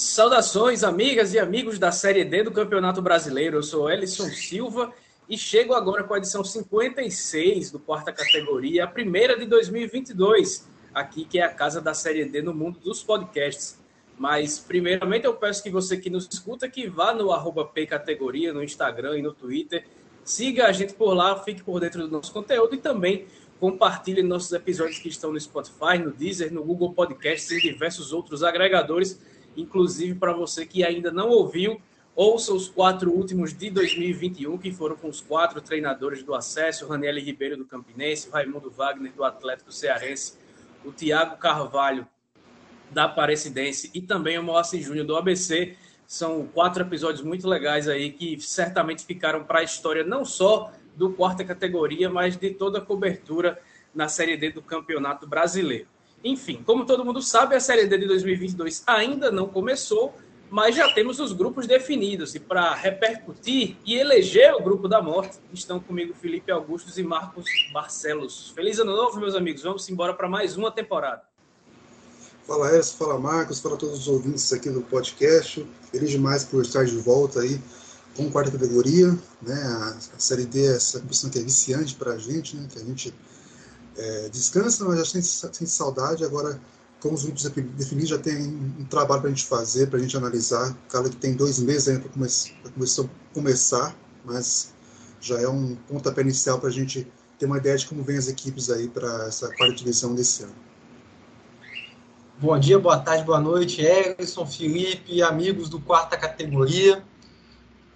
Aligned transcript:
Saudações, 0.00 0.82
amigas 0.82 1.34
e 1.34 1.38
amigos 1.38 1.78
da 1.78 1.92
Série 1.92 2.24
D 2.24 2.42
do 2.42 2.50
Campeonato 2.50 3.02
Brasileiro. 3.02 3.58
Eu 3.58 3.62
sou 3.62 3.90
Ellison 3.90 4.30
Silva 4.30 4.94
e 5.28 5.36
chego 5.36 5.74
agora 5.74 6.02
com 6.04 6.14
a 6.14 6.16
edição 6.16 6.42
56 6.42 7.70
do 7.70 7.78
quarta 7.78 8.10
categoria, 8.10 8.84
a 8.84 8.86
primeira 8.86 9.38
de 9.38 9.44
2022, 9.44 10.66
aqui 10.94 11.26
que 11.26 11.38
é 11.38 11.42
a 11.42 11.50
casa 11.52 11.82
da 11.82 11.92
Série 11.92 12.24
D 12.24 12.40
no 12.40 12.54
mundo 12.54 12.80
dos 12.80 13.02
podcasts. 13.02 13.78
Mas, 14.18 14.58
primeiramente, 14.58 15.26
eu 15.26 15.34
peço 15.34 15.62
que 15.62 15.68
você 15.68 15.98
que 15.98 16.08
nos 16.08 16.26
escuta, 16.32 16.66
que 16.66 16.88
vá 16.88 17.12
no 17.12 17.30
arroba 17.30 17.66
Pcategoria, 17.66 18.54
no 18.54 18.64
Instagram 18.64 19.18
e 19.18 19.22
no 19.22 19.34
Twitter. 19.34 19.84
Siga 20.24 20.68
a 20.68 20.72
gente 20.72 20.94
por 20.94 21.12
lá, 21.12 21.38
fique 21.40 21.62
por 21.62 21.78
dentro 21.78 22.00
do 22.04 22.08
nosso 22.08 22.32
conteúdo 22.32 22.74
e 22.74 22.78
também 22.78 23.26
compartilhe 23.60 24.22
nossos 24.22 24.50
episódios 24.52 24.98
que 24.98 25.10
estão 25.10 25.30
no 25.30 25.38
Spotify, 25.38 25.98
no 26.02 26.10
Deezer, 26.10 26.50
no 26.50 26.64
Google 26.64 26.94
Podcasts 26.94 27.50
e 27.50 27.60
diversos 27.60 28.14
outros 28.14 28.42
agregadores 28.42 29.20
Inclusive, 29.60 30.14
para 30.14 30.32
você 30.32 30.64
que 30.64 30.82
ainda 30.82 31.10
não 31.10 31.28
ouviu, 31.28 31.80
ouça 32.14 32.52
os 32.52 32.68
quatro 32.68 33.12
últimos 33.12 33.52
de 33.56 33.70
2021, 33.70 34.58
que 34.58 34.72
foram 34.72 34.96
com 34.96 35.08
os 35.08 35.20
quatro 35.20 35.60
treinadores 35.60 36.22
do 36.22 36.34
acesso: 36.34 36.86
o 36.86 36.88
Raniel 36.88 37.18
Ribeiro 37.18 37.56
do 37.56 37.64
Campinense, 37.64 38.28
o 38.28 38.32
Raimundo 38.32 38.70
Wagner 38.70 39.12
do 39.12 39.24
Atlético 39.24 39.72
Cearense, 39.72 40.38
o 40.84 40.92
Tiago 40.92 41.36
Carvalho 41.36 42.06
da 42.90 43.04
Aparecidense 43.04 43.90
e 43.94 44.00
também 44.00 44.38
o 44.38 44.42
Moacir 44.42 44.82
Júnior 44.82 45.06
do 45.06 45.16
ABC. 45.16 45.76
São 46.06 46.44
quatro 46.46 46.82
episódios 46.82 47.22
muito 47.22 47.46
legais 47.46 47.86
aí 47.86 48.10
que 48.10 48.40
certamente 48.40 49.04
ficaram 49.04 49.44
para 49.44 49.60
a 49.60 49.62
história 49.62 50.02
não 50.02 50.24
só 50.24 50.72
do 50.96 51.12
quarta 51.12 51.44
categoria, 51.44 52.10
mas 52.10 52.36
de 52.36 52.50
toda 52.50 52.78
a 52.78 52.80
cobertura 52.80 53.60
na 53.94 54.08
Série 54.08 54.36
D 54.36 54.50
do 54.50 54.60
Campeonato 54.60 55.26
Brasileiro. 55.26 55.86
Enfim, 56.22 56.62
como 56.64 56.84
todo 56.84 57.04
mundo 57.04 57.22
sabe, 57.22 57.54
a 57.54 57.60
Série 57.60 57.86
D 57.86 57.96
de 57.96 58.06
2022 58.06 58.82
ainda 58.86 59.30
não 59.30 59.48
começou, 59.48 60.14
mas 60.50 60.74
já 60.74 60.92
temos 60.92 61.18
os 61.18 61.32
grupos 61.32 61.66
definidos. 61.66 62.34
E 62.34 62.40
para 62.40 62.74
repercutir 62.74 63.76
e 63.86 63.94
eleger 63.96 64.54
o 64.54 64.62
grupo 64.62 64.86
da 64.86 65.00
morte, 65.00 65.38
estão 65.52 65.80
comigo 65.80 66.12
Felipe 66.14 66.52
Augustos 66.52 66.98
e 66.98 67.02
Marcos 67.02 67.46
Barcelos. 67.72 68.50
Feliz 68.54 68.78
ano 68.78 68.94
novo, 68.94 69.18
meus 69.18 69.34
amigos. 69.34 69.62
Vamos 69.62 69.88
embora 69.88 70.12
para 70.12 70.28
mais 70.28 70.56
uma 70.56 70.70
temporada. 70.70 71.22
Fala 72.46 72.76
Edson, 72.76 72.96
fala 72.96 73.18
Marcos, 73.18 73.60
fala 73.60 73.76
todos 73.76 74.00
os 74.00 74.08
ouvintes 74.08 74.52
aqui 74.52 74.68
do 74.68 74.82
podcast. 74.82 75.66
Feliz 75.90 76.10
demais 76.10 76.44
por 76.44 76.62
estar 76.62 76.84
de 76.84 76.96
volta 76.96 77.40
aí 77.40 77.60
com 78.16 78.30
quarta 78.30 78.50
categoria. 78.50 79.16
Né? 79.40 79.54
A, 79.54 80.18
Série 80.18 80.44
D 80.44 80.66
é 80.66 80.76
essa 80.76 80.98
competição 80.98 81.30
que 81.30 81.38
é 81.38 81.42
viciante 81.42 81.94
para 81.94 82.12
a 82.12 82.18
gente, 82.18 82.56
né? 82.56 82.66
que 82.70 82.78
a 82.78 82.84
gente 82.84 83.14
é, 84.00 84.28
descansa, 84.30 84.84
mas 84.84 84.98
já 84.98 85.04
sente, 85.04 85.26
sente 85.26 85.66
saudade. 85.66 86.24
Agora, 86.24 86.58
com 87.00 87.12
os 87.12 87.22
grupos 87.22 87.44
definidos, 87.44 88.08
já 88.08 88.18
tem 88.18 88.36
um 88.78 88.84
trabalho 88.86 89.20
para 89.20 89.30
a 89.30 89.34
gente 89.34 89.46
fazer, 89.46 89.88
para 89.88 89.98
a 89.98 90.02
gente 90.02 90.16
analisar. 90.16 90.74
Cara 90.88 91.08
que 91.08 91.16
tem 91.16 91.34
dois 91.34 91.58
meses 91.58 91.88
ainda 91.88 92.00
para 92.00 92.10
come 92.10 93.10
começar, 93.34 93.94
mas 94.24 94.72
já 95.20 95.38
é 95.38 95.48
um 95.48 95.76
pontapé 95.88 96.22
inicial 96.22 96.58
para 96.58 96.70
a 96.70 96.72
gente 96.72 97.06
ter 97.38 97.46
uma 97.46 97.58
ideia 97.58 97.76
de 97.76 97.86
como 97.86 98.02
vem 98.02 98.16
as 98.16 98.28
equipes 98.28 98.70
aí 98.70 98.88
para 98.88 99.26
essa 99.26 99.48
quarta 99.54 99.74
divisão 99.74 100.14
desse 100.14 100.44
ano. 100.44 100.54
Bom 102.38 102.58
dia, 102.58 102.78
boa 102.78 102.98
tarde, 102.98 103.22
boa 103.24 103.40
noite, 103.40 103.82
Everson, 103.82 104.46
Felipe, 104.46 105.22
amigos 105.22 105.68
do 105.68 105.78
quarta 105.78 106.16
categoria. 106.16 107.04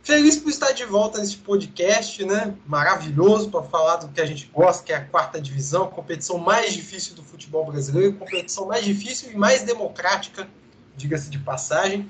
Feliz 0.05 0.37
por 0.37 0.51
estar 0.51 0.73
de 0.73 0.85
volta 0.85 1.19
nesse 1.19 1.39
podcast, 1.39 2.23
né? 2.27 2.55
Maravilhoso 2.67 3.49
para 3.49 3.63
falar 3.63 3.97
do 3.97 4.09
que 4.09 4.21
a 4.21 4.27
gente 4.27 4.45
gosta, 4.53 4.85
que 4.85 4.93
é 4.93 4.97
a 4.97 5.05
quarta 5.07 5.41
divisão, 5.41 5.89
competição 5.89 6.37
mais 6.37 6.75
difícil 6.75 7.15
do 7.15 7.23
futebol 7.23 7.65
brasileiro, 7.65 8.13
competição 8.13 8.67
mais 8.67 8.85
difícil 8.85 9.33
e 9.33 9.35
mais 9.35 9.63
democrática, 9.63 10.47
diga-se 10.95 11.31
de 11.31 11.39
passagem. 11.39 12.07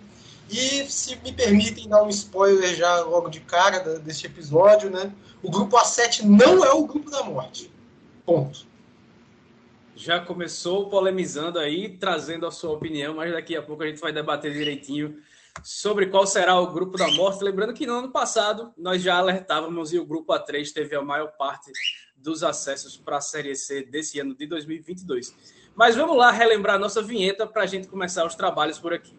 E 0.51 0.85
se 0.91 1.15
me 1.23 1.33
permitem 1.33 1.89
dar 1.89 2.03
um 2.03 2.09
spoiler 2.09 2.75
já 2.75 2.99
logo 3.03 3.29
de 3.29 3.39
cara 3.39 3.79
deste 4.01 4.27
episódio, 4.27 4.91
né? 4.91 5.13
O 5.41 5.49
grupo 5.49 5.77
A7 5.77 6.23
não 6.23 6.65
é 6.65 6.73
o 6.73 6.85
grupo 6.85 7.09
da 7.09 7.23
morte. 7.23 7.71
Ponto. 8.27 8.67
Já 9.95 10.19
começou 10.19 10.91
polemizando 10.91 11.61
aí, 11.61 11.91
trazendo 11.91 12.45
a 12.45 12.51
sua 12.51 12.73
opinião, 12.73 13.15
mas 13.15 13.33
daqui 13.33 13.57
a 13.57 13.63
pouco 13.63 13.85
a 13.85 13.87
gente 13.87 14.01
vai 14.01 14.13
debater 14.13 14.53
direitinho 14.53 15.17
sobre 15.63 16.07
qual 16.07 16.27
será 16.27 16.59
o 16.59 16.73
grupo 16.73 16.97
da 16.97 17.09
morte. 17.13 17.45
Lembrando 17.45 17.75
que 17.75 17.87
no 17.87 17.95
ano 17.95 18.11
passado 18.11 18.73
nós 18.77 19.03
já 19.03 19.17
alertávamos 19.17 19.93
e 19.93 19.99
o 19.99 20.07
grupo 20.07 20.33
A3 20.33 20.73
teve 20.73 20.97
a 20.97 21.03
maior 21.03 21.33
parte 21.37 21.71
dos 22.17 22.43
acessos 22.43 22.97
para 22.97 23.19
a 23.19 23.21
Série 23.21 23.55
C 23.55 23.83
desse 23.83 24.19
ano 24.19 24.35
de 24.35 24.47
2022. 24.47 25.35
Mas 25.75 25.97
vamos 25.97 26.17
lá 26.17 26.31
relembrar 26.31 26.79
nossa 26.79 27.03
vinheta 27.03 27.47
para 27.47 27.63
a 27.63 27.67
gente 27.67 27.89
começar 27.89 28.25
os 28.27 28.35
trabalhos 28.35 28.79
por 28.79 28.93
aqui. 28.93 29.17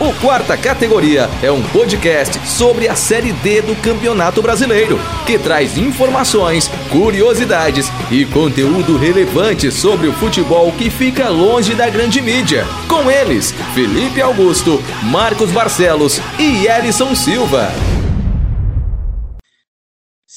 O 0.00 0.14
Quarta 0.14 0.56
Categoria 0.56 1.28
é 1.42 1.52
um 1.52 1.62
podcast 1.62 2.48
sobre 2.48 2.88
a 2.88 2.94
Série 2.94 3.34
D 3.34 3.60
do 3.60 3.76
Campeonato 3.76 4.40
Brasileiro, 4.40 4.98
que 5.26 5.38
traz 5.38 5.76
informações, 5.76 6.68
curiosidades 6.90 7.92
e 8.10 8.24
conteúdo 8.24 8.96
relevante 8.96 9.70
sobre 9.70 10.08
o 10.08 10.12
futebol 10.14 10.72
que 10.72 10.88
fica 10.88 11.28
longe 11.28 11.74
da 11.74 11.90
grande 11.90 12.22
mídia. 12.22 12.66
Com 12.88 13.10
eles, 13.10 13.52
Felipe 13.74 14.22
Augusto, 14.22 14.82
Marcos 15.02 15.50
Barcelos 15.50 16.18
e 16.38 16.66
Elison 16.66 17.14
Silva. 17.14 17.70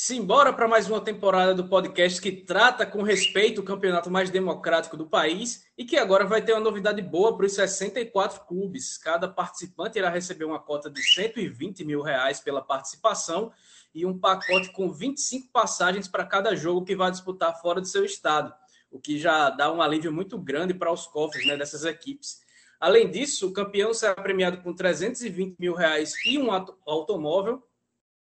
Simbora 0.05 0.51
para 0.51 0.67
mais 0.67 0.89
uma 0.89 0.99
temporada 0.99 1.55
do 1.55 1.69
podcast 1.69 2.21
que 2.21 2.29
trata 2.29 2.85
com 2.85 3.03
respeito 3.03 3.61
o 3.61 3.63
campeonato 3.63 4.11
mais 4.11 4.29
democrático 4.29 4.97
do 4.97 5.07
país 5.07 5.65
e 5.77 5.85
que 5.85 5.95
agora 5.95 6.25
vai 6.25 6.41
ter 6.41 6.51
uma 6.51 6.59
novidade 6.59 7.01
boa 7.01 7.37
para 7.37 7.45
os 7.45 7.53
64 7.53 8.41
clubes. 8.41 8.97
Cada 8.97 9.29
participante 9.29 9.97
irá 9.97 10.09
receber 10.09 10.43
uma 10.43 10.59
cota 10.59 10.89
de 10.89 11.01
120 11.01 11.85
mil 11.85 12.01
reais 12.01 12.41
pela 12.41 12.61
participação 12.61 13.53
e 13.95 14.05
um 14.05 14.19
pacote 14.19 14.73
com 14.73 14.91
25 14.91 15.47
passagens 15.53 16.05
para 16.05 16.25
cada 16.25 16.53
jogo 16.53 16.83
que 16.83 16.97
vai 16.97 17.09
disputar 17.09 17.61
fora 17.61 17.79
do 17.79 17.87
seu 17.87 18.03
estado, 18.03 18.53
o 18.91 18.99
que 18.99 19.17
já 19.17 19.51
dá 19.51 19.71
um 19.71 19.81
alívio 19.81 20.11
muito 20.11 20.37
grande 20.37 20.73
para 20.73 20.91
os 20.91 21.07
cofres 21.07 21.47
né, 21.47 21.55
dessas 21.55 21.85
equipes. 21.85 22.41
Além 22.77 23.09
disso, 23.09 23.47
o 23.47 23.53
campeão 23.53 23.93
será 23.93 24.15
premiado 24.15 24.57
com 24.57 24.75
320 24.75 25.57
mil 25.57 25.73
reais 25.73 26.13
e 26.25 26.37
um 26.37 26.49
automóvel 26.85 27.63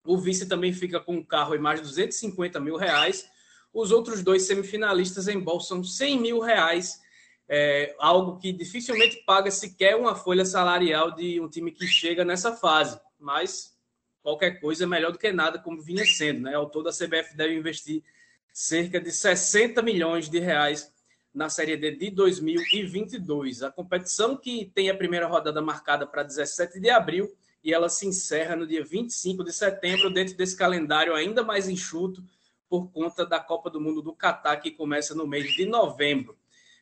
o 0.09 0.17
vice 0.17 0.47
também 0.47 0.73
fica 0.73 0.99
com 0.99 1.17
um 1.17 1.23
carro 1.23 1.55
e 1.55 1.59
mais 1.59 1.81
de 1.81 1.87
250 1.87 2.59
mil 2.59 2.77
reais. 2.77 3.29
Os 3.75 3.93
outros 3.93 4.23
dois 4.23 4.47
semifinalistas 4.47 5.29
embolsam 5.29 5.85
100 5.85 6.19
mil 6.19 6.41
reais, 6.41 6.99
é, 7.47 7.95
algo 7.99 8.39
que 8.39 8.51
dificilmente 8.51 9.23
paga 9.27 9.51
sequer 9.51 9.97
uma 9.97 10.15
folha 10.15 10.47
salarial 10.47 11.15
de 11.15 11.39
um 11.39 11.47
time 11.47 11.71
que 11.71 11.87
chega 11.87 12.25
nessa 12.25 12.57
fase. 12.57 12.99
Mas 13.21 13.77
qualquer 14.23 14.61
coisa 14.61 14.85
é 14.85 14.87
melhor 14.87 15.13
do 15.13 15.19
que 15.19 15.31
nada, 15.31 15.59
como 15.59 15.83
vinha 15.83 16.07
sendo. 16.07 16.41
Né? 16.41 16.55
Ao 16.55 16.71
todo, 16.71 16.89
a 16.89 16.93
CBF 16.93 17.37
deve 17.37 17.55
investir 17.55 18.03
cerca 18.51 18.99
de 18.99 19.13
60 19.13 19.83
milhões 19.83 20.31
de 20.31 20.39
reais 20.39 20.91
na 21.35 21.51
Série 21.51 21.77
D 21.77 21.93
de 21.93 22.11
2022. 22.11 23.63
A 23.63 23.71
competição, 23.71 24.39
que 24.39 24.73
tem 24.75 24.89
a 24.89 24.97
primeira 24.97 25.27
rodada 25.27 25.61
marcada 25.61 26.07
para 26.07 26.23
17 26.23 26.81
de 26.81 26.89
abril, 26.89 27.31
e 27.63 27.73
ela 27.73 27.89
se 27.89 28.07
encerra 28.07 28.57
no 28.57 28.67
dia 28.67 28.85
25 28.85 29.45
de 29.45 29.53
setembro, 29.53 30.13
dentro 30.13 30.37
desse 30.37 30.57
calendário 30.57 31.15
ainda 31.15 31.43
mais 31.43 31.69
enxuto, 31.69 32.23
por 32.69 32.91
conta 32.91 33.25
da 33.25 33.41
Copa 33.41 33.71
do 33.71 33.81
Mundo 33.81 34.03
do 34.03 34.13
Catar, 34.13 34.57
que 34.59 34.71
começa 34.71 35.15
no 35.15 35.27
mês 35.27 35.53
de 35.55 35.67
novembro. 35.67 36.37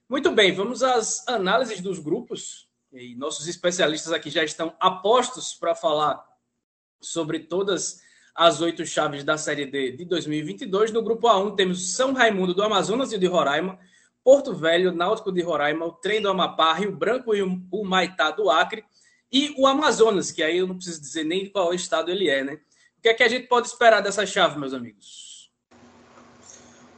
Muito 0.08 0.30
bem, 0.32 0.52
vamos 0.52 0.82
às 0.82 1.26
análises 1.26 1.80
dos 1.80 1.98
grupos. 1.98 2.68
E 2.92 3.14
nossos 3.14 3.46
especialistas 3.46 4.12
aqui 4.12 4.30
já 4.30 4.44
estão 4.44 4.74
apostos 4.80 5.54
para 5.54 5.74
falar 5.74 6.24
sobre 7.00 7.40
todas 7.40 8.00
as 8.34 8.60
oito 8.60 8.84
chaves 8.84 9.24
da 9.24 9.38
Série 9.38 9.66
D 9.66 9.92
de 9.92 10.04
2022. 10.04 10.92
No 10.92 11.02
grupo 11.02 11.28
A1 11.28 11.56
temos 11.56 11.94
São 11.94 12.12
Raimundo 12.12 12.54
do 12.54 12.62
Amazonas 12.62 13.12
e 13.12 13.18
de 13.18 13.26
Roraima, 13.26 13.78
Porto 14.22 14.54
Velho, 14.54 14.92
Náutico 14.92 15.32
de 15.32 15.40
Roraima, 15.40 15.86
o 15.86 15.92
Trem 15.92 16.20
do 16.20 16.28
Amapá, 16.28 16.72
Rio 16.74 16.94
Branco 16.94 17.34
e 17.34 17.42
o 17.42 17.84
Maitá 17.84 18.30
do 18.30 18.50
Acre 18.50 18.84
e 19.36 19.54
o 19.58 19.66
Amazonas, 19.66 20.30
que 20.30 20.42
aí 20.42 20.56
eu 20.56 20.66
não 20.66 20.76
preciso 20.76 20.98
dizer 20.98 21.22
nem 21.22 21.50
qual 21.50 21.74
estado 21.74 22.10
ele 22.10 22.26
é, 22.30 22.42
né? 22.42 22.54
O 22.98 23.02
que 23.02 23.08
é 23.10 23.12
que 23.12 23.22
a 23.22 23.28
gente 23.28 23.46
pode 23.46 23.68
esperar 23.68 24.00
dessa 24.00 24.24
chave, 24.24 24.58
meus 24.58 24.72
amigos? 24.72 25.50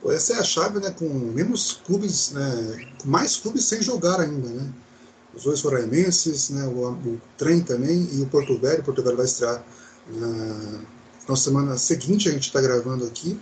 Pô, 0.01 0.13
essa 0.13 0.35
é 0.35 0.39
a 0.39 0.45
chave, 0.45 0.79
né? 0.79 0.93
Com 0.93 1.09
menos 1.09 1.81
clubes, 1.85 2.31
né? 2.31 2.95
Mais 3.05 3.37
clubes 3.37 3.65
sem 3.65 3.83
jogar 3.83 4.21
ainda, 4.21 4.49
né? 4.51 4.73
Os 5.35 5.43
dois 5.43 5.61
foraimenses, 5.61 6.51
né? 6.51 6.65
O, 6.69 6.93
o 6.93 7.21
Trem 7.37 7.61
também 7.61 8.09
e 8.13 8.23
o 8.23 8.27
Porto 8.29 8.57
Velho. 8.57 8.83
O 8.83 8.85
Porto 8.85 9.03
Velho 9.03 9.17
vai 9.17 9.27
estrear 9.27 9.65
na, 10.07 10.85
na 11.29 11.35
semana 11.35 11.77
seguinte, 11.77 12.29
a 12.29 12.33
gente 12.33 12.47
está 12.47 12.61
gravando 12.61 13.05
aqui. 13.05 13.37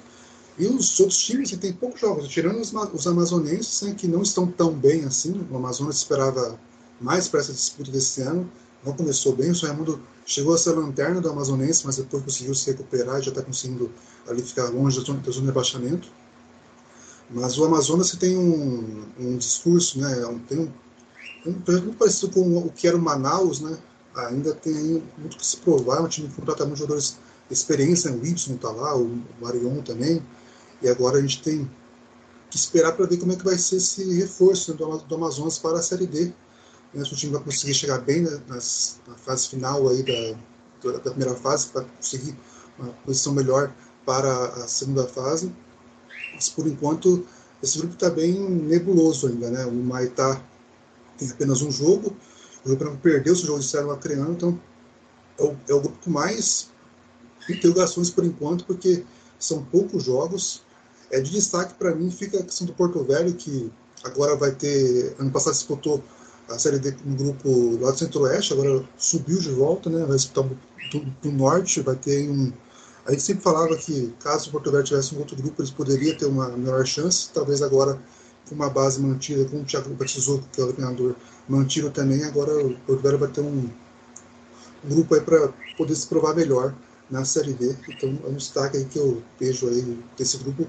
E 0.58 0.66
os 0.66 0.98
outros 1.00 1.18
times 1.18 1.50
que 1.50 1.58
tem 1.58 1.74
poucos 1.74 2.00
jogos, 2.00 2.28
tirando 2.28 2.58
os, 2.62 2.72
os 2.72 3.06
amazonenses, 3.06 3.82
né, 3.82 3.94
que 3.94 4.08
não 4.08 4.22
estão 4.22 4.46
tão 4.46 4.72
bem 4.72 5.04
assim. 5.04 5.46
O 5.50 5.56
Amazonas 5.58 5.96
esperava 5.96 6.58
mais 6.98 7.28
para 7.28 7.40
essa 7.40 7.52
disputa 7.52 7.90
desse 7.90 8.22
ano 8.22 8.50
não 8.84 8.92
começou 8.92 9.34
bem, 9.34 9.50
o 9.50 9.54
São 9.54 9.68
Raimundo 9.68 10.00
chegou 10.24 10.54
a 10.54 10.58
ser 10.58 10.72
lanterna 10.72 11.20
do 11.20 11.28
Amazonense, 11.28 11.84
mas 11.84 11.96
depois 11.96 12.22
conseguiu 12.22 12.54
se 12.54 12.70
recuperar 12.70 13.20
e 13.20 13.22
já 13.22 13.30
está 13.30 13.42
conseguindo 13.42 13.90
ali 14.28 14.42
ficar 14.42 14.68
longe 14.70 14.98
da 14.98 15.04
zona, 15.04 15.20
da 15.20 15.30
zona 15.30 15.42
de 15.42 15.46
rebaixamento. 15.46 16.08
Mas 17.30 17.58
o 17.58 17.64
Amazonas 17.64 18.12
tem 18.12 18.36
um, 18.36 19.04
um 19.18 19.36
discurso, 19.36 19.98
né, 19.98 20.14
tem 20.48 20.60
um, 20.60 20.72
um 21.46 21.60
projeto 21.60 21.84
muito 21.84 21.98
parecido 21.98 22.32
com 22.32 22.58
o 22.58 22.70
que 22.70 22.86
era 22.86 22.96
o 22.96 23.00
Manaus, 23.00 23.60
né? 23.60 23.76
Ainda 24.14 24.54
tem 24.54 25.02
muito 25.18 25.36
que 25.36 25.46
se 25.46 25.58
provar, 25.58 25.98
é 25.98 26.00
um 26.00 26.08
time 26.08 26.28
que 26.28 26.34
contrata 26.34 26.64
muitos 26.64 26.80
jogadores 26.80 27.18
de 27.48 27.54
experiência, 27.54 28.10
o 28.12 28.24
Ibson 28.26 28.54
está 28.54 28.70
lá, 28.70 28.96
o 28.96 29.20
Marion 29.40 29.82
também, 29.82 30.22
e 30.80 30.88
agora 30.88 31.18
a 31.18 31.20
gente 31.20 31.42
tem 31.42 31.70
que 32.50 32.56
esperar 32.56 32.92
para 32.92 33.06
ver 33.06 33.18
como 33.18 33.32
é 33.32 33.36
que 33.36 33.44
vai 33.44 33.58
ser 33.58 33.76
esse 33.76 34.14
reforço 34.14 34.72
né, 34.72 34.78
do, 34.78 34.98
do 34.98 35.14
Amazonas 35.14 35.58
para 35.58 35.78
a 35.78 35.82
Série 35.82 36.06
D. 36.06 36.32
Se 37.04 37.12
o 37.12 37.16
time 37.16 37.32
vai 37.32 37.42
conseguir 37.42 37.74
chegar 37.74 37.98
bem 37.98 38.22
né, 38.22 38.40
nas, 38.48 39.00
na 39.06 39.14
fase 39.14 39.48
final 39.48 39.88
aí 39.88 40.02
da, 40.02 40.92
da 40.92 41.10
primeira 41.10 41.34
fase, 41.34 41.68
para 41.68 41.84
conseguir 41.84 42.36
uma 42.78 42.92
posição 43.04 43.32
melhor 43.34 43.72
para 44.04 44.46
a 44.46 44.68
segunda 44.68 45.06
fase. 45.06 45.52
Mas 46.34 46.48
por 46.48 46.66
enquanto 46.66 47.26
esse 47.62 47.78
grupo 47.78 47.94
está 47.94 48.10
bem 48.10 48.38
nebuloso 48.38 49.26
ainda, 49.26 49.50
né? 49.50 49.64
O 49.66 49.72
Maitá 49.72 50.42
tem 51.18 51.30
apenas 51.30 51.62
um 51.62 51.70
jogo, 51.70 52.14
o 52.64 52.76
Branco 52.76 52.98
perdeu 52.98 53.34
seu 53.34 53.46
jogo 53.46 53.58
de 53.58 53.64
estreia 53.64 53.86
no 53.86 53.92
Acreano, 53.92 54.32
então 54.32 54.60
é 55.38 55.42
o, 55.42 55.56
é 55.68 55.74
o 55.74 55.80
grupo 55.80 55.98
com 56.04 56.10
mais 56.10 56.70
interrogações 57.48 58.10
por 58.10 58.24
enquanto, 58.24 58.64
porque 58.64 59.04
são 59.38 59.64
poucos 59.64 60.04
jogos. 60.04 60.62
É 61.10 61.20
de 61.20 61.30
destaque 61.30 61.74
para 61.74 61.94
mim 61.94 62.10
fica 62.10 62.40
a 62.40 62.42
questão 62.42 62.66
do 62.66 62.72
Porto 62.72 63.02
Velho, 63.04 63.34
que 63.34 63.70
agora 64.02 64.34
vai 64.36 64.52
ter. 64.52 65.14
Ano 65.18 65.30
passado 65.30 65.54
disputou 65.54 66.02
a 66.48 66.58
Série 66.58 66.78
D 66.78 66.94
no 67.04 67.16
grupo 67.16 67.78
lá 67.80 67.90
do 67.90 67.98
Centro-Oeste, 67.98 68.52
agora 68.52 68.84
subiu 68.96 69.38
de 69.38 69.50
volta, 69.50 69.90
né? 69.90 70.04
Vai 70.04 70.16
disputar 70.16 70.48
do, 71.22 71.32
Norte, 71.32 71.80
vai 71.80 71.96
ter 71.96 72.28
um. 72.28 72.52
A 73.04 73.10
gente 73.10 73.22
sempre 73.22 73.42
falava 73.42 73.76
que 73.76 74.14
caso 74.20 74.48
o 74.48 74.52
Porto 74.52 74.70
Velho 74.70 74.84
tivesse 74.84 75.14
um 75.14 75.18
outro 75.18 75.36
grupo, 75.36 75.60
eles 75.60 75.70
poderiam 75.70 76.16
ter 76.16 76.26
uma 76.26 76.48
melhor 76.48 76.84
chance. 76.86 77.30
Talvez 77.32 77.62
agora, 77.62 78.00
com 78.48 78.54
uma 78.54 78.70
base 78.70 79.00
mantida, 79.00 79.44
com 79.48 79.60
o 79.60 79.64
Thiago 79.64 79.94
Batizou, 79.94 80.42
que 80.52 80.60
é 80.60 80.64
o 80.64 80.72
treinador, 80.72 81.14
mantido 81.48 81.90
também, 81.90 82.24
agora 82.24 82.52
o 82.64 82.76
Porto 82.80 83.02
Velho 83.02 83.18
vai 83.18 83.28
ter 83.28 83.40
um, 83.40 83.70
um 84.84 84.88
grupo 84.88 85.14
aí 85.14 85.20
para 85.20 85.52
poder 85.76 85.94
se 85.94 86.06
provar 86.06 86.34
melhor 86.34 86.74
na 87.10 87.24
Série 87.24 87.52
D. 87.52 87.76
Então 87.88 88.18
é 88.24 88.28
um 88.28 88.34
destaque 88.34 88.76
aí 88.76 88.84
que 88.84 88.98
eu 88.98 89.22
vejo 89.38 89.68
aí 89.68 89.98
desse 90.16 90.38
grupo 90.38 90.66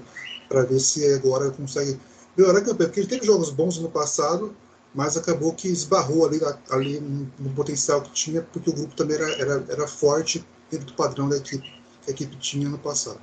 para 0.48 0.62
ver 0.62 0.80
se 0.80 1.04
agora 1.12 1.50
consegue 1.50 1.98
melhorar 2.36 2.58
a 2.58 2.62
campanha. 2.62 2.88
Porque 2.88 3.00
ele 3.00 3.08
teve 3.08 3.26
jogos 3.26 3.50
bons 3.50 3.78
no 3.78 3.90
passado, 3.90 4.54
mas 4.98 5.16
acabou 5.16 5.54
que 5.54 5.68
esbarrou 5.68 6.26
ali, 6.26 6.40
ali 6.72 6.98
no 7.38 7.50
potencial 7.50 8.02
que 8.02 8.10
tinha, 8.10 8.42
porque 8.42 8.68
o 8.68 8.72
grupo 8.72 8.96
também 8.96 9.14
era, 9.16 9.30
era, 9.40 9.64
era 9.68 9.86
forte 9.86 10.44
dentro 10.68 10.86
do 10.86 10.94
padrão 10.94 11.28
da 11.28 11.36
equipe 11.36 11.72
que 12.02 12.10
a 12.10 12.10
equipe 12.10 12.34
tinha 12.38 12.68
no 12.68 12.76
passado. 12.78 13.20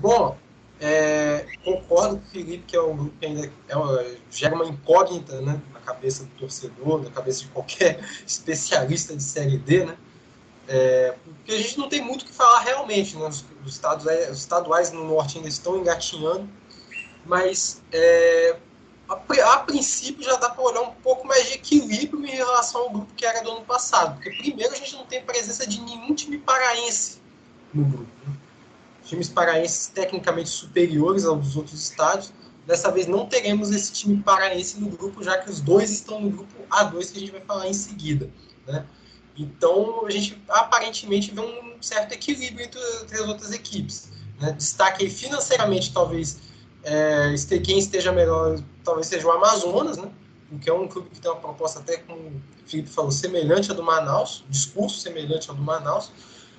Bom, 0.00 0.36
é, 0.80 1.46
concordo 1.64 2.16
com 2.16 2.26
o 2.26 2.30
Felipe 2.32 2.64
que 2.66 2.74
é 2.74 2.82
um 2.82 2.96
grupo 2.96 3.16
que 3.20 3.24
ainda 3.24 3.52
é 3.68 3.76
uma, 3.76 4.04
gera 4.28 4.56
uma 4.56 4.66
incógnita 4.66 5.40
né, 5.42 5.62
na 5.72 5.78
cabeça 5.78 6.24
do 6.24 6.30
torcedor, 6.30 7.04
na 7.04 7.10
cabeça 7.12 7.42
de 7.42 7.48
qualquer 7.50 8.00
especialista 8.26 9.14
de 9.14 9.22
Série 9.22 9.58
D, 9.58 9.84
né? 9.84 9.96
É, 10.66 11.14
porque 11.22 11.52
a 11.52 11.56
gente 11.56 11.78
não 11.78 11.88
tem 11.88 12.02
muito 12.02 12.22
o 12.22 12.24
que 12.24 12.32
falar 12.32 12.62
realmente, 12.62 13.16
né? 13.16 13.28
Os, 13.28 13.44
os, 13.64 13.74
estaduais, 13.74 14.28
os 14.28 14.38
estaduais 14.38 14.90
no 14.90 15.06
norte 15.06 15.36
ainda 15.36 15.48
estão 15.48 15.78
engatinhando, 15.78 16.48
mas 17.24 17.80
é, 17.92 18.56
a, 19.08 19.52
a, 19.54 19.58
princípio 19.58 20.24
já 20.24 20.36
dá 20.36 20.50
para 20.50 20.62
olhar 20.62 20.82
um 20.82 20.92
pouco 20.94 21.26
mais 21.26 21.46
de 21.46 21.54
equilíbrio 21.54 22.24
em 22.26 22.30
relação 22.30 22.82
ao 22.82 22.90
grupo 22.90 23.14
que 23.14 23.24
era 23.24 23.42
do 23.42 23.52
ano 23.52 23.64
passado. 23.64 24.14
Porque 24.14 24.30
primeiro 24.30 24.72
a 24.72 24.76
gente 24.76 24.94
não 24.94 25.06
tem 25.06 25.22
presença 25.22 25.66
de 25.66 25.80
nenhum 25.80 26.14
time 26.14 26.38
paraense 26.38 27.18
no 27.72 27.84
grupo. 27.84 28.10
Né? 28.26 28.34
Times 29.04 29.28
paraenses 29.28 29.86
tecnicamente 29.86 30.48
superiores 30.48 31.24
aos 31.24 31.56
outros 31.56 31.80
estados. 31.80 32.32
Dessa 32.66 32.90
vez 32.90 33.06
não 33.06 33.26
teremos 33.26 33.70
esse 33.70 33.92
time 33.92 34.20
paraense 34.20 34.80
no 34.80 34.88
grupo, 34.88 35.22
já 35.22 35.38
que 35.38 35.48
os 35.48 35.60
dois 35.60 35.90
estão 35.90 36.20
no 36.20 36.30
grupo 36.30 36.52
A2 36.68 37.12
que 37.12 37.18
a 37.18 37.20
gente 37.20 37.30
vai 37.30 37.40
falar 37.40 37.68
em 37.68 37.72
seguida. 37.72 38.28
Né? 38.66 38.84
Então, 39.38 40.04
a 40.04 40.10
gente 40.10 40.42
aparentemente 40.48 41.30
vê 41.30 41.40
um 41.40 41.80
certo 41.80 42.12
equilíbrio 42.12 42.64
entre, 42.64 42.80
entre 43.02 43.20
as 43.20 43.28
outras 43.28 43.52
equipes. 43.52 44.10
Né? 44.40 44.50
Destaque 44.52 45.08
financeiramente, 45.08 45.92
talvez, 45.92 46.40
é, 46.86 47.58
quem 47.64 47.78
esteja 47.78 48.12
melhor, 48.12 48.60
talvez 48.84 49.08
seja 49.08 49.26
o 49.26 49.32
Amazonas, 49.32 49.96
né? 49.96 50.08
porque 50.48 50.70
é 50.70 50.72
um 50.72 50.86
clube 50.86 51.10
que 51.10 51.20
tem 51.20 51.28
uma 51.28 51.40
proposta 51.40 51.80
até, 51.80 51.96
como 51.96 52.20
o 52.20 52.42
Felipe 52.64 52.88
falou, 52.88 53.10
semelhante 53.10 53.68
ao 53.70 53.76
do 53.76 53.82
Manaus, 53.82 54.44
discurso 54.48 55.00
semelhante 55.00 55.50
ao 55.50 55.56
do 55.56 55.62
Manaus, 55.62 56.12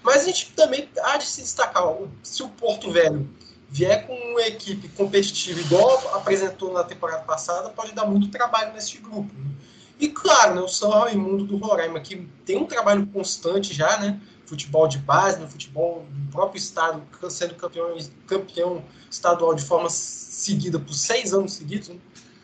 mas 0.03 0.23
a 0.23 0.25
gente 0.25 0.51
também 0.51 0.89
há 1.01 1.15
de 1.15 1.25
se 1.25 1.41
destacar, 1.41 1.83
se 2.21 2.43
o 2.43 2.49
Porto 2.49 2.91
Velho 2.91 3.29
vier 3.69 4.05
com 4.05 4.13
uma 4.13 4.41
equipe 4.41 4.89
competitiva 4.89 5.61
igual 5.61 6.15
apresentou 6.15 6.73
na 6.73 6.83
temporada 6.83 7.23
passada, 7.23 7.69
pode 7.69 7.93
dar 7.93 8.05
muito 8.05 8.29
trabalho 8.29 8.73
nesse 8.73 8.97
grupo. 8.97 9.33
Né? 9.33 9.51
E 9.99 10.09
claro, 10.09 10.55
né, 10.55 10.61
o 10.61 10.67
São 10.67 10.89
Raimundo 10.91 11.45
do 11.45 11.57
Roraima, 11.57 12.01
que 12.01 12.27
tem 12.45 12.57
um 12.57 12.65
trabalho 12.65 13.07
constante 13.07 13.73
já, 13.73 13.97
né? 13.97 14.19
Futebol 14.47 14.87
de 14.87 14.97
base, 14.97 15.39
no 15.39 15.47
futebol 15.47 16.05
do 16.09 16.31
próprio 16.31 16.57
estado, 16.57 17.03
sendo 17.29 17.53
campeão, 17.55 17.95
campeão 18.25 18.83
estadual 19.11 19.53
de 19.53 19.63
forma 19.63 19.89
seguida 19.89 20.79
por 20.79 20.93
seis 20.93 21.33
anos 21.33 21.53
seguidos, 21.53 21.89
né, 21.89 21.97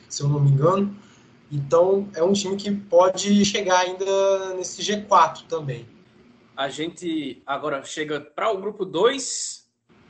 se 0.07 0.21
eu 0.21 0.29
não 0.29 0.39
me 0.39 0.51
engano. 0.51 0.95
Então 1.51 2.09
é 2.13 2.21
um 2.21 2.33
time 2.33 2.55
que 2.55 2.69
pode 2.71 3.43
chegar 3.45 3.79
ainda 3.79 4.53
nesse 4.55 4.81
G4 4.81 5.47
também. 5.47 5.87
A 6.55 6.69
gente 6.69 7.41
agora 7.45 7.83
chega 7.83 8.19
para 8.19 8.51
o 8.51 8.57
grupo 8.59 8.85
2. 8.85 9.63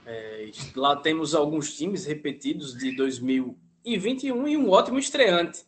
É, 0.05 0.51
lá 0.75 0.95
temos 0.97 1.33
alguns 1.33 1.77
times 1.77 2.05
repetidos 2.05 2.77
de 2.77 2.95
2021 2.95 4.47
e 4.47 4.57
um 4.57 4.69
ótimo 4.69 4.99
estreante 4.99 5.63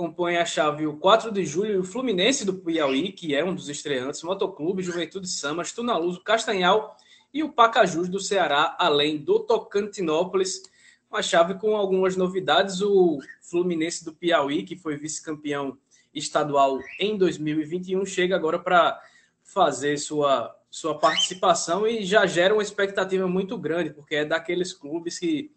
compõe 0.00 0.38
a 0.38 0.46
chave 0.46 0.86
o 0.86 0.96
4 0.96 1.30
de 1.30 1.44
julho 1.44 1.74
e 1.74 1.76
o 1.76 1.84
Fluminense 1.84 2.42
do 2.42 2.54
Piauí, 2.54 3.12
que 3.12 3.34
é 3.34 3.44
um 3.44 3.54
dos 3.54 3.68
estreantes, 3.68 4.22
Motoclube, 4.22 4.82
Juventude 4.82 5.28
Samas, 5.28 5.72
Tunaluso, 5.72 6.24
Castanhal 6.24 6.96
e 7.34 7.42
o 7.42 7.52
Pacajus 7.52 8.08
do 8.08 8.18
Ceará, 8.18 8.74
além 8.78 9.18
do 9.18 9.40
Tocantinópolis. 9.40 10.62
Uma 11.10 11.20
chave 11.20 11.52
com 11.52 11.76
algumas 11.76 12.16
novidades, 12.16 12.80
o 12.80 13.18
Fluminense 13.42 14.02
do 14.02 14.14
Piauí, 14.14 14.62
que 14.62 14.74
foi 14.74 14.96
vice-campeão 14.96 15.76
estadual 16.14 16.78
em 16.98 17.18
2021, 17.18 18.06
chega 18.06 18.34
agora 18.34 18.58
para 18.58 18.98
fazer 19.44 19.98
sua, 19.98 20.56
sua 20.70 20.98
participação 20.98 21.86
e 21.86 22.06
já 22.06 22.24
gera 22.24 22.54
uma 22.54 22.62
expectativa 22.62 23.28
muito 23.28 23.58
grande, 23.58 23.90
porque 23.90 24.14
é 24.14 24.24
daqueles 24.24 24.72
clubes 24.72 25.18
que 25.18 25.50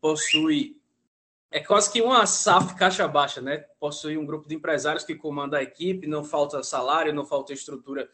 possui 0.00 0.77
é 1.50 1.60
quase 1.60 1.90
que 1.90 2.02
uma 2.02 2.26
SAF 2.26 2.74
caixa 2.74 3.08
baixa, 3.08 3.40
né? 3.40 3.58
Possui 3.80 4.18
um 4.18 4.26
grupo 4.26 4.46
de 4.48 4.54
empresários 4.54 5.04
que 5.04 5.14
comanda 5.14 5.58
a 5.58 5.62
equipe, 5.62 6.06
não 6.06 6.22
falta 6.22 6.62
salário, 6.62 7.14
não 7.14 7.24
falta 7.24 7.52
estrutura 7.52 8.08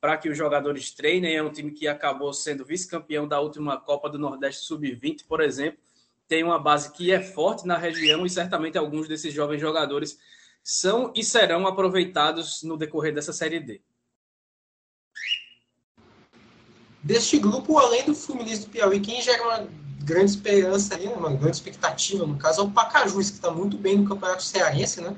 para 0.00 0.16
que 0.16 0.28
os 0.28 0.36
jogadores 0.36 0.90
treinem. 0.90 1.36
É 1.36 1.42
um 1.42 1.52
time 1.52 1.70
que 1.70 1.86
acabou 1.86 2.32
sendo 2.32 2.64
vice-campeão 2.64 3.28
da 3.28 3.40
última 3.40 3.78
Copa 3.78 4.08
do 4.08 4.18
Nordeste 4.18 4.64
Sub-20, 4.64 5.24
por 5.28 5.40
exemplo. 5.40 5.78
Tem 6.26 6.42
uma 6.42 6.58
base 6.58 6.92
que 6.92 7.12
é 7.12 7.22
forte 7.22 7.66
na 7.66 7.76
região 7.76 8.26
e 8.26 8.30
certamente 8.30 8.76
alguns 8.76 9.06
desses 9.06 9.32
jovens 9.32 9.60
jogadores 9.60 10.18
são 10.62 11.12
e 11.14 11.22
serão 11.22 11.66
aproveitados 11.66 12.62
no 12.62 12.76
decorrer 12.76 13.14
dessa 13.14 13.32
Série 13.32 13.60
D. 13.60 13.80
Deste 17.02 17.38
grupo, 17.38 17.78
além 17.78 18.04
do 18.04 18.14
Fluminense 18.14 18.66
do 18.66 18.70
Piauí, 18.70 19.00
quem 19.00 19.22
gera 19.22 19.42
uma 19.42 19.68
grande 20.04 20.30
esperança 20.30 20.96
aí, 20.96 21.06
né, 21.06 21.14
uma 21.14 21.30
grande 21.30 21.56
expectativa, 21.56 22.26
no 22.26 22.36
caso, 22.36 22.60
é 22.60 22.64
o 22.64 22.70
Pacajus, 22.70 23.30
que 23.30 23.36
está 23.36 23.50
muito 23.50 23.76
bem 23.76 23.98
no 23.98 24.08
Campeonato 24.08 24.42
Cearense, 24.42 25.00
né? 25.00 25.14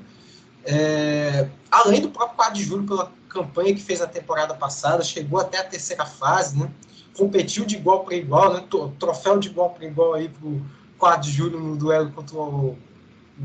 É, 0.65 1.49
além 1.69 2.01
do 2.01 2.09
próprio 2.09 2.35
4 2.37 2.53
de 2.53 2.63
julho, 2.63 2.85
pela 2.85 3.11
campanha 3.29 3.73
que 3.73 3.81
fez 3.81 3.99
na 3.99 4.07
temporada 4.07 4.53
passada, 4.53 5.03
chegou 5.03 5.39
até 5.39 5.59
a 5.59 5.63
terceira 5.63 6.05
fase, 6.05 6.57
né? 6.57 6.69
Competiu 7.17 7.65
de 7.65 7.75
igual 7.75 8.03
para 8.03 8.15
igual, 8.15 8.53
né? 8.53 8.63
Troféu 8.99 9.39
de 9.39 9.49
igual 9.49 9.71
para 9.71 9.85
igual 9.85 10.13
aí 10.13 10.29
pro 10.29 10.61
4 10.97 11.21
de 11.21 11.31
julho 11.31 11.59
no 11.59 11.75
duelo 11.75 12.11
contra 12.11 12.37
o, 12.37 12.77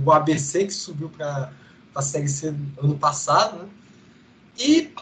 o 0.04 0.12
ABC, 0.12 0.64
que 0.64 0.72
subiu 0.72 1.08
para 1.08 1.52
a 1.94 2.02
Série 2.02 2.28
C 2.28 2.54
ano 2.78 2.96
passado, 2.98 3.58
né? 3.58 3.68
E 4.58 4.92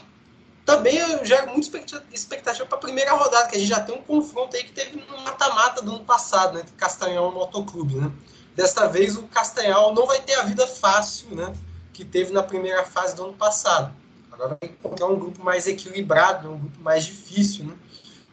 também 0.66 0.96
eu 0.96 1.24
gero 1.24 1.52
muita 1.52 1.80
expectativa 2.12 2.66
para 2.66 2.76
a 2.76 2.80
primeira 2.80 3.12
rodada, 3.12 3.46
que 3.48 3.54
a 3.56 3.58
gente 3.58 3.68
já 3.68 3.80
tem 3.80 3.94
um 3.94 4.02
confronto 4.02 4.56
aí 4.56 4.64
que 4.64 4.72
teve 4.72 4.96
no 4.96 5.22
mata-mata 5.22 5.80
do 5.80 5.94
ano 5.94 6.04
passado, 6.04 6.54
né, 6.54 6.60
entre 6.60 6.74
Castanhal 6.74 7.30
e 7.30 7.34
Motoclube, 7.34 7.94
né? 7.94 8.10
Desta 8.56 8.88
vez 8.88 9.16
o 9.16 9.22
Castanhal 9.24 9.94
não 9.94 10.06
vai 10.06 10.20
ter 10.20 10.34
a 10.34 10.42
vida 10.42 10.66
fácil, 10.66 11.36
né, 11.36 11.54
que 11.92 12.04
teve 12.04 12.32
na 12.32 12.42
primeira 12.42 12.84
fase 12.84 13.14
do 13.14 13.24
ano 13.24 13.34
passado. 13.34 13.94
Agora 14.32 14.58
vai 14.60 14.68
encontrar 14.68 15.06
um 15.06 15.16
grupo 15.16 15.42
mais 15.42 15.68
equilibrado, 15.68 16.50
um 16.50 16.58
grupo 16.58 16.80
mais 16.80 17.04
difícil, 17.04 17.64
né? 17.64 17.74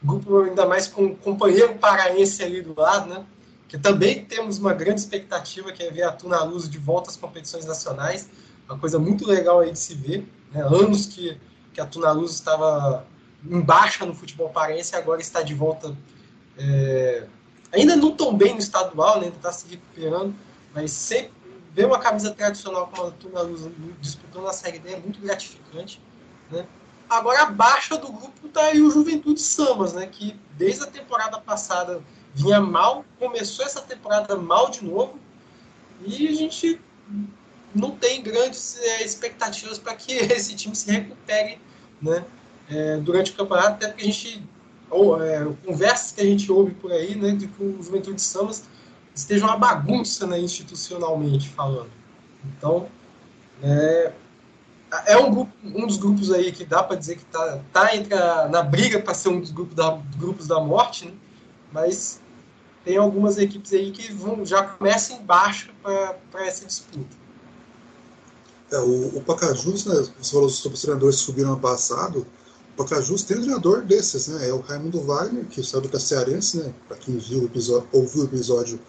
Um 0.03 0.07
grupo 0.07 0.41
ainda 0.41 0.65
mais 0.65 0.87
com 0.87 1.03
um 1.03 1.15
companheiro 1.15 1.75
paraense 1.75 2.43
ali 2.43 2.61
do 2.61 2.77
lado, 2.77 3.09
né? 3.09 3.23
Que 3.69 3.77
também 3.77 4.25
temos 4.25 4.57
uma 4.57 4.73
grande 4.73 4.99
expectativa, 4.99 5.71
que 5.71 5.81
é 5.81 5.89
ver 5.89 6.03
a 6.03 6.11
Tuna 6.11 6.43
Luz 6.43 6.67
de 6.67 6.77
volta 6.77 7.09
às 7.09 7.15
competições 7.15 7.65
nacionais. 7.65 8.27
Uma 8.67 8.77
coisa 8.77 8.99
muito 8.99 9.25
legal 9.25 9.61
aí 9.61 9.71
de 9.71 9.79
se 9.79 9.93
ver, 9.93 10.27
né? 10.51 10.61
Anos 10.61 11.05
que 11.05 11.39
que 11.73 11.81
a 11.81 11.85
Tunaluz 11.85 12.31
estava 12.31 13.05
em 13.45 13.59
baixa 13.59 14.05
no 14.05 14.13
futebol 14.13 14.49
parense, 14.49 14.95
agora 14.95 15.19
está 15.19 15.41
de 15.41 15.53
volta. 15.53 15.97
É, 16.57 17.25
ainda 17.71 17.95
não 17.95 18.15
tão 18.15 18.35
bem 18.35 18.53
no 18.53 18.59
estadual, 18.59 19.19
né, 19.19 19.27
está 19.27 19.51
se 19.51 19.67
recuperando, 19.67 20.33
mas 20.73 20.91
sempre 20.91 21.33
ver 21.73 21.87
uma 21.87 21.99
camisa 21.99 22.31
tradicional 22.31 22.87
como 22.87 23.07
a 23.07 23.09
do 23.09 23.15
Tunaluz 23.17 23.67
disputando 23.99 24.47
a 24.47 24.53
Série 24.53 24.79
D 24.79 24.93
é 24.93 24.99
muito 24.99 25.19
gratificante. 25.19 25.99
Né? 26.51 26.67
Agora, 27.09 27.43
abaixo 27.43 27.97
do 27.97 28.11
grupo 28.11 28.47
está 28.47 28.65
aí 28.67 28.79
o 28.79 28.91
Juventude 28.91 29.41
Samas, 29.41 29.93
né? 29.93 30.05
que 30.05 30.39
desde 30.55 30.83
a 30.83 30.87
temporada 30.87 31.39
passada 31.39 32.01
vinha 32.33 32.61
mal, 32.61 33.03
começou 33.19 33.65
essa 33.65 33.81
temporada 33.81 34.35
mal 34.35 34.69
de 34.69 34.85
novo, 34.85 35.19
e 36.05 36.27
a 36.27 36.31
gente 36.33 36.79
não 37.73 37.91
tem 37.91 38.21
grandes 38.21 38.77
é, 38.79 39.03
expectativas 39.03 39.77
para 39.77 39.95
que 39.95 40.13
esse 40.33 40.55
time 40.55 40.75
se 40.75 40.91
recupere 40.91 41.59
né, 42.01 42.25
é, 42.69 42.97
durante 42.97 43.31
o 43.31 43.35
campeonato, 43.35 43.71
até 43.71 43.87
porque 43.87 44.03
a 44.03 44.05
gente, 44.05 44.43
ou, 44.89 45.21
é, 45.21 45.45
conversas 45.65 46.11
que 46.11 46.21
a 46.21 46.25
gente 46.25 46.51
ouve 46.51 46.73
por 46.73 46.91
aí, 46.91 47.15
né, 47.15 47.31
de 47.31 47.47
que 47.47 47.63
o 47.63 47.81
Juventude 47.81 48.21
Samas 48.21 48.63
esteja 49.15 49.45
uma 49.45 49.57
bagunça 49.57 50.27
né, 50.27 50.39
institucionalmente 50.39 51.49
falando. 51.49 51.91
Então, 52.45 52.87
é, 53.61 54.11
é 55.07 55.17
um, 55.17 55.31
grupo, 55.31 55.51
um 55.63 55.87
dos 55.87 55.97
grupos 55.97 56.31
aí 56.31 56.51
que 56.51 56.65
dá 56.65 56.83
para 56.83 56.97
dizer 56.97 57.15
que 57.15 57.23
está 57.23 57.59
tá 57.71 57.89
a, 57.89 58.49
na 58.49 58.61
briga 58.61 58.99
para 58.99 59.13
ser 59.13 59.29
um 59.29 59.39
dos 59.39 59.51
grupos 59.51 59.75
da, 59.75 59.99
grupos 60.17 60.47
da 60.47 60.59
morte, 60.59 61.05
né, 61.05 61.13
mas 61.71 62.21
tem 62.83 62.97
algumas 62.97 63.37
equipes 63.37 63.71
aí 63.73 63.91
que 63.91 64.11
vão, 64.11 64.45
já 64.45 64.61
começam 64.61 65.17
embaixo 65.17 65.71
para 65.81 66.45
essa 66.45 66.65
disputa. 66.65 67.22
É, 68.73 68.79
o, 68.79 69.17
o 69.17 69.21
Pacajus, 69.21 69.85
né, 69.85 69.95
você 70.19 70.31
falou 70.31 70.49
sobre 70.49 70.75
os 70.75 70.81
treinadores 70.81 71.17
que 71.17 71.25
subiram 71.25 71.51
ano 71.51 71.59
passado, 71.59 72.25
o 72.73 72.75
Pacajus 72.75 73.23
tem 73.23 73.37
um 73.37 73.41
treinador 73.41 73.83
desses, 73.83 74.27
né, 74.27 74.49
é 74.49 74.53
o 74.53 74.59
Raimundo 74.59 74.99
Wagner, 75.01 75.45
que 75.45 75.63
saiu 75.63 75.81
da 75.81 75.99
Cearense, 75.99 76.57
né, 76.57 76.73
para 76.87 76.97
quem 76.97 77.17
viu 77.17 77.43
o 77.43 77.45
episódio, 77.45 77.87
ouviu 77.91 78.23
o 78.23 78.25
episódio 78.25 78.79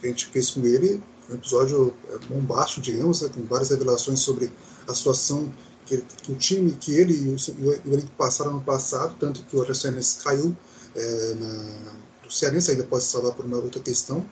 que 0.00 0.06
a 0.06 0.08
gente 0.08 0.26
fez 0.26 0.50
com 0.50 0.64
ele, 0.64 1.02
um 1.30 1.34
episódio 1.34 1.94
é, 2.08 2.18
bombástico, 2.26 2.80
digamos, 2.80 3.20
né, 3.20 3.28
com 3.28 3.44
várias 3.44 3.70
revelações 3.70 4.20
sobre 4.20 4.50
a 4.88 4.94
situação 4.94 5.52
que, 5.84 5.98
que 6.22 6.32
o 6.32 6.36
time, 6.36 6.72
que 6.72 6.94
ele 6.94 7.14
e 7.14 7.28
o, 7.28 7.88
o 7.88 7.92
elenco 7.92 8.10
passaram 8.16 8.54
no 8.54 8.60
passado, 8.62 9.14
tanto 9.20 9.44
que 9.44 9.56
o 9.56 9.74
Cearense 9.74 10.22
caiu 10.24 10.56
é, 10.94 11.34
na, 11.34 11.92
o 12.26 12.30
Cearense 12.30 12.70
ainda 12.70 12.84
pode 12.84 13.04
salvar 13.04 13.32
por 13.32 13.44
uma 13.44 13.58
outra 13.58 13.80
questão, 13.80 14.24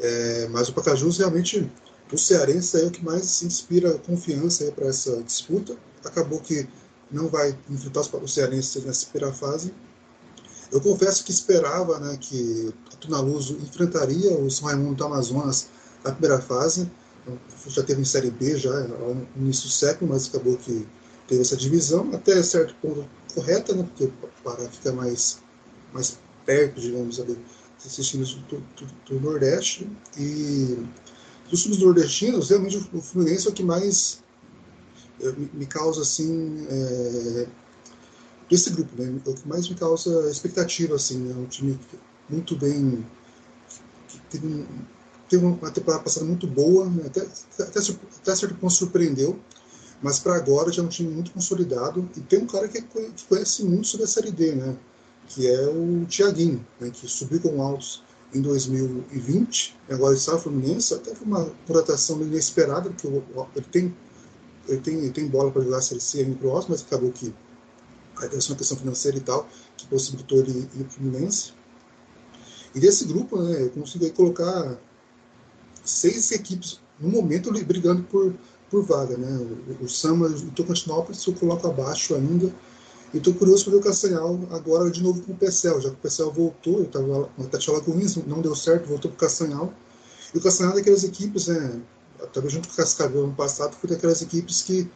é, 0.00 0.48
mas 0.50 0.68
o 0.68 0.72
Pacajus 0.72 1.18
realmente, 1.18 1.70
o 2.12 2.18
Cearense 2.18 2.80
é 2.80 2.84
o 2.84 2.90
que 2.90 3.04
mais 3.04 3.42
inspira 3.42 3.98
confiança 3.98 4.70
para 4.72 4.86
essa 4.86 5.22
disputa. 5.22 5.76
Acabou 6.04 6.40
que 6.40 6.68
não 7.10 7.28
vai 7.28 7.56
enfrentar 7.68 8.00
o 8.00 8.28
Cearense 8.28 8.80
nessa 8.80 9.06
primeira 9.06 9.34
fase. 9.34 9.72
Eu 10.70 10.80
confesso 10.80 11.24
que 11.24 11.30
esperava 11.30 11.98
né, 11.98 12.16
que 12.20 12.74
a 12.92 12.96
Tunaluso 12.96 13.56
enfrentaria 13.62 14.32
o 14.32 14.50
São 14.50 14.68
Raimundo 14.68 14.96
do 14.96 15.04
Amazonas 15.04 15.68
na 16.04 16.12
primeira 16.12 16.40
fase. 16.40 16.90
Já 17.68 17.82
teve 17.82 18.02
em 18.02 18.04
Série 18.04 18.30
B 18.30 18.56
já 18.56 18.72
no 18.80 19.26
início 19.36 19.64
do 19.64 19.72
século, 19.72 20.12
mas 20.12 20.28
acabou 20.28 20.56
que 20.56 20.86
teve 21.26 21.40
essa 21.40 21.56
divisão, 21.56 22.10
até 22.14 22.40
certo 22.42 22.74
ponto 22.80 23.08
correta, 23.34 23.74
né, 23.74 23.82
porque 23.82 24.12
para 24.42 24.68
ficar 24.70 24.92
mais, 24.92 25.38
mais 25.92 26.18
perto, 26.44 26.80
digamos, 26.80 27.20
ali, 27.20 27.38
times 27.84 28.34
do, 28.34 28.58
do, 28.58 28.86
do, 29.08 29.20
Nordeste. 29.20 29.88
E 30.16 30.78
dos 31.50 31.62
times 31.62 31.78
nordestinos, 31.78 32.50
realmente 32.50 32.88
o 32.92 33.00
Fluminense 33.00 33.46
é 33.46 33.50
o 33.50 33.52
que 33.52 33.62
mais 33.62 34.22
eh, 35.20 35.34
me, 35.52 35.66
causa, 35.66 36.02
assim, 36.02 36.66
é, 36.68 37.46
desse 38.50 38.70
grupo, 38.70 38.90
né? 39.00 39.20
É 39.24 39.30
o 39.30 39.34
que 39.34 39.48
mais 39.48 39.68
me 39.68 39.74
causa 39.74 40.28
expectativa, 40.30 40.96
assim, 40.96 41.30
é 41.30 41.34
um 41.34 41.46
time 41.46 41.78
muito 42.28 42.56
bem, 42.56 43.06
que 44.08 44.20
teve, 44.30 44.66
teve 45.28 45.44
uma 45.44 45.70
temporada 45.70 46.02
passada 46.02 46.26
muito 46.26 46.46
boa, 46.46 46.88
né? 46.88 47.04
até, 47.06 47.20
até, 47.62 47.80
até 47.80 48.36
certo 48.36 48.54
ponto 48.56 48.72
surpreendeu, 48.72 49.38
mas 50.02 50.18
para 50.18 50.36
agora 50.36 50.72
já 50.72 50.82
é 50.82 50.84
um 50.84 50.88
time 50.88 51.12
muito 51.12 51.30
consolidado 51.30 52.08
e 52.16 52.20
tem 52.20 52.40
um 52.40 52.46
cara 52.46 52.68
que, 52.68 52.82
que 52.82 53.24
conhece 53.28 53.64
muito 53.64 53.86
sobre 53.86 54.04
a 54.04 54.08
Série 54.08 54.30
D, 54.30 54.54
né? 54.54 54.76
que 55.28 55.46
é 55.46 55.68
o 55.68 56.06
Thiaguinho, 56.06 56.64
né, 56.80 56.90
que 56.90 57.08
subiu 57.08 57.40
com 57.40 57.60
Altos 57.60 58.02
em 58.36 58.42
2020, 58.42 59.76
agora 59.90 60.14
no 60.14 60.38
Fluminense, 60.38 60.94
até 60.94 61.14
foi 61.14 61.26
uma 61.26 61.44
contratação 61.66 62.20
inesperada, 62.22 62.90
porque 62.90 63.06
ele 63.06 63.66
tem, 63.70 63.96
ele 64.68 64.80
tem, 64.80 64.98
ele 64.98 65.10
tem 65.10 65.26
bola 65.26 65.50
para 65.50 65.62
jogar 65.62 65.78
a 65.78 65.82
Série 65.82 66.00
C 66.00 66.24
no 66.24 66.36
próximo, 66.36 66.74
mas 66.74 66.82
acabou 66.82 67.10
que 67.10 67.34
a 68.16 68.24
uma 68.24 68.56
questão 68.56 68.76
financeira 68.76 69.16
e 69.18 69.20
tal, 69.20 69.48
que 69.76 69.86
possibilitou 69.86 70.38
ele 70.38 70.60
ir 70.60 70.66
para 70.66 70.86
o 70.86 70.90
Fluminense. 70.90 71.52
E 72.74 72.80
desse 72.80 73.04
grupo, 73.04 73.40
né, 73.40 73.62
eu 73.62 73.70
consegui 73.70 74.10
colocar 74.10 74.78
seis 75.84 76.30
equipes 76.32 76.80
no 76.98 77.08
momento 77.08 77.52
brigando 77.64 78.02
por, 78.04 78.34
por 78.70 78.82
vaga. 78.82 79.16
Né? 79.16 79.46
O, 79.80 79.84
o 79.84 79.88
Sama 79.88 80.28
e 80.28 80.32
o 80.32 80.50
Tocantinópolis 80.50 81.24
eu 81.26 81.34
coloco 81.34 81.66
abaixo 81.66 82.14
ainda, 82.14 82.54
e 83.16 83.18
estou 83.18 83.32
curioso 83.32 83.64
para 83.64 83.72
ver 83.72 83.78
o 83.78 83.82
Castanhal 83.82 84.38
agora 84.50 84.90
de 84.90 85.02
novo 85.02 85.22
com 85.22 85.32
o 85.32 85.36
Pecel, 85.36 85.80
já 85.80 85.88
que 85.88 85.94
o 85.94 85.98
Pecel 85.98 86.30
voltou, 86.30 86.74
ele 86.74 86.86
estava 86.86 87.30
na 87.38 87.44
Tati 87.46 87.70
Gomes, 87.70 88.16
não 88.26 88.42
deu 88.42 88.54
certo, 88.54 88.86
voltou 88.86 89.10
para 89.10 89.16
o 89.16 89.20
Castanhal. 89.20 89.72
E 90.34 90.38
o 90.38 90.40
Castanhal 90.42 90.72
é 90.72 90.76
daquelas 90.76 91.02
equipes, 91.02 91.46
né, 91.46 91.80
talvez 92.34 92.52
junto 92.52 92.68
com 92.68 92.74
o 92.74 92.76
Cascavel 92.76 93.24
ano 93.24 93.32
passado, 93.32 93.74
foi 93.74 93.88
daquelas 93.88 94.20
equipes 94.20 94.62
que 94.62 94.86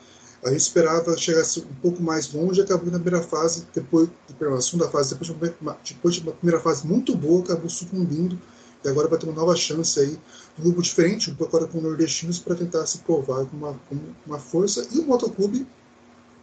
a 0.45 0.51
gente 0.51 0.61
esperava 0.61 1.17
chegasse 1.17 1.61
um 1.61 1.75
pouco 1.81 2.03
mais 2.03 2.31
longe, 2.31 2.61
acabou 2.61 2.91
na 2.91 2.99
primeira 2.99 3.27
fase, 3.27 3.67
depois 3.75 4.11
na 4.39 4.61
segunda 4.61 4.89
fase, 4.91 5.15
depois, 5.15 5.55
depois 5.89 6.15
de 6.15 6.21
uma 6.21 6.33
primeira 6.33 6.61
fase 6.61 6.87
muito 6.87 7.17
boa, 7.17 7.43
acabou 7.43 7.71
sucumbindo 7.71 8.39
e 8.85 8.89
agora 8.89 9.09
vai 9.09 9.19
ter 9.19 9.27
uma 9.27 9.35
nova 9.35 9.57
chance 9.57 9.99
aí, 9.99 10.19
um 10.59 10.63
grupo 10.63 10.83
diferente, 10.83 11.31
um 11.31 11.35
pouco 11.35 11.57
agora 11.57 11.71
com 11.71 11.81
nordestinos, 11.81 12.39
para 12.39 12.55
tentar 12.55 12.85
se 12.87 12.99
provar 12.99 13.47
com 13.47 13.57
uma, 13.57 13.75
com 13.89 13.99
uma 14.27 14.39
força. 14.39 14.87
E 14.91 14.99
o 14.99 15.05
Motoclube 15.05 15.67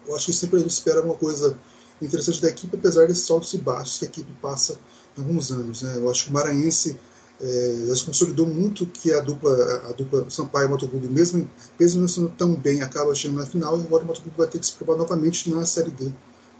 eu 0.08 0.16
acho 0.16 0.28
que 0.28 0.34
sempre 0.34 0.58
a 0.58 0.60
gente 0.60 0.72
espera 0.72 1.02
uma 1.02 1.16
coisa 1.16 1.58
interessante 2.02 2.42
da 2.42 2.50
equipe, 2.50 2.76
apesar 2.76 3.08
desses 3.08 3.30
altos 3.30 3.54
e 3.54 3.58
baixos 3.58 4.00
que 4.00 4.06
a 4.06 4.08
equipe 4.08 4.32
passa 4.42 4.80
em 5.18 5.22
alguns 5.22 5.52
anos. 5.52 5.82
Né? 5.82 5.98
Eu 5.98 6.10
acho 6.10 6.26
que 6.26 6.30
o 6.30 6.34
Maranhense 6.34 7.00
é, 7.42 7.86
já 7.88 7.96
se 7.96 8.06
consolidou 8.06 8.48
muito 8.48 8.86
que 8.86 9.14
a 9.14 9.22
dupla, 9.22 9.54
a 9.90 9.92
dupla 9.94 10.30
Sampaio 10.30 10.68
e 10.68 10.70
Moto 10.70 10.88
Clube, 10.88 11.08
mesmo, 11.08 11.50
mesmo 11.80 12.02
não 12.02 12.08
sendo 12.08 12.30
tão 12.30 12.56
bem, 12.56 12.82
acaba 12.82 13.14
chegando 13.14 13.40
na 13.40 13.46
final, 13.46 13.80
e 13.80 13.84
agora 13.84 14.04
o 14.04 14.08
Moto 14.08 14.22
Clube 14.22 14.38
vai 14.38 14.48
ter 14.48 14.60
que 14.60 14.66
se 14.66 14.74
provar 14.74 14.98
novamente 14.98 15.50
na 15.50 15.66
Série 15.66 15.92
D 15.92 16.12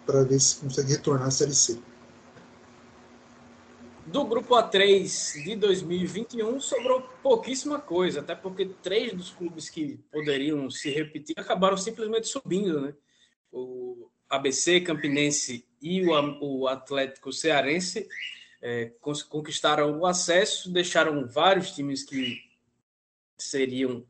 para 0.06 0.24
ver 0.24 0.40
se 0.40 0.58
consegue 0.58 0.92
retornar 0.92 1.28
à 1.28 1.32
Série 1.32 1.54
C. 1.54 1.80
Do 4.06 4.24
grupo 4.24 4.56
A3 4.56 5.44
de 5.44 5.56
2021 5.58 6.62
sobrou 6.62 7.02
pouquíssima 7.22 7.78
coisa, 7.78 8.22
até 8.22 8.34
porque 8.34 8.66
três 8.82 9.12
dos 9.12 9.32
clubes 9.32 9.70
que 9.70 10.00
poderiam 10.10 10.70
se 10.72 10.90
repetir 10.90 11.36
acabaram 11.38 11.76
simplesmente 11.76 12.28
subindo, 12.28 12.80
né? 12.80 12.94
O 13.58 14.12
ABC 14.30 14.82
Campinense 14.82 15.66
e 15.82 16.06
o, 16.06 16.12
o 16.42 16.68
Atlético 16.68 17.32
Cearense 17.32 18.08
é, 18.62 18.92
conquistaram 19.30 20.00
o 20.00 20.06
acesso, 20.06 20.72
deixaram 20.72 21.28
vários 21.28 21.72
times 21.72 22.04
que 22.04 22.42
seriam 23.38 24.04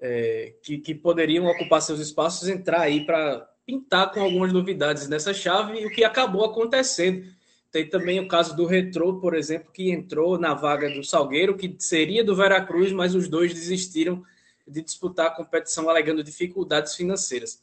é, 0.00 0.54
que, 0.62 0.78
que, 0.78 0.94
poderiam 0.94 1.46
ocupar 1.46 1.80
seus 1.80 2.00
espaços 2.00 2.48
entrar 2.48 2.82
aí 2.82 3.06
para 3.06 3.50
pintar 3.64 4.12
com 4.12 4.20
algumas 4.20 4.52
novidades 4.52 5.08
nessa 5.08 5.32
chave, 5.32 5.84
o 5.86 5.90
que 5.90 6.04
acabou 6.04 6.44
acontecendo. 6.44 7.26
Tem 7.72 7.88
também 7.88 8.20
o 8.20 8.28
caso 8.28 8.54
do 8.54 8.66
Retrô, 8.66 9.18
por 9.18 9.34
exemplo, 9.34 9.72
que 9.72 9.90
entrou 9.90 10.38
na 10.38 10.54
vaga 10.54 10.90
do 10.90 11.02
Salgueiro, 11.02 11.56
que 11.56 11.74
seria 11.78 12.22
do 12.22 12.36
Veracruz, 12.36 12.92
mas 12.92 13.14
os 13.14 13.28
dois 13.28 13.52
desistiram 13.52 14.22
de 14.66 14.82
disputar 14.82 15.26
a 15.26 15.30
competição 15.30 15.88
alegando 15.88 16.22
dificuldades 16.22 16.94
financeiras. 16.94 17.62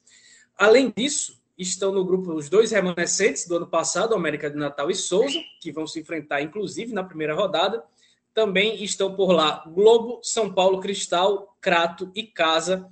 Além 0.58 0.94
disso, 0.96 1.42
estão 1.58 1.92
no 1.92 2.04
grupo 2.04 2.34
os 2.34 2.50
dois 2.50 2.72
remanescentes 2.72 3.48
do 3.48 3.58
ano 3.58 3.68
passado, 3.68 4.16
América 4.16 4.50
de 4.50 4.58
Natal 4.58 4.90
e 4.90 4.96
Souza, 4.96 5.40
que 5.60 5.72
vão 5.72 5.88
se 5.88 6.00
enfrentar, 6.00 6.42
inclusive, 6.42 6.94
na 6.94 7.04
primeira 7.04 7.36
rodada. 7.36 7.84
Também 8.34 8.84
estão 8.84 9.16
por 9.16 9.32
lá 9.32 9.64
Globo, 9.68 10.20
São 10.24 10.52
Paulo 10.52 10.80
Cristal, 10.80 11.56
Crato 11.62 12.12
e 12.16 12.24
Casa 12.24 12.90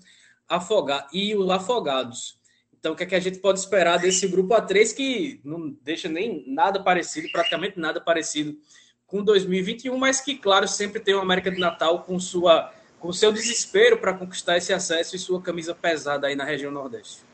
Afogar, 0.47 1.07
e 1.11 1.35
os 1.35 1.49
Afogados. 1.49 2.39
Então, 2.77 2.93
o 2.93 2.95
que, 2.95 3.03
é 3.03 3.05
que 3.05 3.15
a 3.15 3.19
gente 3.19 3.39
pode 3.39 3.59
esperar 3.59 3.99
desse 3.99 4.27
grupo 4.27 4.55
A3 4.55 4.95
que 4.95 5.39
não 5.43 5.69
deixa 5.83 6.09
nem 6.09 6.43
nada 6.47 6.83
parecido, 6.83 7.31
praticamente 7.31 7.79
nada 7.79 8.01
parecido 8.01 8.57
com 9.05 9.23
2021, 9.23 9.95
mas 9.97 10.19
que, 10.19 10.35
claro, 10.35 10.67
sempre 10.67 10.99
tem 10.99 11.13
o 11.13 11.19
América 11.19 11.51
de 11.51 11.59
Natal 11.59 12.03
com 12.03 12.19
sua 12.19 12.73
com 12.99 13.11
seu 13.11 13.31
desespero 13.31 13.97
para 13.97 14.13
conquistar 14.13 14.57
esse 14.57 14.71
acesso 14.71 15.15
e 15.15 15.19
sua 15.19 15.41
camisa 15.41 15.73
pesada 15.73 16.27
aí 16.27 16.35
na 16.35 16.43
região 16.43 16.71
Nordeste. 16.71 17.30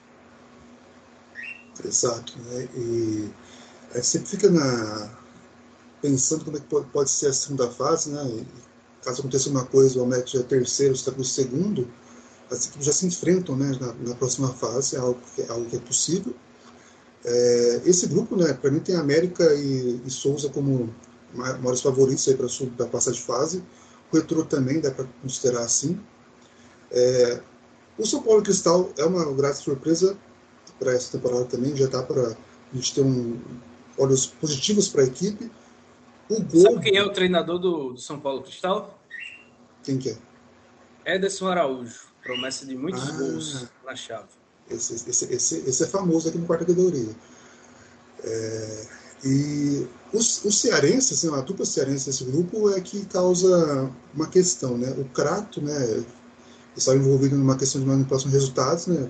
Exato. 1.86 2.34
Né? 2.39 2.67
E 2.75 3.29
a 3.91 3.96
gente 3.96 4.07
sempre 4.07 4.29
fica 4.29 4.50
na, 4.50 5.17
pensando 6.01 6.46
como 6.46 6.57
é 6.57 6.60
que 6.60 6.67
pode, 6.67 7.10
ser 7.10 7.27
a 7.27 7.34
segunda 7.34 7.69
fase, 7.69 8.10
né? 8.10 8.24
E, 8.25 8.46
caso 9.03 9.22
aconteça 9.22 9.50
uma 9.50 9.65
coisa, 9.65 10.00
o 10.00 10.03
América 10.03 10.27
já 10.27 10.39
é 10.39 10.43
terceiro, 10.43 10.93
está 10.93 11.12
para 11.12 11.22
o 11.22 11.25
segundo, 11.25 11.88
as 12.51 12.67
equipes 12.67 12.86
já 12.86 12.93
se 12.93 13.05
enfrentam 13.05 13.55
né, 13.55 13.77
na, 13.79 13.93
na, 13.93 14.15
próxima 14.15 14.53
fase, 14.53 14.96
é 14.96 15.00
algo 15.00 15.19
que 15.36 15.41
é, 15.41 15.50
algo 15.50 15.65
que 15.69 15.75
é 15.75 15.79
possível. 15.79 16.34
É, 17.24 17.81
esse 17.86 18.07
grupo, 18.07 18.36
né, 18.36 18.53
para 18.53 18.72
mim, 18.72 18.79
tem 18.79 18.96
América 18.96 19.53
e, 19.53 20.01
e 20.05 20.10
Souza 20.10 20.50
como 20.50 20.93
maiores 21.34 21.81
favoritos 21.81 22.25
para 22.75 22.86
a 22.86 22.89
passar 22.89 23.12
de 23.12 23.22
fase. 23.22 23.63
O 24.12 24.15
Retro 24.15 24.46
também 24.46 24.79
dá 24.79 24.91
para 24.91 25.05
considerar 25.22 25.62
assim. 25.62 26.00
É, 26.91 27.41
o 27.98 28.05
São 28.05 28.22
Paulo 28.22 28.41
Cristal 28.41 28.91
é 28.98 29.03
uma 29.03 29.25
grata 29.34 29.55
surpresa 29.55 30.17
para 30.79 30.93
essa 30.93 31.17
temporada 31.17 31.46
também, 31.46 31.75
já 31.75 31.86
está 31.86 32.03
para 32.03 32.29
a 32.29 32.75
gente 32.75 32.93
ter 32.93 33.01
um, 33.01 33.39
olhos 33.98 34.25
positivos 34.25 34.88
para 34.88 35.01
a 35.01 35.05
equipe. 35.05 35.51
O 36.29 36.41
gol... 36.41 36.62
Sabe 36.62 36.81
quem 36.81 36.98
é 36.98 37.03
o 37.03 37.12
treinador 37.12 37.60
do, 37.60 37.93
do, 37.93 38.00
São 38.00 38.19
Paulo 38.19 38.43
Cristal? 38.43 39.00
Quem 39.84 39.98
que 39.98 40.10
é? 40.10 41.15
Ederson 41.15 41.48
Araújo, 41.48 42.07
promessa 42.22 42.65
de 42.65 42.75
muitos 42.75 43.10
ah, 43.10 43.12
gols 43.13 43.67
na 43.86 43.96
chave. 43.96 44.27
Esse, 44.69 44.96
esse, 45.10 45.34
esse, 45.34 45.57
esse, 45.69 45.84
é 45.84 45.88
famoso 45.88 46.27
aqui 46.27 46.38
no 46.38 46.46
quarta 46.46 46.65
categoria. 46.65 47.15
É, 48.24 48.88
e 49.24 49.88
os, 50.13 50.43
os 50.43 50.60
cearenses, 50.60 51.17
assim, 51.17 51.34
a 51.34 51.41
dupla 51.41 51.65
cearense 51.65 52.07
desse 52.07 52.25
grupo 52.25 52.69
é 52.72 52.81
que 52.81 53.05
causa 53.05 53.89
uma 54.13 54.27
questão, 54.27 54.77
né? 54.77 54.93
O 54.98 55.05
Crato, 55.05 55.62
né, 55.62 56.03
está 56.79 56.96
envolvido 56.96 57.36
numa 57.36 57.57
questão 57.57 57.81
de 57.81 57.88
manipulação 57.88 58.29
de 58.29 58.36
resultados, 58.36 58.88
né? 58.88 59.10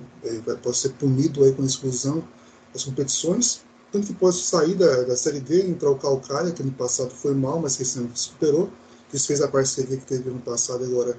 pode 0.62 0.76
ser 0.76 0.90
punido 0.90 1.44
aí 1.44 1.52
com 1.52 1.64
exclusão 1.64 2.26
das 2.72 2.84
competições, 2.84 3.62
tanto 3.92 4.06
que 4.06 4.14
pode 4.14 4.36
sair 4.36 4.74
da, 4.74 5.02
da 5.04 5.16
Série 5.16 5.40
D, 5.40 5.66
entrar 5.66 5.90
o 5.90 5.96
Calcaia, 5.96 6.50
que 6.52 6.62
no 6.62 6.72
passado 6.72 7.10
foi 7.10 7.34
mal, 7.34 7.60
mas 7.60 7.76
que 7.76 7.82
esse 7.82 7.98
ano 7.98 8.10
superou, 8.14 8.70
fez 9.10 9.40
a 9.40 9.48
parceria 9.48 9.96
que 9.96 10.04
teve 10.04 10.28
no 10.28 10.40
passado 10.40 10.84
agora 10.84 11.18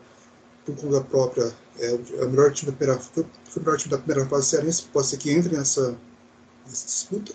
por 0.65 0.75
conta 0.75 1.01
própria, 1.01 1.51
é, 1.79 1.87
é 1.87 2.25
o 2.25 2.29
melhor 2.29 2.51
time 2.51 2.71
da 2.71 2.77
primeira, 2.77 3.01
foi, 3.01 3.25
foi 3.45 3.61
o 3.61 3.65
melhor 3.65 3.77
time 3.77 3.91
da 3.91 3.97
primeira 3.97 4.29
fase 4.29 4.47
cearense, 4.47 4.83
pode 4.93 5.07
ser 5.07 5.17
que 5.17 5.31
entre 5.31 5.55
nessa, 5.55 5.97
nessa 6.67 6.85
disputa. 6.85 7.33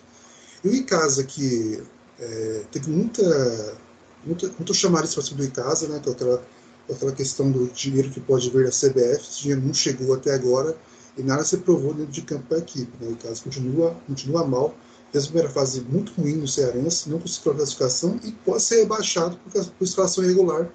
E 0.63 0.69
o 0.69 0.73
Icasa, 0.73 1.23
que 1.23 1.83
é, 2.19 2.63
teve 2.71 2.89
muita, 2.89 3.77
muita, 4.25 4.47
muito 4.47 4.73
chamariz 4.73 5.13
para 5.13 5.23
cima 5.23 5.37
do 5.37 5.45
Icasa, 5.45 5.87
né, 5.87 6.01
com 6.03 6.11
aquela, 6.11 6.41
aquela 6.89 7.11
questão 7.11 7.51
do 7.51 7.67
dinheiro 7.67 8.09
que 8.09 8.19
pode 8.19 8.49
vir 8.49 8.65
da 8.65 8.71
CBF, 8.71 9.21
esse 9.21 9.41
dinheiro 9.41 9.61
não 9.61 9.73
chegou 9.73 10.13
até 10.13 10.33
agora 10.33 10.75
e 11.17 11.23
nada 11.23 11.43
se 11.43 11.57
provou 11.57 11.93
dentro 11.93 12.11
de 12.11 12.21
campo 12.21 12.45
para 12.47 12.57
a 12.57 12.59
equipe. 12.59 12.91
Né, 12.99 13.09
o 13.09 13.11
Icasa 13.13 13.41
continua, 13.43 13.95
continua 14.07 14.45
mal, 14.45 14.75
fez 15.11 15.25
a 15.25 15.27
primeira 15.27 15.49
fase 15.49 15.81
muito 15.81 16.11
ruim 16.13 16.35
no 16.35 16.47
Cearense, 16.47 17.09
não 17.09 17.19
conseguiu 17.19 17.53
a 17.53 17.55
classificação 17.55 18.19
e 18.23 18.31
pode 18.31 18.61
ser 18.61 18.81
rebaixado 18.81 19.37
por, 19.37 19.65
por 19.65 19.83
escalação 19.83 20.23
irregular 20.23 20.69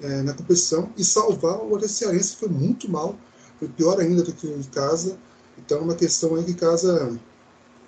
é, 0.00 0.22
na 0.22 0.32
competição 0.32 0.90
e 0.96 1.04
salvar 1.04 1.58
o 1.58 1.74
Atlético 1.74 1.98
Cearense, 1.98 2.32
que 2.32 2.40
foi 2.40 2.48
muito 2.48 2.90
mal, 2.90 3.18
foi 3.58 3.68
pior 3.68 4.00
ainda 4.00 4.22
do 4.22 4.32
que 4.32 4.46
o 4.46 4.64
Casa. 4.72 5.18
Então 5.58 5.78
é 5.78 5.80
uma 5.82 5.94
questão 5.94 6.36
aí 6.36 6.44
que 6.44 6.54
Casa 6.54 7.18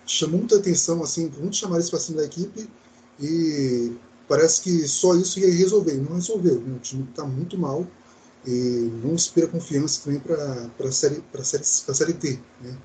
chamou 0.05 0.39
muita 0.39 0.57
atenção, 0.57 1.03
assim, 1.03 1.31
muito 1.39 1.57
chamar 1.57 1.79
isso 1.79 1.91
para 1.91 2.01
cima 2.01 2.19
da 2.19 2.27
equipe 2.27 2.69
e 3.21 3.93
parece 4.29 4.63
que 4.63 4.89
só 4.89 5.15
isso 5.15 5.39
ia 5.41 5.53
resolver. 5.53 5.95
Não 5.95 6.17
resolveu. 6.17 6.61
Né? 6.61 6.77
O 6.77 6.79
time 6.79 7.07
está 7.11 7.25
muito 7.25 7.59
mal 7.59 7.87
e 8.47 8.91
não 9.03 9.15
inspira 9.15 9.47
confiança 9.47 10.03
também 10.05 10.21
para 10.21 10.89
a 10.89 10.93
série, 10.93 11.23
série, 11.43 11.65
série 11.65 12.13
T. 12.15 12.39
Né? 12.61 12.77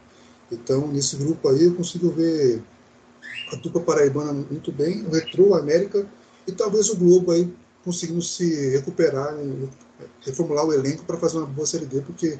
Então, 0.52 0.88
nesse 0.88 1.16
grupo 1.16 1.50
aí, 1.50 1.66
eu 1.66 1.76
consigo 1.76 2.10
ver 2.12 2.64
a 3.52 3.56
dupla 3.56 3.82
paraibana 3.82 4.34
muito 4.34 4.72
bem, 4.72 5.06
o 5.06 5.12
Retro, 5.12 5.54
a 5.54 5.60
América 5.60 6.08
e 6.46 6.52
talvez 6.52 6.90
o 6.90 6.98
Globo 6.98 7.32
aí 7.32 7.54
conseguindo 7.84 8.22
se 8.22 8.70
recuperar 8.70 9.34
e 9.40 9.70
reformular 10.22 10.66
o 10.66 10.74
elenco 10.74 11.06
para 11.06 11.18
fazer 11.18 11.38
uma 11.38 11.48
boa 11.48 11.66
Série 11.66 11.86
D, 11.86 12.02
porque 12.02 12.38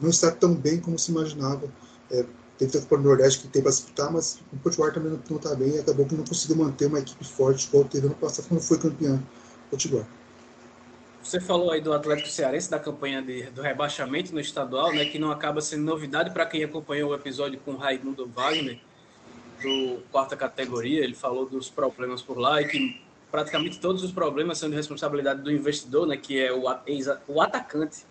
não 0.00 0.10
está 0.10 0.30
tão 0.30 0.54
bem 0.54 0.78
como 0.78 0.98
se 0.98 1.10
imaginava. 1.10 1.66
É, 2.10 2.24
teve 2.66 2.84
a 2.84 2.88
Copa 2.88 3.02
do 3.02 3.08
Nordeste 3.08 3.42
que 3.42 3.48
tem 3.48 3.62
para 3.62 3.70
disputar, 3.70 4.12
mas 4.12 4.40
o 4.52 4.56
Potiguar 4.58 4.92
também 4.92 5.18
não 5.28 5.36
está 5.36 5.54
bem 5.54 5.76
e 5.76 5.78
acabou 5.78 6.06
que 6.06 6.14
não 6.14 6.24
conseguiu 6.24 6.56
manter 6.56 6.86
uma 6.86 6.98
equipe 6.98 7.24
forte 7.24 7.68
igual 7.68 7.84
teve 7.84 8.06
ano 8.06 8.14
passado, 8.14 8.48
quando 8.48 8.60
foi 8.60 8.78
campeão 8.78 9.22
Potiguar. 9.70 10.06
Você 11.22 11.40
falou 11.40 11.70
aí 11.70 11.80
do 11.80 11.92
Atlético 11.92 12.28
Cearense, 12.28 12.68
da 12.68 12.80
campanha 12.80 13.22
de, 13.22 13.44
do 13.44 13.62
rebaixamento 13.62 14.34
no 14.34 14.40
estadual, 14.40 14.92
né, 14.92 15.04
que 15.04 15.18
não 15.18 15.30
acaba 15.30 15.60
sendo 15.60 15.84
novidade 15.84 16.30
para 16.32 16.44
quem 16.44 16.64
acompanhou 16.64 17.10
o 17.10 17.14
episódio 17.14 17.60
com 17.64 17.72
o 17.72 17.76
Raimundo 17.76 18.26
Wagner, 18.26 18.80
do 19.62 20.02
quarta 20.10 20.36
categoria. 20.36 21.04
Ele 21.04 21.14
falou 21.14 21.48
dos 21.48 21.70
problemas 21.70 22.20
por 22.20 22.38
lá 22.38 22.60
e 22.60 22.66
que 22.66 23.00
praticamente 23.30 23.78
todos 23.78 24.02
os 24.02 24.10
problemas 24.10 24.58
são 24.58 24.68
de 24.68 24.74
responsabilidade 24.74 25.42
do 25.42 25.52
investidor, 25.52 26.08
né, 26.08 26.16
que 26.16 26.40
é 26.40 26.52
o, 26.52 26.64
o 27.28 27.40
atacante 27.40 28.04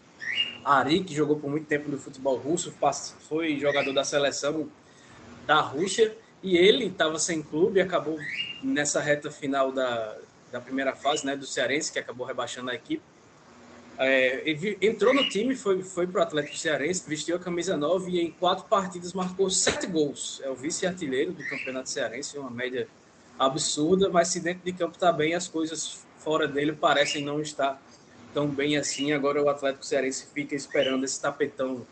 Ari, 0.64 1.04
que 1.04 1.14
jogou 1.14 1.38
por 1.38 1.50
muito 1.50 1.66
tempo 1.66 1.90
no 1.90 1.98
futebol 1.98 2.38
russo, 2.38 2.74
foi 3.28 3.60
jogador 3.60 3.94
da 3.94 4.04
seleção 4.04 4.70
da 5.46 5.60
Rússia, 5.60 6.16
e 6.44 6.58
ele 6.58 6.86
estava 6.86 7.20
sem 7.20 7.42
clube 7.42 7.80
acabou 7.80 8.18
nessa 8.64 9.00
reta 9.00 9.30
final 9.30 9.72
da, 9.72 10.18
da 10.52 10.60
primeira 10.60 10.96
fase, 10.96 11.26
né, 11.26 11.36
do 11.36 11.46
Cearense, 11.46 11.92
que 11.92 12.00
acabou 12.00 12.26
rebaixando 12.26 12.70
a 12.70 12.76
equipe. 12.76 13.04
É, 13.98 14.44
entrou 14.82 15.14
no 15.14 15.30
time, 15.30 15.56
foi, 15.56 15.84
foi 15.84 16.08
para 16.08 16.22
o 16.22 16.24
Atlético 16.24 16.58
Cearense, 16.58 17.08
vestiu 17.08 17.36
a 17.36 17.40
camisa 17.40 17.78
9 17.78 18.12
e 18.12 18.22
em 18.22 18.32
quatro 18.32 18.66
partidas 18.66 19.14
marcou 19.14 19.50
sete 19.50 19.86
gols. 19.86 20.42
É 20.44 20.50
o 20.50 20.56
vice-artilheiro 20.56 21.34
do 21.34 21.48
Campeonato 21.48 21.90
Cearense, 21.90 22.38
uma 22.38 22.50
média 22.50 22.88
absurda, 23.38 24.10
mas 24.10 24.30
se 24.30 24.40
dentro 24.40 24.64
de 24.64 24.74
campo 24.74 24.94
está 24.94 25.12
bem, 25.12 25.36
as 25.36 25.48
coisas 25.48 26.04
fora 26.18 26.48
dele 26.48 26.74
parecem 26.74 27.24
não 27.24 27.42
estar 27.42 27.82
tão 28.34 28.48
bem 28.48 28.78
assim. 28.78 29.12
Agora 29.12 29.42
o 29.42 29.50
Atlético 29.50 29.86
Cearense 29.86 30.28
fica 30.34 30.56
esperando 30.56 31.04
esse 31.04 31.20
tapetão 31.22 31.86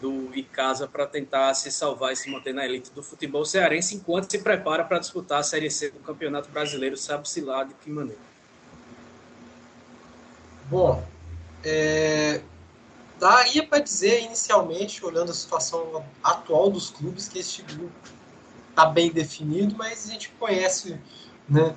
do 0.00 0.30
Icasa 0.36 0.86
para 0.86 1.06
tentar 1.06 1.52
se 1.54 1.70
salvar 1.70 2.12
e 2.12 2.16
se 2.16 2.30
manter 2.30 2.54
na 2.54 2.64
elite 2.64 2.90
do 2.92 3.02
futebol 3.02 3.44
cearense, 3.44 3.96
enquanto 3.96 4.30
se 4.30 4.38
prepara 4.38 4.84
para 4.84 4.98
disputar 4.98 5.40
a 5.40 5.42
Série 5.42 5.70
C 5.70 5.90
do 5.90 5.98
Campeonato 6.00 6.48
Brasileiro, 6.50 6.96
sabe-se 6.96 7.40
lá 7.40 7.64
de 7.64 7.74
que 7.74 7.90
maneira. 7.90 8.20
Bom, 10.70 11.02
é, 11.64 12.40
daria 13.18 13.66
para 13.66 13.80
dizer 13.80 14.22
inicialmente, 14.22 15.04
olhando 15.04 15.30
a 15.30 15.34
situação 15.34 16.04
atual 16.22 16.70
dos 16.70 16.90
clubes, 16.90 17.26
que 17.28 17.38
este 17.38 17.62
grupo 17.62 17.92
está 18.70 18.86
bem 18.86 19.10
definido, 19.10 19.74
mas 19.76 20.08
a 20.08 20.12
gente 20.12 20.28
conhece 20.38 21.00
né, 21.48 21.74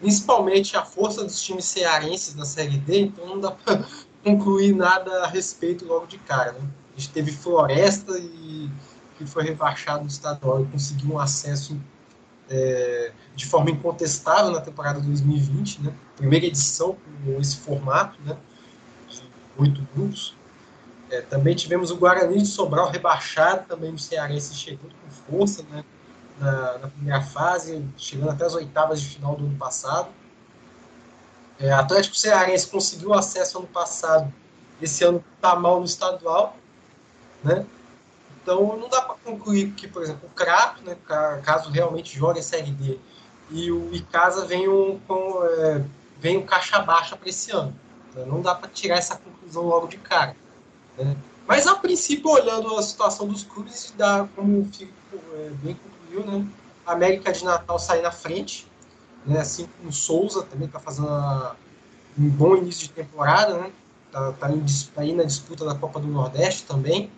principalmente 0.00 0.76
a 0.76 0.84
força 0.84 1.22
dos 1.22 1.40
times 1.42 1.66
cearenses 1.66 2.34
na 2.34 2.44
Série 2.44 2.78
D, 2.78 3.02
então 3.02 3.26
não 3.26 3.38
dá 3.38 3.50
para 3.50 3.84
concluir 4.24 4.74
nada 4.74 5.24
a 5.24 5.26
respeito 5.26 5.84
logo 5.84 6.06
de 6.06 6.18
cara. 6.18 6.52
Né? 6.52 6.60
A 6.96 7.00
gente 7.00 7.12
teve 7.12 7.30
Floresta 7.30 8.18
e 8.18 8.70
que 9.16 9.26
foi 9.26 9.44
rebaixado 9.44 10.02
no 10.02 10.08
estadual 10.08 10.62
e 10.62 10.66
conseguiu 10.66 11.12
um 11.12 11.18
acesso 11.18 11.78
é, 12.48 13.12
de 13.36 13.46
forma 13.46 13.70
incontestável 13.70 14.50
na 14.50 14.60
temporada 14.60 14.98
2020, 15.00 15.82
né? 15.82 15.94
primeira 16.16 16.46
edição 16.46 16.96
com 17.24 17.38
esse 17.38 17.58
formato, 17.58 18.18
né? 18.22 18.36
de 19.08 19.22
oito 19.58 19.86
grupos. 19.94 20.34
É, 21.10 21.20
também 21.20 21.54
tivemos 21.54 21.90
o 21.90 21.96
Guarani 21.96 22.38
de 22.38 22.46
Sobral 22.46 22.88
rebaixado, 22.90 23.66
também 23.66 23.92
o 23.92 23.98
Cearense 23.98 24.54
chegando 24.54 24.94
com 24.94 25.10
força, 25.10 25.64
né? 25.70 25.84
Na, 26.40 26.78
na, 26.78 26.88
primeira 26.88 27.20
fase, 27.20 27.84
chegando 27.96 28.30
até 28.30 28.46
as 28.46 28.54
oitavas 28.54 29.00
de 29.00 29.08
final 29.08 29.36
do 29.36 29.44
ano 29.44 29.56
passado. 29.56 30.08
É, 31.58 31.70
Atlético 31.70 32.16
Cearense 32.16 32.66
conseguiu 32.66 33.12
acesso 33.12 33.58
ano 33.58 33.66
passado, 33.66 34.32
esse 34.80 35.04
ano 35.04 35.22
está 35.36 35.54
mal 35.54 35.78
no 35.78 35.84
estadual, 35.84 36.56
né? 37.44 37.66
Então 38.42 38.76
não 38.78 38.88
dá 38.88 39.02
para 39.02 39.14
concluir 39.16 39.72
que, 39.72 39.86
por 39.86 40.02
exemplo, 40.02 40.26
o 40.26 40.34
Crato, 40.34 40.82
né, 40.82 40.96
caso 41.42 41.70
realmente 41.70 42.16
jogue 42.16 42.40
a 42.40 42.42
Série 42.42 42.70
D, 42.70 42.98
e 43.50 43.70
o 43.70 43.94
Icasa 43.94 44.46
venham 44.46 44.98
com 45.06 45.44
é, 45.44 45.84
venham 46.18 46.42
caixa 46.42 46.78
baixa 46.80 47.16
para 47.16 47.28
esse 47.28 47.50
ano. 47.50 47.74
Né? 48.14 48.24
Não 48.24 48.40
dá 48.40 48.54
para 48.54 48.68
tirar 48.70 48.96
essa 48.96 49.16
conclusão 49.16 49.64
logo 49.64 49.86
de 49.86 49.98
cara. 49.98 50.34
Né? 50.96 51.14
Mas 51.46 51.66
a 51.66 51.74
princípio, 51.74 52.30
olhando 52.30 52.74
a 52.76 52.82
situação 52.82 53.26
dos 53.26 53.42
clubes, 53.42 53.92
dá 53.96 54.26
como 54.34 54.64
fico 54.72 54.92
é, 55.34 55.50
bem 55.62 55.74
viu, 56.10 56.24
né? 56.26 56.44
A 56.84 56.92
América 56.92 57.32
de 57.32 57.44
Natal 57.44 57.78
sair 57.78 58.02
na 58.02 58.10
frente, 58.10 58.66
né? 59.24 59.40
Assim 59.40 59.68
como 59.78 59.92
Souza 59.92 60.42
também 60.42 60.66
está 60.66 60.80
fazendo 60.80 61.08
um 62.18 62.28
bom 62.28 62.56
início 62.56 62.88
de 62.88 62.92
temporada, 62.92 63.56
né? 63.58 63.70
Tá, 64.10 64.32
tá, 64.32 64.48
tá 64.48 65.00
aí 65.00 65.14
na 65.14 65.22
disputa 65.22 65.64
da 65.64 65.74
Copa 65.74 66.00
do 66.00 66.08
Nordeste 66.08 66.64
também. 66.64 67.10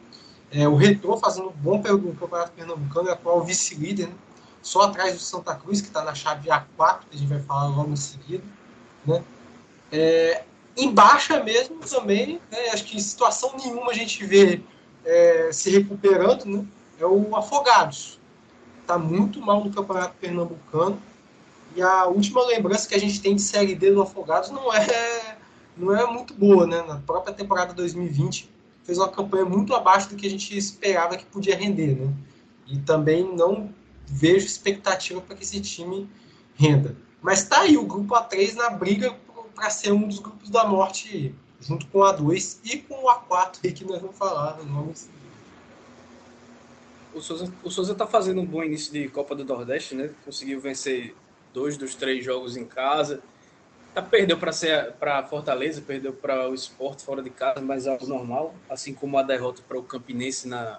É, 0.51 0.69
o 0.69 0.77
Retrô 0.77 1.17
fazendo 1.17 1.49
um 1.49 1.53
bom 1.53 1.81
pelo 1.81 2.13
Campeonato 2.15 2.53
Pernambucano, 2.53 3.09
é 3.09 3.13
atual 3.13 3.43
vice-líder, 3.43 4.09
né? 4.09 4.15
só 4.61 4.83
atrás 4.83 5.15
do 5.15 5.21
Santa 5.21 5.55
Cruz, 5.55 5.81
que 5.81 5.89
está 5.89 6.05
na 6.05 6.15
chave 6.15 6.51
A4, 6.51 7.01
que 7.11 7.17
a 7.17 7.19
gente 7.19 7.29
vai 7.29 7.41
falar 7.41 7.69
logo 7.69 7.91
em 7.91 7.97
seguida. 7.97 8.45
Né? 9.07 9.25
É, 9.91 10.45
em 10.77 10.93
baixa 10.93 11.43
mesmo 11.43 11.77
também, 11.81 12.39
né? 12.51 12.69
acho 12.71 12.85
que 12.85 12.97
em 12.97 13.01
situação 13.01 13.57
nenhuma 13.57 13.91
a 13.91 13.95
gente 13.95 14.25
vê 14.27 14.63
é, 15.05 15.51
se 15.51 15.71
recuperando, 15.71 16.45
né? 16.45 16.67
é 17.01 17.07
o 17.07 17.35
Afogados 17.35 18.21
está 18.83 18.99
muito 18.99 19.41
mal 19.41 19.65
no 19.65 19.73
Campeonato 19.73 20.15
Pernambucano. 20.21 21.01
E 21.75 21.81
a 21.81 22.07
última 22.07 22.45
lembrança 22.47 22.87
que 22.87 22.95
a 22.95 23.01
gente 23.01 23.21
tem 23.21 23.35
de 23.35 23.43
Série 23.43 23.75
D 23.75 23.91
do 23.91 24.03
Afogados 24.03 24.51
não 24.51 24.73
é, 24.73 25.39
não 25.77 25.97
é 25.97 26.07
muito 26.07 26.35
boa, 26.35 26.67
né? 26.67 26.83
Na 26.83 26.99
própria 26.99 27.33
temporada 27.33 27.73
2020 27.73 28.51
fez 28.85 28.99
uma 28.99 29.09
campanha 29.09 29.45
muito 29.45 29.75
abaixo 29.75 30.11
do 30.11 30.17
que 30.17 30.27
a 30.27 30.31
gente 30.31 30.57
esperava 30.57 31.17
que 31.17 31.25
podia 31.25 31.57
render, 31.57 31.97
né? 31.97 32.13
E 32.67 32.79
também 32.79 33.25
não 33.35 33.71
vejo 34.07 34.45
expectativa 34.45 35.21
para 35.21 35.35
que 35.35 35.43
esse 35.43 35.61
time 35.61 36.09
renda. 36.55 36.95
Mas 37.23 37.45
tá 37.45 37.61
aí 37.61 37.77
o 37.79 37.87
grupo 37.87 38.15
A3 38.15 38.55
na 38.55 38.71
briga 38.71 39.17
para 39.55 39.71
ser 39.71 39.93
um 39.93 40.07
dos 40.07 40.19
grupos 40.19 40.51
da 40.51 40.67
morte 40.67 41.35
junto 41.61 41.87
com 41.87 42.01
o 42.01 42.03
A2 42.03 42.59
e 42.65 42.79
com 42.79 43.05
o 43.05 43.09
A4 43.09 43.59
aí 43.65 43.73
que 43.73 43.85
nós 43.85 44.01
vamos 44.01 44.17
falar 44.17 44.59
os 44.59 44.67
nomes. 44.67 45.09
O 47.15 47.21
Souza, 47.21 47.53
o 47.63 47.71
Souza 47.71 47.95
tá 47.95 48.07
fazendo 48.07 48.41
um 48.41 48.47
bom 48.47 48.65
início 48.65 48.93
de 48.93 49.09
Copa 49.09 49.35
do 49.35 49.45
Nordeste, 49.45 49.95
né? 49.95 50.11
Conseguiu 50.25 50.61
vencer 50.61 51.15
dois 51.53 51.77
dos 51.77 51.95
três 51.95 52.25
jogos 52.25 52.57
em 52.57 52.65
casa. 52.65 53.21
Tá, 53.95 54.01
perdeu 54.01 54.39
para 54.39 55.23
Fortaleza, 55.25 55.83
perdeu 55.83 56.15
para 56.15 56.49
o 56.49 56.55
Sport 56.55 57.03
fora 57.03 57.23
de 57.23 57.29
casa, 57.29 57.61
mas 57.61 57.87
é 57.87 57.91
algo 57.91 58.07
normal, 58.07 58.55
assim 58.71 58.95
como 58.95 59.19
a 59.19 59.23
derrota 59.23 59.63
para 59.69 59.79
o 59.79 59.83
Campinense 59.83 60.49
na, 60.49 60.79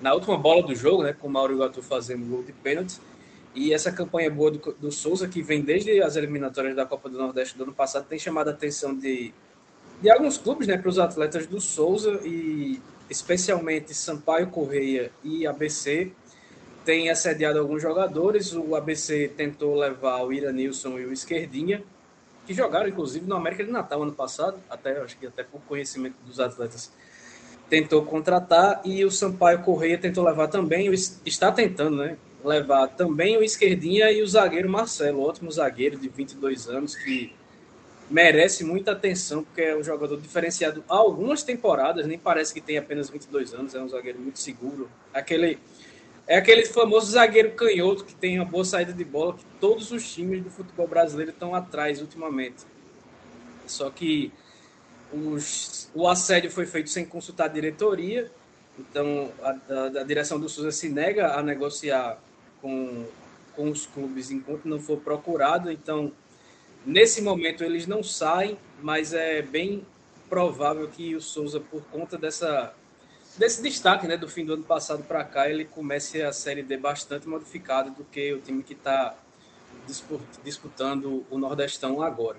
na 0.00 0.14
última 0.14 0.38
bola 0.38 0.64
do 0.64 0.72
jogo, 0.74 1.02
né, 1.02 1.12
com 1.12 1.26
o 1.26 1.30
Mauro 1.30 1.54
Iguatu 1.54 1.82
fazendo 1.82 2.24
gol 2.26 2.44
de 2.44 2.52
pênalti. 2.52 3.00
E 3.54 3.72
essa 3.72 3.90
campanha 3.90 4.30
boa 4.30 4.52
do, 4.52 4.58
do 4.74 4.92
Souza, 4.92 5.26
que 5.26 5.42
vem 5.42 5.62
desde 5.62 6.00
as 6.00 6.14
eliminatórias 6.14 6.76
da 6.76 6.86
Copa 6.86 7.08
do 7.08 7.18
Nordeste 7.18 7.58
do 7.58 7.64
ano 7.64 7.72
passado, 7.72 8.06
tem 8.06 8.18
chamado 8.18 8.48
a 8.48 8.52
atenção 8.52 8.94
de, 8.94 9.34
de 10.00 10.08
alguns 10.08 10.38
clubes, 10.38 10.68
né, 10.68 10.78
para 10.78 10.88
os 10.88 10.98
atletas 10.98 11.44
do 11.44 11.60
Souza 11.60 12.20
e 12.24 12.80
especialmente 13.08 13.94
Sampaio 13.94 14.48
Correia 14.48 15.10
e 15.24 15.46
ABC 15.46 16.12
tem 16.84 17.10
assediado 17.10 17.58
alguns 17.58 17.82
jogadores. 17.82 18.52
O 18.54 18.74
ABC 18.74 19.28
tentou 19.36 19.76
levar 19.76 20.22
o 20.22 20.32
Iranilson 20.32 20.98
e 20.98 21.04
o 21.04 21.12
Esquerdinha, 21.12 21.82
que 22.46 22.54
jogaram 22.54 22.88
inclusive 22.88 23.26
no 23.26 23.36
América 23.36 23.64
de 23.64 23.70
Natal 23.70 24.02
ano 24.02 24.12
passado, 24.12 24.58
até 24.70 24.98
acho 25.00 25.18
que 25.18 25.26
até 25.26 25.42
por 25.42 25.60
conhecimento 25.62 26.16
dos 26.24 26.40
atletas 26.40 26.90
tentou 27.68 28.02
contratar 28.04 28.80
e 28.84 29.04
o 29.04 29.10
Sampaio 29.10 29.60
Correia 29.60 29.98
tentou 29.98 30.24
levar 30.24 30.48
também, 30.48 30.90
está 31.26 31.52
tentando, 31.52 31.98
né? 31.98 32.16
Levar 32.42 32.88
também 32.88 33.36
o 33.36 33.42
esquerdinha 33.42 34.10
e 34.10 34.22
o 34.22 34.26
zagueiro 34.26 34.70
Marcelo, 34.70 35.22
ótimo 35.22 35.50
zagueiro 35.50 35.98
de 35.98 36.08
22 36.08 36.68
anos 36.68 36.96
que 36.96 37.34
merece 38.10 38.64
muita 38.64 38.92
atenção 38.92 39.44
porque 39.44 39.60
é 39.60 39.76
um 39.76 39.82
jogador 39.82 40.18
diferenciado 40.20 40.82
há 40.88 40.96
algumas 40.96 41.42
temporadas, 41.42 42.06
nem 42.06 42.18
parece 42.18 42.54
que 42.54 42.60
tem 42.60 42.78
apenas 42.78 43.10
22 43.10 43.54
anos, 43.54 43.74
é 43.74 43.80
um 43.80 43.88
zagueiro 43.88 44.18
muito 44.18 44.38
seguro. 44.38 44.90
Aquele 45.12 45.58
é 46.26 46.36
aquele 46.36 46.66
famoso 46.66 47.12
zagueiro 47.12 47.52
canhoto 47.52 48.04
que 48.04 48.14
tem 48.14 48.38
uma 48.38 48.44
boa 48.44 48.64
saída 48.64 48.92
de 48.92 49.04
bola 49.04 49.34
que 49.34 49.44
todos 49.58 49.90
os 49.90 50.12
times 50.12 50.42
do 50.42 50.50
futebol 50.50 50.86
brasileiro 50.86 51.30
estão 51.30 51.54
atrás 51.54 52.02
ultimamente. 52.02 52.66
Só 53.66 53.88
que 53.90 54.30
os, 55.10 55.90
o 55.94 56.06
assédio 56.06 56.50
foi 56.50 56.66
feito 56.66 56.90
sem 56.90 57.04
consultar 57.04 57.46
a 57.46 57.48
diretoria, 57.48 58.30
então 58.78 59.32
a, 59.42 59.56
a, 59.72 60.00
a 60.00 60.04
direção 60.04 60.38
do 60.38 60.48
Souza 60.50 60.70
se 60.70 60.90
nega 60.90 61.32
a 61.34 61.42
negociar 61.42 62.18
com, 62.60 63.06
com 63.56 63.70
os 63.70 63.86
clubes 63.86 64.30
enquanto 64.30 64.66
não 64.66 64.78
for 64.78 64.98
procurado. 64.98 65.70
Então, 65.70 66.12
nesse 66.84 67.20
momento, 67.22 67.64
eles 67.64 67.86
não 67.86 68.02
saem, 68.02 68.58
mas 68.82 69.12
é 69.12 69.42
bem 69.42 69.86
provável 70.28 70.88
que 70.88 71.14
o 71.14 71.20
Souza, 71.20 71.60
por 71.60 71.82
conta 71.84 72.18
dessa, 72.18 72.74
desse 73.36 73.62
destaque 73.62 74.06
né, 74.06 74.16
do 74.16 74.28
fim 74.28 74.44
do 74.44 74.54
ano 74.54 74.64
passado 74.64 75.02
para 75.04 75.24
cá, 75.24 75.48
ele 75.48 75.64
comece 75.64 76.22
a 76.22 76.32
Série 76.32 76.62
D 76.62 76.76
bastante 76.76 77.28
modificado 77.28 77.90
do 77.90 78.04
que 78.04 78.32
o 78.32 78.40
time 78.40 78.62
que 78.62 78.74
está 78.74 79.16
disputando 80.44 81.24
o 81.30 81.38
Nordestão 81.38 82.02
agora. 82.02 82.36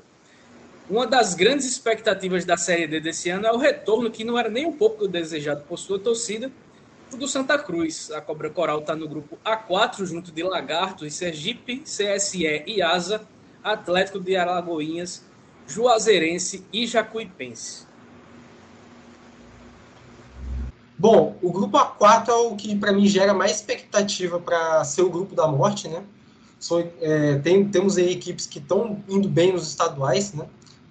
Uma 0.90 1.06
das 1.06 1.36
grandes 1.36 1.66
expectativas 1.66 2.46
da 2.46 2.58
Série 2.58 2.88
D 2.88 3.00
desse 3.00 3.30
ano 3.30 3.46
é 3.46 3.52
o 3.52 3.58
retorno, 3.58 4.10
que 4.10 4.24
não 4.24 4.38
era 4.38 4.50
nem 4.50 4.66
um 4.66 4.74
pouco 4.74 5.08
desejado 5.08 5.64
por 5.68 5.78
sua 5.78 6.00
torcida, 6.00 6.52
do 7.16 7.28
Santa 7.28 7.58
Cruz. 7.58 8.12
A 8.12 8.22
Cobra 8.22 8.50
Coral 8.50 8.80
está 8.80 8.96
no 8.96 9.08
grupo 9.08 9.38
A4, 9.44 10.06
junto 10.06 10.32
de 10.32 10.44
Lagartos, 10.44 11.14
Sergipe, 11.14 11.80
CSE 11.80 12.64
e 12.66 12.82
Asa, 12.82 13.22
Atlético 13.74 14.20
de 14.20 14.36
Alagoinhas, 14.36 15.24
Juazeirense 15.68 16.66
e 16.72 16.88
Jacuipense. 16.88 17.88
Bom, 20.98 21.38
o 21.42 21.52
grupo 21.52 21.78
A4 21.78 22.30
é 22.30 22.34
o 22.34 22.56
que 22.56 22.76
para 22.76 22.92
mim 22.92 23.08
gera 23.08 23.34
mais 23.34 23.54
expectativa 23.54 24.40
para 24.40 24.84
ser 24.84 25.02
o 25.04 25.10
grupo 25.10 25.34
da 25.34 25.48
morte, 25.48 25.88
né? 25.88 26.04
So, 26.60 26.84
é, 27.00 27.38
tem, 27.38 27.70
temos 27.70 27.98
aí 27.98 28.12
equipes 28.12 28.46
que 28.46 28.60
estão 28.60 29.02
indo 29.08 29.30
bem 29.30 29.54
nos 29.54 29.66
estaduais, 29.70 30.34
né? 30.34 30.46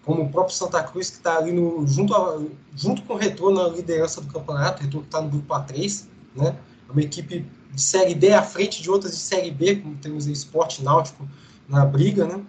como 0.09 0.23
o 0.23 0.29
próprio 0.31 0.57
Santa 0.57 0.83
Cruz, 0.83 1.11
que 1.11 1.19
está 1.19 1.37
ali 1.37 1.53
no, 1.53 1.87
junto, 1.87 2.15
a, 2.15 2.43
junto 2.75 3.03
com 3.03 3.13
o 3.13 3.17
Retorno 3.19 3.63
na 3.63 3.69
liderança 3.69 4.23
do 4.23 4.33
campeonato, 4.33 4.81
o 4.81 4.85
Retorno 4.87 5.05
está 5.05 5.21
no 5.21 5.29
grupo 5.29 5.53
A3, 5.53 6.07
né? 6.35 6.57
É 6.89 6.93
uma 6.93 7.03
equipe 7.03 7.45
de 7.75 7.83
Série 7.83 8.15
D 8.15 8.33
à 8.33 8.43
frente 8.43 8.81
de 8.81 8.91
outras 8.91 9.13
de 9.13 9.19
Série 9.19 9.51
B, 9.51 9.77
como 9.77 9.97
temos 9.97 10.27
o 10.27 10.31
Esporte 10.31 10.83
Náutico 10.83 11.29
na 11.69 11.85
briga, 11.85 12.27
né? 12.27 12.41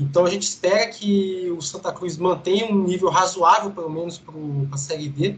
Então 0.00 0.24
a 0.24 0.30
gente 0.30 0.44
espera 0.44 0.86
que 0.88 1.50
o 1.50 1.60
Santa 1.60 1.92
Cruz 1.92 2.16
mantenha 2.16 2.72
um 2.72 2.84
nível 2.84 3.10
razoável, 3.10 3.70
pelo 3.70 3.90
menos, 3.90 4.16
para 4.16 4.34
a 4.72 4.76
Série 4.78 5.10
D, 5.10 5.36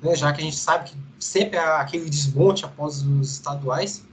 né? 0.00 0.14
já 0.14 0.32
que 0.32 0.40
a 0.40 0.44
gente 0.44 0.56
sabe 0.56 0.90
que 0.90 0.96
sempre 1.18 1.58
há 1.58 1.80
aquele 1.80 2.08
desmonte 2.08 2.64
após 2.64 3.02
os 3.02 3.32
estaduais. 3.32 4.04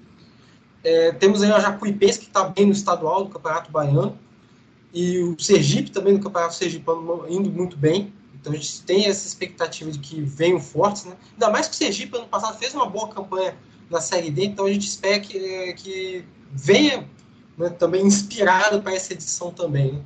É, 0.83 1.11
temos 1.11 1.43
aí 1.43 1.51
o 1.51 1.59
Jacuipense, 1.59 2.17
que 2.17 2.25
está 2.25 2.45
bem 2.45 2.65
no 2.65 2.71
estadual 2.71 3.25
do 3.25 3.29
Campeonato 3.29 3.71
Baiano, 3.71 4.17
e 4.91 5.19
o 5.19 5.39
Sergipe 5.39 5.91
também 5.91 6.13
no 6.13 6.19
Campeonato 6.19 6.55
Sergipano 6.55 7.25
indo 7.29 7.51
muito 7.51 7.77
bem. 7.77 8.11
Então 8.33 8.51
a 8.51 8.55
gente 8.55 8.81
tem 8.81 9.05
essa 9.05 9.27
expectativa 9.27 9.91
de 9.91 9.99
que 9.99 10.19
venham 10.19 10.59
fortes, 10.59 11.05
né? 11.05 11.15
Ainda 11.33 11.51
mais 11.51 11.67
que 11.67 11.75
o 11.75 11.77
Sergipe 11.77 12.17
ano 12.17 12.27
passado 12.27 12.57
fez 12.57 12.73
uma 12.73 12.87
boa 12.87 13.07
campanha 13.07 13.55
na 13.87 14.01
Série 14.01 14.31
D, 14.31 14.45
então 14.45 14.65
a 14.65 14.73
gente 14.73 14.87
espera 14.87 15.19
que, 15.19 15.73
que 15.73 16.25
venha 16.51 17.07
né, 17.57 17.69
também 17.69 18.05
inspirado 18.05 18.81
para 18.81 18.93
essa 18.93 19.13
edição 19.13 19.51
também. 19.51 19.93
Né? 19.93 20.01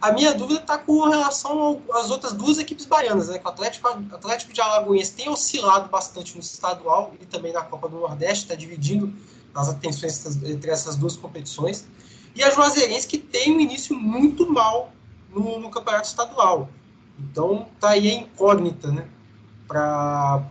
A 0.00 0.12
minha 0.12 0.34
dúvida 0.34 0.60
está 0.60 0.76
com 0.76 1.08
relação 1.08 1.82
às 1.92 2.10
outras 2.10 2.32
duas 2.32 2.58
equipes 2.58 2.84
baianas, 2.84 3.28
né? 3.28 3.38
Que 3.38 3.46
o 3.46 3.48
Atlético, 3.48 3.88
Atlético 3.88 4.52
de 4.52 4.60
Alagoas 4.60 5.08
tem 5.10 5.28
oscilado 5.28 5.88
bastante 5.88 6.34
no 6.34 6.40
estadual 6.40 7.14
e 7.20 7.24
também 7.24 7.52
na 7.52 7.62
Copa 7.62 7.88
do 7.88 7.98
Nordeste, 7.98 8.44
está 8.44 8.54
dividindo 8.54 9.12
as 9.54 9.68
atenções 9.68 10.42
entre 10.44 10.70
essas 10.70 10.96
duas 10.96 11.16
competições. 11.16 11.86
E 12.34 12.42
a 12.44 12.50
Juazeirense, 12.50 13.06
que 13.06 13.16
tem 13.16 13.56
um 13.56 13.60
início 13.60 13.96
muito 13.98 14.50
mal 14.52 14.92
no, 15.30 15.58
no 15.58 15.70
campeonato 15.70 16.08
estadual. 16.08 16.68
Então, 17.18 17.66
tá 17.80 17.90
aí 17.90 18.10
a 18.10 18.14
incógnita, 18.14 18.92
né? 18.92 19.08
Para 19.66 20.44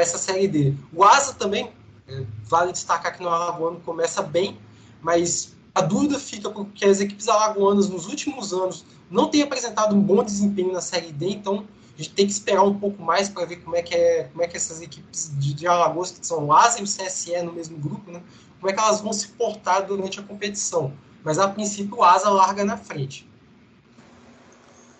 essa 0.00 0.16
Série 0.16 0.46
D. 0.46 0.74
O 0.92 1.02
Asa 1.02 1.34
também, 1.34 1.72
é, 2.06 2.24
vale 2.44 2.70
destacar 2.70 3.16
que 3.16 3.22
no 3.22 3.28
Alagoano 3.28 3.80
começa 3.80 4.22
bem, 4.22 4.56
mas 5.00 5.51
a 5.74 5.80
dúvida 5.80 6.18
fica 6.18 6.50
porque 6.50 6.84
as 6.84 7.00
equipes 7.00 7.28
alagoanas 7.28 7.88
nos 7.88 8.06
últimos 8.06 8.52
anos 8.52 8.84
não 9.10 9.28
têm 9.28 9.42
apresentado 9.42 9.94
um 9.94 10.00
bom 10.00 10.22
desempenho 10.22 10.72
na 10.72 10.80
Série 10.80 11.12
D, 11.12 11.30
então 11.30 11.66
a 11.94 12.02
gente 12.02 12.14
tem 12.14 12.26
que 12.26 12.32
esperar 12.32 12.62
um 12.62 12.78
pouco 12.78 13.02
mais 13.02 13.28
para 13.28 13.44
ver 13.44 13.56
como 13.56 13.76
é 13.76 13.82
que 13.82 13.94
é, 13.94 14.24
como 14.24 14.42
é 14.42 14.48
que 14.48 14.56
essas 14.56 14.80
equipes 14.80 15.32
de, 15.38 15.54
de 15.54 15.66
Alagoas, 15.66 16.10
que 16.10 16.26
são 16.26 16.46
o 16.46 16.52
Asa 16.52 16.80
e 16.80 16.82
o 16.82 16.86
CSE 16.86 17.40
no 17.42 17.52
mesmo 17.52 17.78
grupo, 17.78 18.10
né, 18.10 18.22
como 18.60 18.70
é 18.70 18.72
que 18.74 18.80
elas 18.80 19.00
vão 19.00 19.12
se 19.12 19.28
portar 19.28 19.86
durante 19.86 20.20
a 20.20 20.22
competição 20.22 20.92
mas 21.24 21.38
a 21.38 21.48
princípio 21.48 21.98
o 21.98 22.04
Asa 22.04 22.28
larga 22.30 22.64
na 22.64 22.76
frente. 22.76 23.28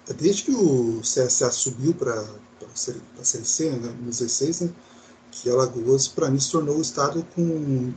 É 0.09 0.13
desde 0.13 0.45
que 0.45 0.53
o 0.53 1.01
CSA 1.01 1.51
subiu 1.51 1.95
para 1.95 2.15
a 2.21 3.25
Série 3.25 3.45
C, 3.45 3.71
né, 3.71 3.89
no 4.01 4.07
16, 4.07 4.63
né, 4.63 4.73
que 5.31 5.49
Alagoas, 5.49 6.09
para 6.09 6.31
mim, 6.31 6.39
se 6.39 6.51
tornou 6.51 6.77
o 6.77 6.83
estado 6.83 7.27
com 7.35 7.93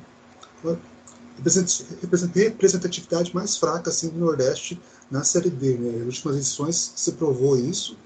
representatividade 1.43 3.33
mais 3.33 3.57
fraca 3.57 3.89
assim, 3.89 4.09
do 4.09 4.19
Nordeste 4.19 4.79
na 5.11 5.23
Série 5.23 5.49
D. 5.49 5.77
Né. 5.77 5.97
Nas 5.97 6.15
últimas 6.15 6.35
edições 6.37 6.93
se 6.95 7.11
provou 7.13 7.57
isso, 7.57 7.97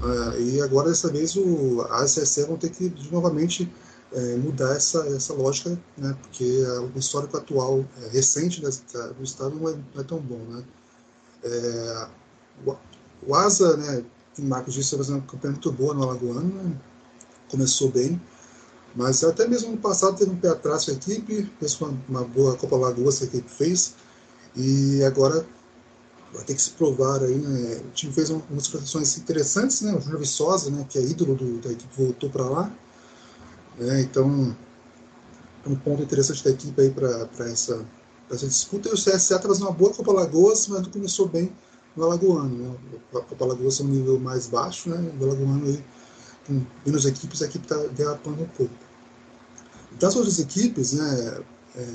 uh, 0.00 0.40
e 0.40 0.60
agora, 0.60 0.88
dessa 0.88 1.10
vez, 1.10 1.34
o, 1.36 1.82
a 1.90 2.04
CSE 2.04 2.44
vão 2.44 2.56
ter 2.56 2.70
que 2.70 2.92
novamente 3.10 3.70
é, 4.14 4.36
mudar 4.36 4.76
essa, 4.76 5.04
essa 5.08 5.34
lógica, 5.34 5.78
né, 5.98 6.16
porque 6.22 6.62
o 6.94 6.98
histórico 6.98 7.36
atual, 7.36 7.84
é, 8.00 8.08
recente 8.10 8.60
do 8.60 8.68
Estado 9.22 9.56
não 9.56 9.68
é, 9.68 9.74
não 9.92 10.00
é, 10.00 10.04
tão 10.04 10.18
bom. 10.18 10.38
Né. 10.48 10.64
É, 11.42 12.08
o, 12.64 12.76
o 13.26 13.34
Asa, 13.34 13.76
né, 13.76 14.04
o 14.38 14.42
Marcos 14.42 14.74
disse, 14.74 14.96
fazendo 14.96 15.16
uma 15.16 15.26
campanha 15.26 15.52
muito 15.52 15.72
boa 15.72 15.94
no 15.94 16.04
Alagoano, 16.04 16.62
né, 16.62 16.76
começou 17.50 17.90
bem, 17.90 18.20
mas 18.94 19.24
até 19.24 19.46
mesmo 19.48 19.72
no 19.72 19.78
passado 19.78 20.16
teve 20.16 20.30
um 20.30 20.36
pé 20.36 20.48
atrás 20.48 20.84
com 20.84 20.92
a 20.92 20.94
equipe, 20.94 21.50
fez 21.58 21.80
uma, 21.80 21.98
uma 22.08 22.24
boa 22.24 22.56
Copa 22.56 22.76
Lagoas 22.76 23.18
que 23.18 23.24
a 23.24 23.26
equipe 23.26 23.50
fez, 23.50 23.94
e 24.56 25.02
agora 25.02 25.46
vai 26.32 26.44
ter 26.44 26.54
que 26.54 26.62
se 26.62 26.70
provar 26.70 27.22
aí, 27.22 27.36
né? 27.36 27.80
O 27.84 27.90
time 27.90 28.12
fez 28.12 28.30
umas 28.30 28.66
contratações 28.66 29.16
interessantes, 29.18 29.80
né? 29.82 29.94
O 29.94 30.00
Júnior 30.00 30.20
Viçosa, 30.20 30.70
né, 30.70 30.84
que 30.88 30.98
é 30.98 31.02
ídolo 31.02 31.34
do, 31.34 31.58
da 31.60 31.70
equipe, 31.70 31.88
voltou 31.96 32.28
para 32.28 32.44
lá. 32.44 32.74
Né? 33.78 34.02
Então, 34.02 34.56
é 35.64 35.68
um 35.68 35.76
ponto 35.76 36.02
interessante 36.02 36.44
da 36.44 36.50
equipe 36.50 36.80
aí 36.80 36.90
para 36.90 37.48
essa, 37.50 37.84
essa 38.30 38.46
disputa. 38.46 38.88
E 38.88 38.92
o 38.92 38.96
CSA 38.96 39.38
traz 39.38 39.60
uma 39.60 39.72
boa 39.72 39.92
Copa 39.92 40.12
Lagoas, 40.12 40.66
mas 40.68 40.82
não 40.82 40.90
começou 40.90 41.28
bem 41.28 41.52
no 41.96 42.04
Alagoano. 42.04 42.56
Né? 42.56 42.76
A 43.14 43.20
Copa 43.20 43.44
Lagoas 43.44 43.80
é 43.80 43.84
um 43.84 43.88
nível 43.88 44.18
mais 44.18 44.48
baixo, 44.48 44.90
né? 44.90 45.12
o 45.18 45.24
Alagoano 45.24 45.66
aí, 45.66 45.84
com 46.46 46.62
menos 46.84 47.06
equipes, 47.06 47.42
a 47.42 47.46
equipe 47.46 47.64
está 47.64 47.76
derrapando 47.88 48.42
um 48.42 48.48
pouco. 48.48 48.83
Das 49.98 50.16
outras 50.16 50.38
equipes, 50.38 50.92
né, 50.92 51.40
é, 51.76 51.86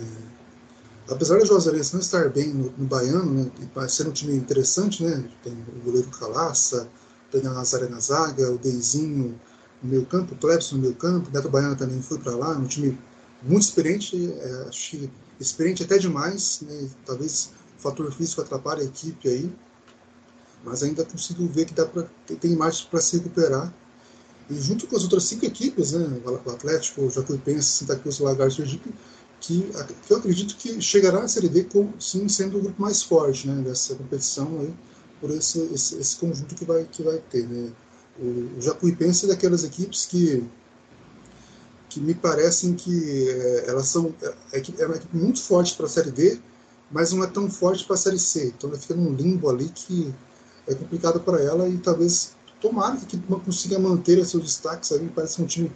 apesar 1.09 1.39
da 1.39 1.45
Juazeirense 1.45 1.93
não 1.93 2.01
estar 2.01 2.29
bem 2.29 2.53
no, 2.53 2.71
no 2.77 2.85
Baiano, 2.85 3.31
né, 3.31 3.51
e 3.59 3.89
ser 3.89 4.07
um 4.07 4.11
time 4.11 4.35
interessante, 4.35 5.03
né, 5.03 5.23
tem 5.43 5.53
o 5.53 5.83
goleiro 5.83 6.09
Calaça, 6.09 6.89
Daniel 7.31 7.53
Nazaré 7.53 7.87
na 7.87 7.99
zaga, 7.99 8.51
o 8.51 8.57
Deizinho 8.57 9.39
no 9.81 9.89
meio 9.89 10.05
campo, 10.05 10.33
o 10.33 10.37
Clebson 10.37 10.75
no 10.75 10.81
meio 10.81 10.95
campo, 10.95 11.29
o 11.29 11.33
Neto 11.33 11.49
Baiano 11.49 11.75
também 11.75 12.01
foi 12.01 12.19
para 12.19 12.35
lá, 12.35 12.51
um 12.57 12.67
time 12.67 12.97
muito 13.41 13.63
experiente, 13.63 14.31
é, 14.33 14.65
acho 14.67 14.91
que 14.91 15.09
experiente 15.39 15.83
até 15.83 15.97
demais, 15.97 16.61
né? 16.61 16.89
talvez 17.05 17.51
o 17.77 17.81
fator 17.81 18.11
físico 18.11 18.41
atrapalhe 18.41 18.81
a 18.81 18.85
equipe 18.85 19.27
aí, 19.27 19.51
mas 20.63 20.83
ainda 20.83 21.05
consigo 21.05 21.47
ver 21.47 21.65
que 21.65 21.73
dá 21.73 21.85
pra, 21.85 22.05
tem 22.39 22.55
margem 22.55 22.85
para 22.89 23.01
se 23.01 23.17
recuperar. 23.17 23.73
Junto 24.49 24.87
com 24.87 24.95
as 24.95 25.03
outras 25.03 25.25
cinco 25.25 25.45
equipes, 25.45 25.91
né, 25.91 26.21
o 26.25 26.49
Atlético, 26.49 27.03
o 27.03 27.11
Jacuipense, 27.11 27.67
Santa 27.67 27.95
Cruz, 27.95 28.17
Lagarto 28.19 28.55
Sergipe, 28.55 28.91
que, 29.39 29.69
que 30.05 30.13
eu 30.13 30.17
acredito 30.17 30.55
que 30.55 30.81
chegará 30.81 31.19
à 31.19 31.27
Série 31.27 31.49
D 31.49 31.63
com, 31.65 31.93
sim, 31.99 32.27
sendo 32.27 32.57
o 32.57 32.61
grupo 32.61 32.81
mais 32.81 33.01
forte 33.03 33.47
né, 33.47 33.61
dessa 33.61 33.95
competição 33.95 34.59
aí, 34.59 34.73
por 35.21 35.31
esse, 35.31 35.59
esse, 35.73 35.97
esse, 35.97 36.15
conjunto 36.15 36.55
que 36.55 36.65
vai, 36.65 36.85
que 36.85 37.03
vai 37.03 37.17
ter. 37.29 37.47
Né. 37.47 37.71
O, 38.19 38.57
o 38.57 38.61
Jacuipense 38.61 39.25
é 39.25 39.29
daquelas 39.29 39.63
equipes 39.63 40.05
que, 40.05 40.43
que 41.89 41.99
me 41.99 42.13
parecem 42.13 42.73
que 42.73 43.29
é, 43.29 43.69
elas 43.69 43.87
são 43.87 44.13
é, 44.51 44.61
é, 44.79 44.85
uma 44.85 44.95
equipe 44.95 45.15
muito 45.15 45.41
forte 45.41 45.75
para 45.75 45.85
a 45.85 45.89
Série 45.89 46.11
D, 46.11 46.39
mas 46.91 47.11
não 47.11 47.23
é 47.23 47.27
tão 47.27 47.49
forte 47.49 47.85
para 47.85 47.95
a 47.95 47.97
Série 47.97 48.19
C. 48.19 48.47
Então 48.47 48.69
ela 48.69 48.79
fica 48.79 48.95
num 48.95 49.13
limbo 49.13 49.49
ali 49.49 49.69
que 49.69 50.13
é 50.67 50.75
complicado 50.75 51.19
para 51.19 51.41
ela 51.41 51.67
e 51.67 51.77
talvez 51.77 52.35
tomara 52.59 52.95
que 52.97 53.03
a 53.03 53.07
equipe 53.07 53.27
consiga 53.27 53.79
manter 53.79 54.23
seus 54.25 54.43
destaques. 54.43 54.91
Ali 54.91 55.11
parece 55.13 55.41
um 55.41 55.45
time 55.45 55.71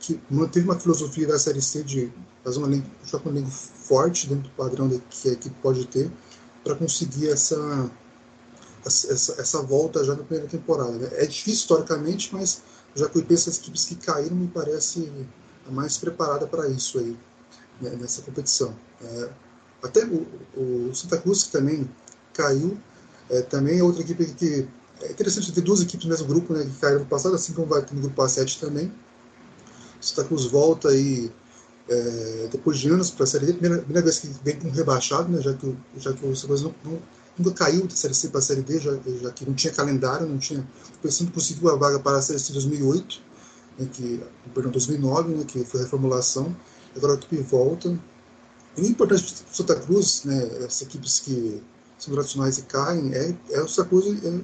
que 0.00 0.20
manteve 0.30 0.64
uma 0.66 0.78
filosofia 0.78 1.26
da 1.26 1.38
Série 1.38 1.60
C 1.60 1.82
de 1.82 2.12
fazer 2.44 2.60
um 2.60 2.66
elenco, 2.66 2.88
um 3.26 3.30
elenco 3.30 3.50
forte 3.50 4.28
dentro 4.28 4.44
do 4.44 4.50
padrão 4.50 4.88
que 5.10 5.28
a 5.28 5.32
equipe 5.32 5.54
pode 5.60 5.86
ter 5.86 6.10
para 6.62 6.74
conseguir 6.74 7.28
essa, 7.28 7.90
essa, 8.84 9.40
essa, 9.40 9.62
volta 9.62 10.04
já 10.04 10.14
na 10.14 10.22
primeira 10.22 10.48
temporada. 10.48 10.92
Né? 10.92 11.08
É 11.12 11.26
difícil 11.26 11.60
historicamente, 11.60 12.32
mas 12.32 12.62
já 12.94 13.08
que 13.08 13.18
eu 13.18 13.24
penso 13.24 13.48
as 13.48 13.58
equipes 13.58 13.84
que 13.84 13.96
caíram 13.96 14.36
me 14.36 14.48
parece 14.48 15.10
a 15.66 15.70
mais 15.70 15.98
preparada 15.98 16.46
para 16.46 16.68
isso 16.68 16.98
aí 16.98 17.16
né, 17.80 17.90
nessa 18.00 18.22
competição. 18.22 18.74
É, 19.02 19.30
até 19.82 20.04
o, 20.04 20.26
o, 20.56 20.94
Santa 20.94 21.18
Cruz 21.18 21.44
que 21.44 21.52
também 21.52 21.88
caiu, 22.32 22.78
é, 23.30 23.42
também 23.42 23.78
é 23.78 23.82
outra 23.82 24.02
equipe 24.02 24.24
que 24.34 24.68
é 25.02 25.10
interessante 25.10 25.52
ter 25.52 25.60
duas 25.60 25.80
equipes 25.80 26.06
no 26.06 26.10
mesmo 26.10 26.26
grupo, 26.26 26.52
né, 26.52 26.64
que 26.64 26.80
caíram 26.80 27.00
no 27.00 27.06
passado, 27.06 27.34
assim 27.34 27.52
como 27.52 27.66
vai 27.66 27.84
ter 27.84 27.94
no 27.94 28.00
grupo 28.00 28.22
A7 28.22 28.58
também. 28.58 28.92
Santa 30.00 30.24
Cruz 30.24 30.44
volta 30.46 30.88
aí 30.88 31.30
é, 31.88 32.48
depois 32.50 32.78
de 32.78 32.88
anos 32.90 33.10
para 33.10 33.24
a 33.24 33.26
Série 33.26 33.46
D, 33.46 33.52
primeira, 33.54 33.82
primeira 33.82 34.02
vez 34.02 34.18
que 34.18 34.28
vem 34.44 34.56
com 34.56 34.70
rebaixado, 34.70 35.28
né, 35.28 35.40
já 35.40 35.54
que, 35.54 35.76
já 35.96 36.12
que 36.12 36.24
o 36.26 36.34
Santa 36.34 36.48
Cruz 36.48 36.62
não, 36.62 36.74
não, 36.84 37.02
nunca 37.38 37.52
caiu 37.52 37.86
da 37.86 37.94
Série 37.94 38.14
C 38.14 38.28
para 38.28 38.38
a 38.38 38.42
Série 38.42 38.62
D, 38.62 38.78
já, 38.78 38.92
já, 39.22 39.30
que 39.30 39.46
não 39.46 39.54
tinha 39.54 39.72
calendário, 39.72 40.26
não 40.26 40.38
tinha. 40.38 40.66
Foi 41.00 41.10
sempre 41.10 41.32
conseguiu 41.34 41.70
a 41.70 41.76
vaga 41.76 41.98
para 41.98 42.18
a 42.18 42.22
Série 42.22 42.38
C 42.38 42.52
2008, 42.52 43.22
né, 43.78 43.88
que, 43.92 44.22
perdão, 44.52 44.70
2009, 44.72 45.34
né, 45.34 45.44
que 45.44 45.64
foi 45.64 45.80
a 45.80 45.82
reformulação. 45.84 46.54
Agora 46.96 47.14
a 47.14 47.16
equipe 47.16 47.36
volta. 47.36 47.98
E 48.76 48.82
o 48.82 48.86
importante 48.86 49.22
para 49.22 49.52
o 49.52 49.56
Santa 49.56 49.76
Cruz, 49.76 50.24
né, 50.24 50.46
essas 50.58 50.82
equipes 50.82 51.20
que 51.20 51.62
são 51.98 52.12
tradicionais 52.14 52.58
e 52.58 52.62
caem, 52.62 53.12
é, 53.12 53.36
é 53.50 53.60
o 53.60 53.68
Santa 53.68 53.88
Cruz 53.88 54.24
é, 54.24 54.40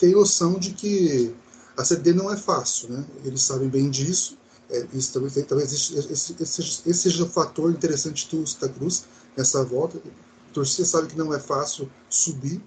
ter 0.00 0.12
noção 0.12 0.58
de 0.58 0.72
que 0.72 1.32
a 1.76 1.84
Série 1.84 2.00
D 2.00 2.12
não 2.12 2.32
é 2.32 2.36
fácil, 2.36 2.88
né? 2.88 3.04
Eles 3.24 3.42
sabem 3.42 3.68
bem 3.68 3.88
disso 3.88 4.40
é, 4.70 4.86
isso 4.94 5.12
também, 5.12 5.30
talvez 5.44 5.72
esse, 5.72 6.36
esse, 6.40 6.94
seja 6.94 7.24
o 7.24 7.28
fator 7.28 7.70
interessante 7.70 8.28
do 8.30 8.46
Santa 8.46 8.68
Cruz 8.68 9.04
nessa 9.36 9.64
volta. 9.64 9.98
A 9.98 10.54
torcida 10.54 10.86
sabe 10.86 11.08
que 11.08 11.18
não 11.18 11.34
é 11.34 11.40
fácil 11.40 11.90
subir, 12.08 12.62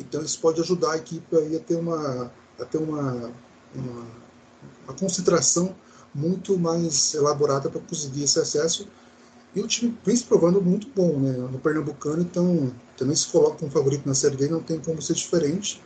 então 0.00 0.22
isso 0.22 0.40
pode 0.40 0.60
ajudar 0.60 0.92
a 0.92 0.96
equipe 0.96 1.36
aí 1.36 1.56
a 1.56 1.60
ter 1.60 1.76
uma, 1.76 2.32
a 2.58 2.64
ter 2.64 2.78
uma, 2.78 3.30
uma, 3.74 4.06
uma 4.84 4.94
concentração 4.98 5.76
muito 6.14 6.58
mais 6.58 7.14
elaborada 7.14 7.68
para 7.68 7.80
conseguir 7.82 8.24
esse 8.24 8.40
acesso. 8.40 8.88
E 9.54 9.60
o 9.60 9.66
time 9.66 9.98
vem 10.04 10.16
se 10.16 10.24
provando 10.24 10.62
muito 10.62 10.88
bom 10.94 11.18
né, 11.18 11.32
no 11.32 11.58
Pernambucano, 11.58 12.22
então 12.22 12.72
também 12.96 13.16
se 13.16 13.28
coloca 13.28 13.58
como 13.58 13.70
favorito 13.70 14.06
na 14.06 14.14
Série 14.14 14.36
D, 14.36 14.48
não 14.48 14.62
tem 14.62 14.80
como 14.80 15.00
ser 15.02 15.14
diferente. 15.14 15.82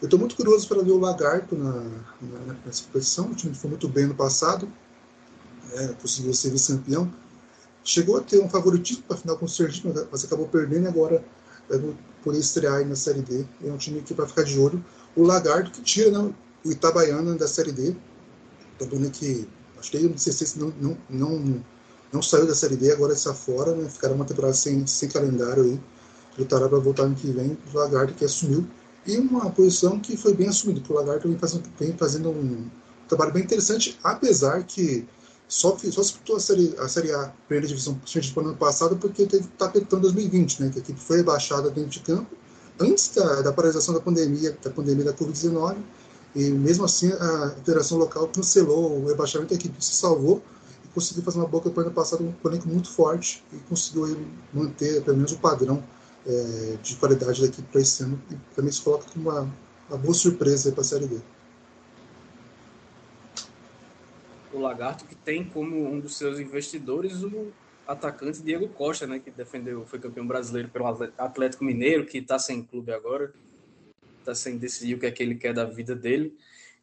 Eu 0.00 0.06
estou 0.06 0.18
muito 0.18 0.36
curioso 0.36 0.66
para 0.68 0.82
ver 0.82 0.90
o 0.90 0.98
Lagarto 0.98 1.56
na, 1.56 1.72
na, 1.72 2.56
nessa 2.66 2.84
competição. 2.84 3.26
O 3.30 3.34
time 3.34 3.54
foi 3.54 3.70
muito 3.70 3.88
bem 3.88 4.06
no 4.06 4.14
passado, 4.14 4.70
é, 5.72 5.88
conseguiu 6.00 6.34
ser 6.34 6.50
vice-campeão. 6.50 7.12
Chegou 7.82 8.16
a 8.16 8.20
ter 8.20 8.40
um 8.40 8.48
favoritismo 8.48 9.02
para 9.04 9.16
a 9.16 9.20
final 9.20 9.36
com 9.36 9.44
o 9.44 9.48
Sergipe, 9.48 9.92
mas 10.10 10.24
acabou 10.24 10.48
perdendo 10.48 10.88
agora 10.88 11.24
é, 11.70 11.80
por 12.22 12.34
estrear 12.34 12.84
na 12.86 12.96
Série 12.96 13.22
D. 13.22 13.44
É 13.62 13.70
um 13.70 13.76
time 13.76 14.00
que 14.02 14.14
vai 14.14 14.26
ficar 14.26 14.42
de 14.42 14.58
olho. 14.58 14.84
O 15.14 15.22
Lagarto, 15.22 15.70
que 15.70 15.82
tira 15.82 16.10
né, 16.10 16.34
o 16.64 16.70
Itabaiana 16.70 17.34
da 17.34 17.46
Série 17.46 17.72
D. 17.72 17.94
Também 18.78 19.10
que 19.10 19.48
acho 19.78 19.90
que 19.90 20.18
CC 20.18 20.58
não, 20.58 20.72
não, 20.80 20.98
não, 21.08 21.64
não 22.12 22.22
saiu 22.22 22.46
da 22.46 22.54
Série 22.54 22.76
D, 22.76 22.90
agora 22.90 23.12
está 23.12 23.32
fora, 23.32 23.74
né? 23.74 23.88
Ficaram 23.88 24.14
uma 24.16 24.24
temporada 24.24 24.54
sem, 24.54 24.86
sem 24.86 25.08
calendário 25.08 25.62
aí. 25.62 25.80
Lutará 26.38 26.68
para 26.68 26.78
voltar 26.78 27.04
ano 27.04 27.14
que 27.14 27.30
vem. 27.30 27.56
O 27.72 27.78
Lagarto 27.78 28.14
que 28.14 28.24
assumiu. 28.24 28.66
E 29.06 29.18
uma 29.18 29.50
posição 29.50 30.00
que 30.00 30.16
foi 30.16 30.34
bem 30.34 30.48
assumida, 30.48 30.80
porque 30.80 30.92
o 30.92 30.96
Lagarto 30.96 31.28
vem 31.28 31.38
fazendo, 31.38 31.62
vem 31.78 31.92
fazendo 31.92 32.30
um 32.30 32.68
trabalho 33.06 33.32
bem 33.32 33.42
interessante, 33.42 33.98
apesar 34.02 34.64
que 34.64 35.06
só, 35.46 35.76
só 35.76 36.00
disputou 36.00 36.36
a 36.36 36.40
série, 36.40 36.74
a 36.78 36.88
série 36.88 37.12
A, 37.12 37.32
primeira 37.46 37.68
divisão, 37.68 38.00
no 38.36 38.42
ano 38.42 38.56
passado, 38.56 38.96
porque 38.96 39.26
teve 39.26 39.46
tapetão 39.58 40.00
2020, 40.00 40.62
né, 40.62 40.70
que 40.70 40.78
a 40.78 40.82
equipe 40.82 40.98
foi 40.98 41.18
rebaixada 41.18 41.70
dentro 41.70 41.90
de 41.90 42.00
campo, 42.00 42.34
antes 42.80 43.14
da, 43.14 43.42
da 43.42 43.52
paralisação 43.52 43.94
da 43.94 44.00
pandemia, 44.00 44.56
da 44.62 44.70
pandemia 44.70 45.04
da 45.04 45.12
Covid-19, 45.12 45.76
e 46.34 46.50
mesmo 46.50 46.84
assim 46.84 47.12
a 47.12 47.50
federação 47.62 47.98
local 47.98 48.26
cancelou 48.28 49.00
o 49.00 49.06
rebaixamento, 49.06 49.54
a 49.54 49.56
equipe 49.56 49.84
se 49.84 49.94
salvou 49.94 50.42
e 50.84 50.88
conseguiu 50.88 51.22
fazer 51.22 51.38
uma 51.38 51.46
boa 51.46 51.62
campanha 51.62 51.88
no 51.88 51.94
passado, 51.94 52.24
um 52.24 52.48
elenco 52.48 52.68
muito 52.68 52.90
forte, 52.90 53.44
e 53.52 53.56
conseguiu 53.68 54.18
manter 54.52 55.02
pelo 55.02 55.16
menos 55.16 55.32
o 55.32 55.38
padrão 55.38 55.82
é, 56.26 56.76
de 56.82 56.96
qualidade 56.96 57.40
da 57.40 57.46
equipe 57.46 57.68
para 57.70 57.80
esse 57.80 58.02
ano, 58.02 58.20
e 58.30 58.54
também 58.54 58.72
se 58.72 58.82
coloca 58.82 59.06
como 59.10 59.30
uma, 59.30 59.54
uma 59.88 59.98
boa 59.98 60.14
surpresa 60.14 60.72
para 60.72 60.80
a 60.80 60.84
Série 60.84 61.06
B. 61.06 61.20
o 64.54 64.60
Lagarto, 64.60 65.04
que 65.04 65.14
tem 65.14 65.44
como 65.44 65.90
um 65.90 65.98
dos 66.00 66.16
seus 66.16 66.38
investidores 66.38 67.22
o 67.22 67.52
atacante 67.86 68.42
Diego 68.42 68.68
Costa, 68.68 69.06
né, 69.06 69.18
que 69.18 69.30
defendeu, 69.30 69.84
foi 69.84 69.98
campeão 69.98 70.26
brasileiro 70.26 70.68
pelo 70.68 70.86
Atlético 71.18 71.64
Mineiro, 71.64 72.06
que 72.06 72.18
está 72.18 72.38
sem 72.38 72.62
clube 72.62 72.92
agora, 72.92 73.32
está 74.20 74.34
sem 74.34 74.56
decidir 74.56 74.94
o 74.94 74.98
que 74.98 75.06
é 75.06 75.10
que 75.10 75.22
ele 75.22 75.34
quer 75.34 75.52
da 75.52 75.64
vida 75.64 75.94
dele, 75.94 76.34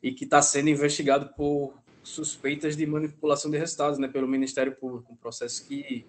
e 0.03 0.11
que 0.11 0.25
está 0.25 0.41
sendo 0.41 0.69
investigado 0.69 1.33
por 1.35 1.73
suspeitas 2.03 2.75
de 2.75 2.85
manipulação 2.85 3.49
de 3.49 3.57
resultados, 3.57 3.97
né, 3.97 4.07
pelo 4.07 4.27
Ministério 4.27 4.75
Público, 4.75 5.13
um 5.13 5.15
processo 5.15 5.65
que 5.65 6.05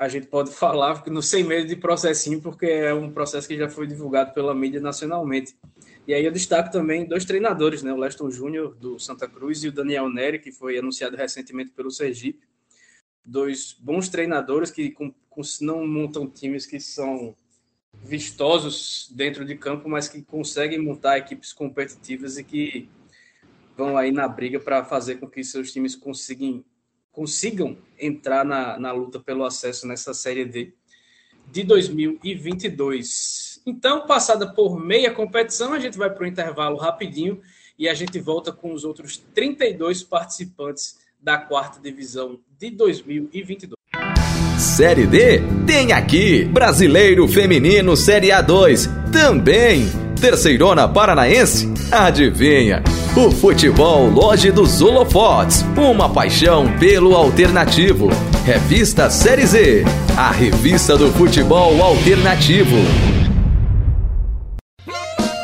a 0.00 0.08
gente 0.08 0.26
pode 0.28 0.50
falar 0.56 1.04
não 1.08 1.20
sem 1.20 1.44
medo 1.44 1.68
de 1.68 1.76
processinho, 1.76 2.40
porque 2.40 2.64
é 2.64 2.94
um 2.94 3.12
processo 3.12 3.46
que 3.46 3.56
já 3.56 3.68
foi 3.68 3.86
divulgado 3.86 4.32
pela 4.32 4.54
mídia 4.54 4.80
nacionalmente. 4.80 5.54
E 6.08 6.14
aí 6.14 6.24
eu 6.24 6.32
destaco 6.32 6.72
também 6.72 7.04
dois 7.04 7.26
treinadores, 7.26 7.82
né? 7.82 7.92
O 7.92 7.98
Leston 7.98 8.30
Júnior, 8.30 8.74
do 8.74 8.98
Santa 8.98 9.28
Cruz, 9.28 9.62
e 9.62 9.68
o 9.68 9.72
Daniel 9.72 10.08
Neri, 10.08 10.38
que 10.38 10.50
foi 10.50 10.78
anunciado 10.78 11.16
recentemente 11.16 11.70
pelo 11.72 11.90
Sergipe. 11.90 12.48
Dois 13.22 13.76
bons 13.78 14.08
treinadores 14.08 14.70
que 14.70 14.90
com, 14.90 15.12
com, 15.28 15.42
não 15.60 15.86
montam 15.86 16.26
times 16.26 16.64
que 16.64 16.80
são 16.80 17.36
vistosos 18.02 19.12
dentro 19.14 19.44
de 19.44 19.54
campo, 19.54 19.88
mas 19.88 20.08
que 20.08 20.22
conseguem 20.22 20.80
montar 20.80 21.18
equipes 21.18 21.52
competitivas 21.52 22.38
e 22.38 22.44
que 22.44 22.88
vão 23.76 23.98
aí 23.98 24.10
na 24.10 24.26
briga 24.26 24.58
para 24.58 24.82
fazer 24.84 25.16
com 25.16 25.28
que 25.28 25.44
seus 25.44 25.70
times 25.70 25.94
consigam, 25.94 26.64
consigam 27.12 27.76
entrar 27.98 28.44
na, 28.44 28.78
na 28.78 28.92
luta 28.92 29.18
pelo 29.18 29.44
acesso 29.44 29.86
nessa 29.86 30.14
Série 30.14 30.44
D 30.44 30.72
de 31.50 31.64
2022. 31.64 33.60
Então, 33.66 34.06
passada 34.06 34.46
por 34.46 34.78
meia 34.78 35.10
competição, 35.10 35.72
a 35.72 35.78
gente 35.78 35.98
vai 35.98 36.10
para 36.10 36.24
o 36.24 36.26
intervalo 36.26 36.76
rapidinho 36.76 37.40
e 37.78 37.88
a 37.88 37.94
gente 37.94 38.18
volta 38.20 38.52
com 38.52 38.72
os 38.72 38.84
outros 38.84 39.18
32 39.34 40.02
participantes 40.02 40.98
da 41.20 41.38
quarta 41.38 41.80
divisão 41.80 42.38
de 42.58 42.70
2022. 42.70 43.74
Série 44.58 45.06
D 45.06 45.40
tem 45.66 45.92
aqui 45.92 46.44
Brasileiro 46.44 47.26
Feminino 47.26 47.96
Série 47.96 48.28
A2 48.28 48.88
também. 49.10 49.86
Terceirona 50.20 50.86
Paranaense? 50.86 51.66
Adivinha? 51.90 52.82
O 53.16 53.28
futebol 53.28 54.08
Loja 54.08 54.52
dos 54.52 54.80
Holofotes, 54.80 55.64
uma 55.76 56.08
paixão 56.08 56.66
pelo 56.78 57.16
alternativo. 57.16 58.08
Revista 58.44 59.10
Série 59.10 59.46
Z, 59.46 59.84
a 60.16 60.30
revista 60.30 60.96
do 60.96 61.10
futebol 61.10 61.82
alternativo. 61.82 62.76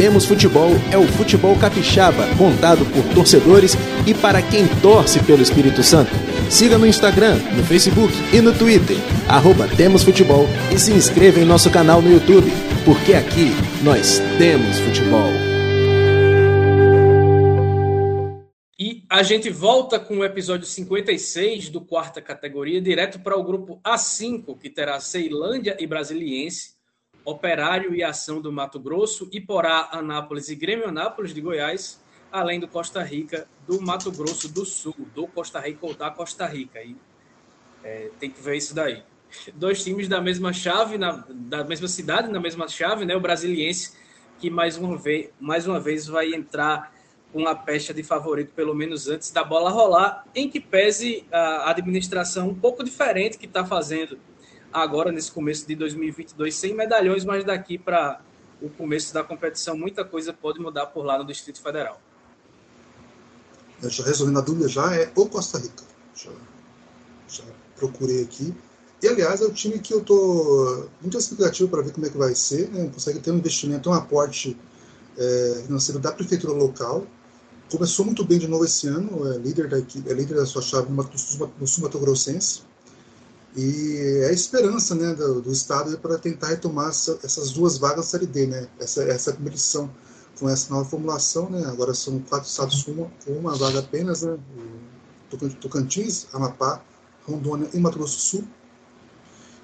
Temos 0.00 0.24
Futebol 0.24 0.70
é 0.90 0.96
o 0.96 1.06
futebol 1.06 1.54
capixaba, 1.58 2.26
contado 2.38 2.86
por 2.86 3.04
torcedores 3.14 3.74
e 4.06 4.14
para 4.14 4.40
quem 4.40 4.66
torce 4.80 5.22
pelo 5.22 5.42
Espírito 5.42 5.82
Santo. 5.82 6.10
Siga 6.50 6.78
no 6.78 6.86
Instagram, 6.86 7.36
no 7.54 7.62
Facebook 7.62 8.10
e 8.34 8.40
no 8.40 8.56
Twitter, 8.56 8.96
arroba 9.28 9.68
Temos 9.68 10.02
Futebol 10.02 10.46
e 10.74 10.78
se 10.78 10.90
inscreva 10.90 11.38
em 11.38 11.44
nosso 11.44 11.70
canal 11.70 12.00
no 12.00 12.10
YouTube, 12.10 12.50
porque 12.82 13.12
aqui 13.12 13.50
nós 13.84 14.22
temos 14.38 14.78
futebol. 14.78 15.30
E 18.78 19.04
a 19.06 19.22
gente 19.22 19.50
volta 19.50 20.00
com 20.00 20.16
o 20.16 20.24
episódio 20.24 20.66
56 20.66 21.68
do 21.68 21.82
quarta 21.82 22.22
categoria, 22.22 22.80
direto 22.80 23.20
para 23.20 23.36
o 23.36 23.44
grupo 23.44 23.78
A5, 23.84 24.58
que 24.58 24.70
terá 24.70 24.98
Ceilândia 24.98 25.76
e 25.78 25.86
Brasiliense 25.86 26.79
Operário 27.24 27.94
e 27.94 28.02
Ação 28.02 28.40
do 28.40 28.52
Mato 28.52 28.78
Grosso, 28.78 29.28
Iporá, 29.32 29.88
Anápolis 29.92 30.48
e 30.48 30.54
Grêmio 30.54 30.88
Anápolis 30.88 31.34
de 31.34 31.40
Goiás, 31.40 32.02
além 32.32 32.60
do 32.60 32.68
Costa 32.68 33.02
Rica, 33.02 33.46
do 33.66 33.80
Mato 33.80 34.10
Grosso 34.10 34.48
do 34.48 34.64
Sul, 34.64 34.94
do 35.14 35.26
Costa 35.26 35.60
Rica 35.60 35.86
ou 35.86 35.94
da 35.94 36.10
Costa 36.10 36.46
Rica. 36.46 36.82
E, 36.82 36.96
é, 37.82 38.10
tem 38.18 38.30
que 38.30 38.40
ver 38.40 38.56
isso 38.56 38.74
daí. 38.74 39.02
Dois 39.54 39.82
times 39.84 40.08
da 40.08 40.20
mesma 40.20 40.52
chave, 40.52 40.98
na, 40.98 41.24
da 41.28 41.64
mesma 41.64 41.88
cidade, 41.88 42.30
na 42.30 42.40
mesma 42.40 42.68
chave, 42.68 43.04
né? 43.04 43.14
O 43.14 43.20
Brasiliense, 43.20 43.96
que 44.38 44.50
mais 44.50 44.76
uma 44.76 44.96
vez, 44.96 45.30
mais 45.38 45.66
uma 45.66 45.78
vez 45.78 46.06
vai 46.06 46.34
entrar 46.34 46.92
com 47.32 47.46
a 47.46 47.54
pecha 47.54 47.94
de 47.94 48.02
favorito, 48.02 48.52
pelo 48.54 48.74
menos 48.74 49.08
antes 49.08 49.30
da 49.30 49.44
bola 49.44 49.70
rolar, 49.70 50.24
em 50.34 50.48
que 50.48 50.58
pese 50.58 51.24
a 51.30 51.70
administração 51.70 52.48
um 52.48 52.54
pouco 52.54 52.82
diferente 52.82 53.38
que 53.38 53.46
está 53.46 53.64
fazendo 53.64 54.18
agora 54.72 55.10
nesse 55.12 55.30
começo 55.30 55.66
de 55.66 55.74
2022 55.74 56.54
sem 56.54 56.74
medalhões, 56.74 57.24
mas 57.24 57.44
daqui 57.44 57.78
para 57.78 58.20
o 58.60 58.68
começo 58.68 59.12
da 59.12 59.24
competição 59.24 59.76
muita 59.76 60.04
coisa 60.04 60.32
pode 60.32 60.60
mudar 60.60 60.86
por 60.86 61.04
lá 61.04 61.18
no 61.18 61.24
Distrito 61.24 61.60
Federal. 61.60 62.00
Eu 63.82 63.88
já 63.88 64.04
resolvendo 64.04 64.38
a 64.38 64.42
dúvida 64.42 64.68
já 64.68 64.94
é 64.94 65.10
o 65.16 65.26
Costa 65.26 65.58
Rica. 65.58 65.82
Já, 66.14 66.30
já 67.28 67.44
procurei 67.76 68.22
aqui. 68.22 68.54
E 69.02 69.08
aliás 69.08 69.40
é 69.40 69.44
o 69.44 69.52
time 69.52 69.78
que 69.78 69.94
eu 69.94 70.02
tô 70.02 70.86
muito 71.00 71.16
expectativa 71.16 71.68
para 71.68 71.82
ver 71.82 71.92
como 71.92 72.04
é 72.06 72.10
que 72.10 72.18
vai 72.18 72.34
ser. 72.34 72.68
Né? 72.70 72.90
Consegue 72.92 73.20
ter 73.20 73.30
um 73.30 73.38
investimento, 73.38 73.88
um 73.88 73.94
aporte 73.94 74.56
é, 75.16 75.62
financeiro 75.64 75.98
da 75.98 76.12
prefeitura 76.12 76.52
local. 76.52 77.06
Começou 77.70 78.04
muito 78.04 78.24
bem 78.24 78.38
de 78.38 78.48
novo 78.48 78.64
esse 78.64 78.88
ano, 78.88 79.32
é 79.32 79.38
líder 79.38 79.68
da 79.68 79.78
equipe, 79.78 80.10
é 80.10 80.12
líder 80.12 80.34
da 80.34 80.44
sua 80.44 80.60
chave 80.60 80.90
no 80.90 81.66
Sul 81.66 81.84
Mato 81.84 81.98
Grossense. 81.98 82.62
E 83.56 84.20
é 84.22 84.28
a 84.28 84.32
esperança 84.32 84.94
né, 84.94 85.14
do, 85.14 85.40
do 85.42 85.52
Estado 85.52 85.98
para 85.98 86.18
tentar 86.18 86.48
retomar 86.48 86.90
essa, 86.90 87.18
essas 87.22 87.50
duas 87.50 87.78
vagas 87.78 87.96
da 87.96 88.02
Série 88.02 88.26
D, 88.26 88.46
né? 88.46 88.68
essa, 88.78 89.02
essa 89.02 89.32
competição 89.32 89.90
com 90.38 90.48
essa 90.48 90.72
nova 90.72 90.88
formulação. 90.88 91.50
Né? 91.50 91.64
Agora 91.66 91.92
são 91.92 92.20
quatro 92.20 92.48
estados 92.48 92.82
com 92.82 92.92
uma, 92.92 93.10
com 93.24 93.32
uma 93.32 93.56
vaga 93.56 93.80
apenas, 93.80 94.22
né? 94.22 94.38
Tocantins, 95.60 96.26
Amapá, 96.32 96.82
Rondônia 97.26 97.68
e 97.72 97.78
Mato 97.78 97.98
Grosso 97.98 98.16
do 98.16 98.22
Sul. 98.22 98.44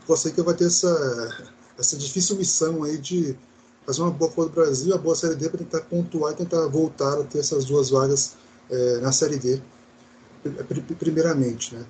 Você 0.06 0.30
que 0.30 0.40
vai 0.42 0.54
ter 0.54 0.66
essa, 0.66 1.52
essa 1.78 1.96
difícil 1.96 2.36
missão 2.36 2.84
aí 2.84 2.98
de 2.98 3.36
fazer 3.84 4.02
uma 4.02 4.10
boa 4.10 4.30
Copa 4.30 4.48
do 4.48 4.54
Brasil, 4.54 4.94
a 4.94 4.98
boa 4.98 5.14
Série 5.16 5.34
D 5.34 5.48
para 5.48 5.58
tentar 5.58 5.80
pontuar 5.82 6.32
e 6.32 6.36
tentar 6.36 6.66
voltar 6.68 7.20
a 7.20 7.24
ter 7.24 7.38
essas 7.38 7.64
duas 7.64 7.90
vagas 7.90 8.36
é, 8.70 8.98
na 8.98 9.12
Série 9.12 9.38
D, 9.38 9.60
primeiramente. 10.98 11.74
Né? 11.74 11.84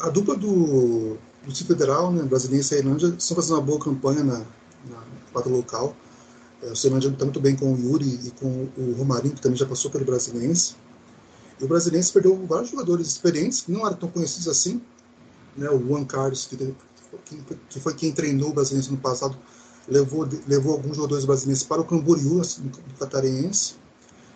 A 0.00 0.08
dupla 0.08 0.36
do, 0.36 1.16
do 1.44 1.54
Federal, 1.54 2.12
né, 2.12 2.22
Brasileiro 2.22 2.62
e 2.62 2.64
Ceilândia, 2.64 3.14
estão 3.18 3.36
fazendo 3.36 3.56
uma 3.56 3.62
boa 3.62 3.80
campanha 3.80 4.22
na, 4.22 4.38
na 4.38 5.02
quadra 5.32 5.50
local. 5.50 5.96
É, 6.62 6.70
o 6.70 6.76
Ceilândia 6.76 7.08
está 7.08 7.24
muito 7.24 7.40
bem 7.40 7.56
com 7.56 7.72
o 7.72 7.78
Yuri 7.78 8.20
e 8.26 8.30
com 8.32 8.68
o 8.76 8.92
Romarinho, 8.96 9.34
que 9.34 9.40
também 9.40 9.56
já 9.56 9.66
passou 9.66 9.90
pelo 9.90 10.04
Brasiliense. 10.04 10.76
E 11.60 11.64
o 11.64 11.68
Brasiliense 11.68 12.12
perdeu 12.12 12.36
vários 12.46 12.70
jogadores 12.70 13.06
experientes, 13.08 13.62
que 13.62 13.72
não 13.72 13.86
eram 13.86 13.96
tão 13.96 14.08
conhecidos 14.08 14.48
assim. 14.48 14.80
Né, 15.56 15.68
o 15.70 15.78
Juan 15.84 16.04
Carlos, 16.04 16.46
que, 16.46 16.74
que 17.68 17.80
foi 17.80 17.94
quem 17.94 18.12
treinou 18.12 18.50
o 18.50 18.52
Brasiliense 18.52 18.90
no 18.90 18.98
passado, 18.98 19.36
levou, 19.88 20.28
levou 20.46 20.74
alguns 20.74 20.96
jogadores 20.96 21.24
brasileiros 21.24 21.62
para 21.64 21.80
o 21.80 21.84
Camboriú, 21.84 22.40
assim, 22.40 22.62
no 22.62 22.98
Catarinense. 22.98 23.74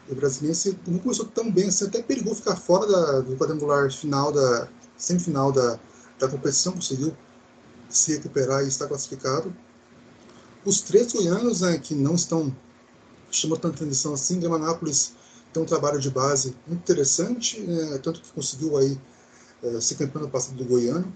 E 0.09 0.13
o 0.13 0.17
Brasiliense 0.17 0.77
não 0.87 0.99
começou 0.99 1.27
tão 1.27 1.51
bem, 1.51 1.69
assim, 1.69 1.87
até 1.87 2.03
perigou 2.03 2.35
ficar 2.35 2.57
fora 2.57 2.87
da, 2.87 3.21
do 3.21 3.37
quadrangular 3.37 3.93
final 3.93 4.33
da, 4.33 4.69
semifinal 5.03 5.51
da, 5.51 5.79
da 6.19 6.29
competição, 6.29 6.73
conseguiu 6.73 7.15
se 7.89 8.13
recuperar 8.13 8.65
e 8.65 8.69
está 8.69 8.87
classificado. 8.87 9.55
Os 10.65 10.81
três 10.81 11.13
goianos 11.13 11.61
né, 11.61 11.77
que 11.77 11.95
não 11.95 12.15
estão 12.15 12.55
chamando 13.31 13.61
tanta 13.61 13.83
atenção 13.83 14.15
assim, 14.15 14.39
Gramanápolis 14.39 15.15
tem 15.53 15.63
um 15.63 15.67
trabalho 15.67 15.99
de 15.99 16.09
base 16.09 16.57
interessante, 16.69 17.61
né, 17.61 17.99
tanto 17.99 18.23
que 18.23 18.31
conseguiu 18.33 18.77
aí 18.77 18.99
é, 19.63 19.81
ser 19.81 19.97
campeão 19.97 20.23
no 20.23 20.31
passado 20.31 20.57
do 20.57 20.65
Goiano. 20.65 21.13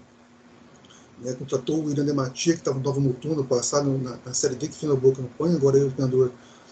Né, 1.19 1.33
contratou 1.33 1.83
o 1.83 1.89
Irã 1.89 2.03
Dematia, 2.03 2.53
que 2.53 2.59
estava 2.59 2.77
no 2.77 2.83
Nova 2.83 2.99
Mutum 2.99 3.35
no 3.35 3.45
passado, 3.45 3.97
na, 3.97 4.19
na 4.23 4.33
Série 4.33 4.55
D, 4.55 4.67
que 4.67 4.75
fez 4.75 4.91
uma 4.91 4.99
boa 4.99 5.15
campanha, 5.15 5.55
agora 5.55 5.77
ele 5.77 5.85
é 5.85 5.87
o 5.87 5.91
treinador 5.91 6.31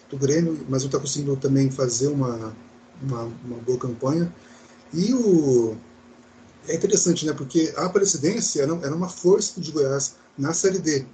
do 0.09 0.17
Grêmio, 0.17 0.65
mas 0.69 0.83
não 0.83 0.89
está 0.89 0.99
conseguindo 0.99 1.35
também 1.37 1.71
fazer 1.71 2.07
uma, 2.09 2.53
uma, 3.01 3.23
uma 3.23 3.57
boa 3.65 3.79
campanha. 3.79 4.31
E 4.93 5.13
o, 5.13 5.75
é 6.67 6.75
interessante, 6.75 7.25
né? 7.25 7.33
Porque 7.33 7.73
a 7.77 7.85
Aparecidense 7.85 8.59
era, 8.59 8.73
era 8.83 8.95
uma 8.95 9.09
força 9.09 9.59
de 9.61 9.71
Goiás 9.71 10.15
na 10.37 10.53
Série 10.53 10.79
D. 10.79 11.05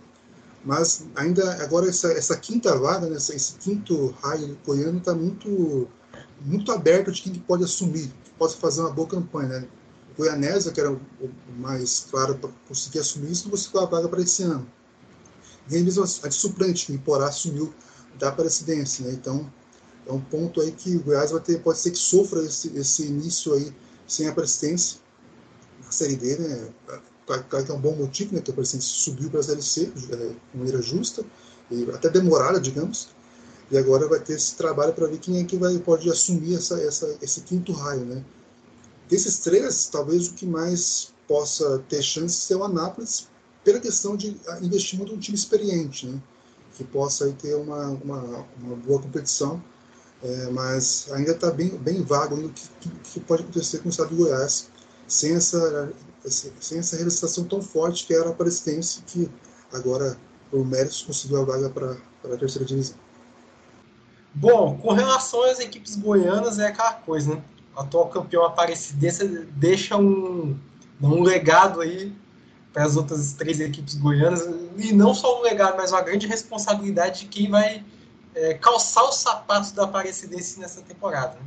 Mas 0.64 1.06
ainda 1.16 1.64
agora 1.64 1.90
essa, 1.90 2.12
essa 2.12 2.38
quinta 2.38 2.78
vaga, 2.78 3.08
né, 3.08 3.18
esse 3.18 3.54
quinto 3.56 4.16
raio 4.22 4.58
goiano 4.66 5.00
está 5.00 5.14
muito, 5.14 5.88
muito 6.42 6.72
aberto 6.72 7.12
de 7.12 7.22
quem 7.24 7.34
pode 7.34 7.64
assumir, 7.64 8.12
que 8.24 8.32
pode 8.38 8.56
fazer 8.58 8.82
uma 8.82 8.92
boa 8.92 9.08
campanha. 9.08 9.62
Né? 9.62 9.68
Goianésia, 10.16 10.72
que 10.72 10.80
era 10.80 10.92
o 10.92 11.00
mais 11.58 12.06
claro 12.12 12.38
para 12.38 12.50
conseguir 12.68 13.00
assumir 13.00 13.32
isso, 13.32 13.46
não 13.46 13.52
conseguiu 13.52 13.82
a 13.82 13.86
vaga 13.86 14.08
para 14.08 14.22
esse 14.22 14.44
ano. 14.44 14.68
E 15.70 15.80
mesmo 15.80 16.04
a 16.04 16.28
de 16.28 16.36
suplente, 16.36 16.86
que 16.86 16.98
Porá 17.00 17.28
assumiu 17.28 17.74
da 18.20 18.30
Aparecidense. 18.30 19.04
Né? 19.04 19.14
Então, 19.14 19.52
é 20.06 20.12
um 20.12 20.22
ponto 20.22 20.62
aí 20.62 20.72
que 20.72 20.96
o 20.96 21.04
Goiás 21.04 21.32
vai 21.32 21.42
ter, 21.42 21.62
pode 21.62 21.80
ser 21.80 21.92
que 21.92 21.98
sofra 21.98 22.44
esse, 22.44 22.76
esse 22.78 23.04
início 23.04 23.54
aí 23.54 23.74
sem 24.08 24.28
a 24.28 24.32
Aparecidense 24.32 25.02
Série 25.92 26.16
D, 26.16 26.38
né? 26.38 26.70
Claro 27.26 27.66
que 27.66 27.72
é 27.72 27.74
um 27.74 27.80
bom 27.80 27.96
motivo, 27.96 28.36
né? 28.36 28.42
Que 28.42 28.52
a 28.52 28.54
Aparecidense 28.54 28.88
subiu 28.88 29.30
para 29.30 29.40
a 29.40 29.44
Série 29.44 29.62
C 29.62 29.92
é, 30.12 30.16
de 30.16 30.58
maneira 30.58 30.82
justa, 30.82 31.24
e 31.70 31.90
até 31.92 32.10
demorada, 32.10 32.60
digamos. 32.60 33.10
E 33.70 33.78
agora 33.78 34.08
vai 34.08 34.20
ter 34.20 34.34
esse 34.34 34.56
trabalho 34.56 34.94
para 34.94 35.08
ver 35.08 35.18
quem 35.20 35.40
é 35.40 35.44
que 35.46 35.56
vai, 35.58 35.78
pode 35.80 36.10
assumir 36.10 36.56
essa, 36.56 36.82
essa, 36.82 37.18
esse 37.22 37.42
quinto 37.42 37.72
raio, 37.72 38.06
né? 38.06 38.24
Desses 39.08 39.40
três, 39.40 39.88
talvez 39.88 40.28
o 40.28 40.34
que 40.34 40.46
mais 40.46 41.14
possa 41.28 41.80
ter 41.88 42.02
chance 42.02 42.52
é 42.52 42.56
o 42.56 42.64
Anápolis, 42.64 43.30
pela 43.64 43.80
questão 43.80 44.18
de 44.18 44.36
investimento 44.62 45.12
de 45.12 45.16
um 45.16 45.20
time 45.20 45.38
experiente, 45.38 46.08
né? 46.08 46.22
Que 46.76 46.84
possa 46.84 47.26
aí, 47.26 47.34
ter 47.34 47.56
uma, 47.56 47.90
uma, 47.90 48.46
uma 48.62 48.76
boa 48.76 49.02
competição, 49.02 49.64
é, 50.24 50.50
mas 50.50 51.08
ainda 51.12 51.32
está 51.32 51.50
bem, 51.52 51.70
bem 51.70 52.04
vago 52.04 52.36
o 52.36 52.50
que, 52.50 52.90
que, 53.04 53.20
pode 53.22 53.44
acontecer 53.44 53.80
com 53.80 53.88
o 53.88 53.92
estado 53.92 54.10
de 54.10 54.16
Goiás 54.16 54.70
sem 55.12 55.36
essa, 55.36 55.92
sem 56.26 56.80
essa 56.80 56.96
realização 56.96 57.44
tão 57.44 57.62
forte 57.62 58.06
que 58.08 58.14
era 58.14 58.30
a 58.30 58.32
Aparecidense, 58.32 59.04
que 59.06 59.30
agora, 59.74 60.18
por 60.50 60.66
méritos, 60.66 61.02
conseguiu 61.02 61.42
a 61.42 61.46
vaga 61.46 61.70
para 61.70 61.98
a 62.34 62.38
terceira 62.38 62.66
divisão. 62.66 62.96
Bom, 64.34 64.78
com 64.78 64.94
relação 64.94 65.44
às 65.44 65.60
equipes 65.60 65.98
goianas, 65.98 66.60
é 66.60 66.68
aquela 66.68 66.94
coisa, 66.94 67.36
né? 67.36 67.44
O 67.76 67.82
atual 67.82 68.08
campeão 68.08 68.46
Aparecidense 68.46 69.28
deixa 69.52 69.98
um, 69.98 70.58
um 71.02 71.22
legado 71.24 71.82
aí 71.82 72.16
para 72.72 72.86
as 72.86 72.96
outras 72.96 73.34
três 73.34 73.60
equipes 73.60 73.96
goianas, 73.96 74.48
e 74.78 74.94
não 74.94 75.14
só 75.14 75.40
um 75.40 75.44
legado, 75.44 75.76
mas 75.76 75.92
uma 75.92 76.02
grande 76.02 76.26
responsabilidade 76.26 77.22
de 77.22 77.26
quem 77.26 77.50
vai 77.50 77.84
é, 78.34 78.54
calçar 78.54 79.04
os 79.10 79.16
sapatos 79.16 79.74
da 79.74 79.84
Aparecidense 79.84 80.58
nessa 80.58 80.82
temporada. 80.82 81.34
Né? 81.34 81.46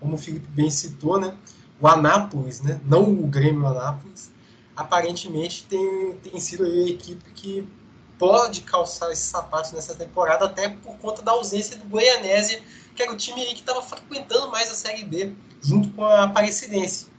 Como 0.00 0.14
o 0.14 0.18
Felipe 0.18 0.46
bem 0.48 0.70
citou, 0.70 1.20
né? 1.20 1.36
O 1.82 1.88
Anápolis, 1.88 2.60
né, 2.60 2.80
não 2.84 3.02
o 3.02 3.26
Grêmio 3.26 3.66
Anápolis, 3.66 4.30
aparentemente 4.76 5.66
tem, 5.66 6.12
tem 6.22 6.38
sido 6.38 6.64
a 6.64 6.68
equipe 6.88 7.28
que 7.32 7.68
pode 8.16 8.60
calçar 8.60 9.10
esses 9.10 9.24
sapatos 9.24 9.72
nessa 9.72 9.96
temporada, 9.96 10.44
até 10.44 10.68
por 10.68 10.96
conta 10.98 11.22
da 11.22 11.32
ausência 11.32 11.76
do 11.76 11.84
Goianésia, 11.86 12.62
que 12.94 13.02
era 13.02 13.10
o 13.10 13.16
time 13.16 13.44
que 13.46 13.54
estava 13.54 13.82
frequentando 13.82 14.48
mais 14.48 14.70
a 14.70 14.74
Série 14.74 15.02
B, 15.02 15.34
junto 15.60 15.90
com 15.90 16.04
a 16.04 16.22
Aparecidense. 16.22 17.10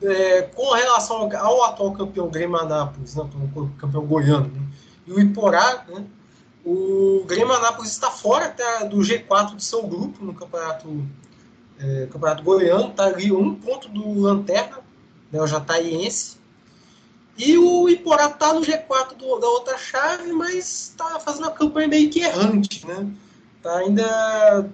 É, 0.00 0.42
com 0.42 0.72
relação 0.72 1.28
ao, 1.36 1.64
atual 1.64 1.92
campeão 1.94 2.28
Grêmio 2.28 2.56
Anápolis, 2.56 3.16
né, 3.16 3.28
campeão 3.78 4.06
goiano, 4.06 4.48
né, 4.48 4.68
e 5.04 5.12
o 5.12 5.20
Iporá, 5.20 5.84
né, 5.88 6.04
o 6.64 7.24
Grêmio 7.26 7.52
Anápolis 7.52 7.90
está 7.90 8.10
fora 8.10 8.46
até 8.46 8.84
do 8.84 8.98
G4 8.98 9.56
do 9.56 9.62
seu 9.62 9.82
grupo 9.82 10.24
no 10.24 10.32
campeonato, 10.32 10.88
é, 11.82 12.06
campeonato 12.06 12.42
goiano, 12.44 12.90
está 12.90 13.06
ali 13.06 13.32
um 13.32 13.54
ponto 13.54 13.88
do 13.88 14.20
Lanterna, 14.20 14.78
né, 15.30 15.40
o 15.40 15.46
Jataiense, 15.46 16.36
e 17.36 17.58
o 17.58 17.88
Iporá 17.88 18.26
está 18.26 18.52
no 18.52 18.60
G4 18.60 19.16
do, 19.16 19.38
da 19.38 19.48
outra 19.48 19.76
chave, 19.78 20.32
mas 20.32 20.90
está 20.90 21.18
fazendo 21.18 21.44
uma 21.44 21.50
campanha 21.50 21.88
meio 21.88 22.10
que 22.10 22.20
errante, 22.20 22.86
né? 22.86 23.10
Está 23.56 23.78
ainda 23.78 24.70